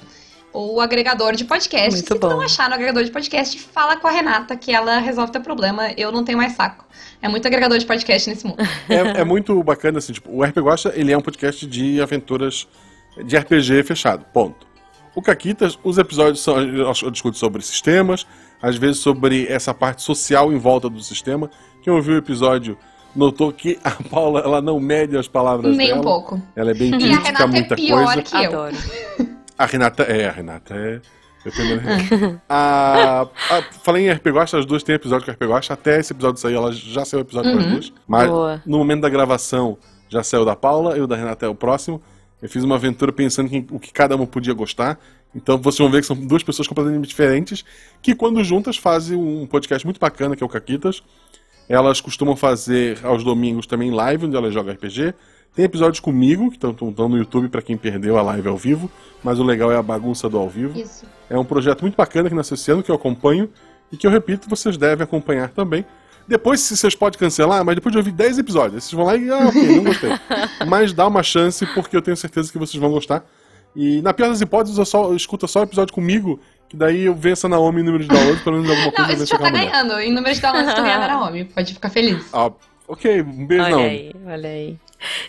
[0.53, 1.91] Ou agregador de podcast.
[1.93, 2.43] Muito se tu não bom.
[2.43, 5.93] achar no agregador de podcast, fala com a Renata que ela resolve teu problema.
[5.97, 6.85] Eu não tenho mais saco.
[7.23, 8.59] É muito agregador de podcast nesse mundo.
[8.89, 12.66] É, é muito bacana, assim, tipo, o RP Guacha, ele é um podcast de aventuras
[13.25, 14.66] de RPG fechado, ponto.
[15.14, 18.27] O Caquitas, os episódios são, eu discuto sobre sistemas,
[18.61, 21.51] às vezes sobre essa parte social em volta do sistema.
[21.83, 22.77] Quem ouviu o episódio
[23.14, 26.01] notou que a Paula, ela não mede as palavras Nem dela.
[26.01, 26.43] um pouco.
[26.57, 28.23] Ela é bem E a crítica a Renata é muita pior coisa.
[28.23, 28.41] que eu.
[28.47, 28.77] Adoro.
[29.59, 31.01] A Renata é, a Renata é.
[31.45, 32.43] Dependendo da Renata.
[32.49, 35.74] a, a, falei em RP Guacha, as duas têm episódio com RP Guacha.
[35.74, 37.70] Até esse episódio sair, ela já saiu o episódio com as Uhum.
[37.72, 37.93] duas.
[38.07, 38.62] Mas Boa.
[38.64, 39.76] no momento da gravação
[40.09, 42.01] já saiu da Paula e o da Renata é o próximo.
[42.40, 44.99] Eu fiz uma aventura pensando em o que cada uma podia gostar.
[45.34, 47.64] Então vocês vão ver que são duas pessoas completamente diferentes
[48.03, 51.03] que, quando juntas, fazem um podcast muito bacana que é o Caquitas.
[51.68, 55.14] Elas costumam fazer aos domingos também live, onde elas jogam RPG.
[55.55, 58.90] Tem episódios comigo, que estão no YouTube para quem perdeu a live ao vivo,
[59.22, 60.78] mas o legal é a bagunça do ao vivo.
[60.78, 61.05] Isso.
[61.28, 63.50] É um projeto muito bacana que nasceu esse ano, que eu acompanho
[63.90, 65.84] e que eu repito, vocês devem acompanhar também.
[66.26, 69.28] Depois, se vocês podem cancelar, mas depois de ouvir 10 episódios, vocês vão lá e,
[69.30, 70.11] ah, ok, não gostei.
[70.66, 73.22] mas dá uma chance, porque eu tenho certeza que vocês vão gostar.
[73.76, 77.03] E na pior das hipóteses, eu só eu escuto só o episódio comigo, que daí
[77.05, 79.26] eu venço a Naomi em número de downloads, pelo menos alguma Não, coisa eu isso
[79.26, 79.98] já tá ganhando.
[79.98, 81.44] Em número de downloads tu ganha na Naomi.
[81.44, 82.24] Pode ficar feliz.
[82.32, 82.50] Ah,
[82.86, 83.88] ok, um beijo, Olha Naomi.
[83.88, 84.78] aí, olha aí.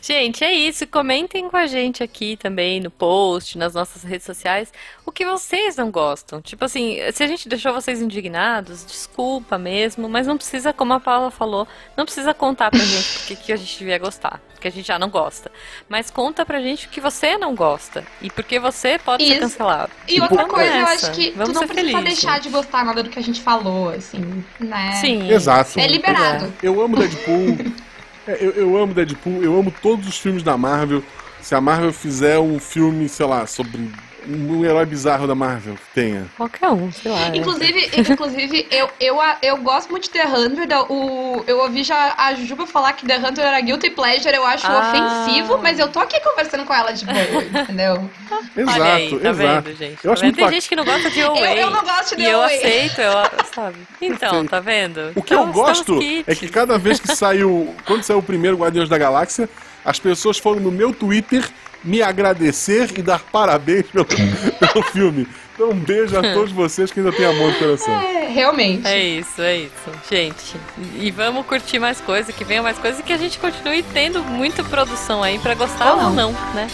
[0.01, 0.85] Gente, é isso.
[0.87, 4.71] Comentem com a gente aqui também no post, nas nossas redes sociais,
[5.05, 6.41] o que vocês não gostam.
[6.41, 10.99] Tipo assim, se a gente deixou vocês indignados, desculpa mesmo, mas não precisa, como a
[10.99, 11.67] Paula falou,
[11.97, 14.87] não precisa contar pra gente o que, que a gente devia gostar, porque a gente
[14.87, 15.51] já não gosta.
[15.89, 19.41] Mas conta pra gente o que você não gosta e porque você pode ser Isso.
[19.41, 19.91] cancelado.
[20.07, 22.21] E outra Vamos coisa, eu acho que Vamos tu não ser precisa felizes.
[22.21, 24.91] deixar de gostar nada do que a gente falou, assim, né?
[25.01, 25.29] Sim.
[25.31, 25.79] Exato.
[25.79, 26.53] É liberado.
[26.61, 27.57] Eu amo Deadpool.
[28.27, 31.03] É, eu, eu amo Deadpool, eu amo todos os filmes da Marvel.
[31.41, 33.89] Se a Marvel fizer um filme, sei lá, sobre
[34.27, 36.25] um herói bizarro da Marvel que tenha.
[36.37, 37.27] Qualquer um, sei lá.
[37.27, 37.37] é.
[37.37, 40.73] Inclusive, inclusive eu, eu, eu gosto muito de The Hundred.
[40.89, 44.33] O, eu ouvi já a Juba falar que The Hundred era guilty pleasure.
[44.35, 44.89] Eu acho Ah.
[45.25, 47.17] ofensivo, mas eu tô aqui conversando com ela de boa,
[47.61, 48.09] entendeu?
[48.55, 49.35] Exato, Olha aí, tá exato.
[49.63, 49.97] vendo, gente?
[50.05, 50.23] Eu Tá acho vendo?
[50.23, 50.51] muito Tem bacana.
[50.51, 51.61] gente que não gosta de Eu, Away.
[51.63, 53.13] eu não gosto de E eu aceito, eu,
[53.53, 53.77] sabe?
[54.01, 55.11] Então, tá vendo?
[55.15, 57.73] O que Então, eu gosto é que cada vez que saiu.
[57.85, 59.49] Quando saiu o primeiro Guardiões da Galáxia,
[59.85, 61.47] as pessoas foram no meu Twitter
[61.83, 65.27] me agradecer e dar parabéns pelo, pelo filme.
[65.53, 67.93] Então, um beijo a todos vocês que ainda têm amor no coração.
[67.93, 68.87] É, realmente.
[68.87, 70.55] É isso, é isso, gente.
[70.95, 74.23] E vamos curtir mais coisas, que venha mais coisas e que a gente continue tendo
[74.23, 76.31] muita produção aí pra gostar Ou ou não.
[76.31, 76.67] não, né?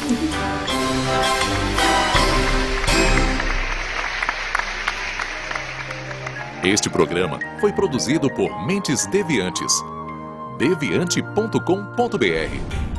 [6.64, 9.74] Este programa foi produzido por Mentes Deviantes.
[10.58, 12.99] deviante.com.br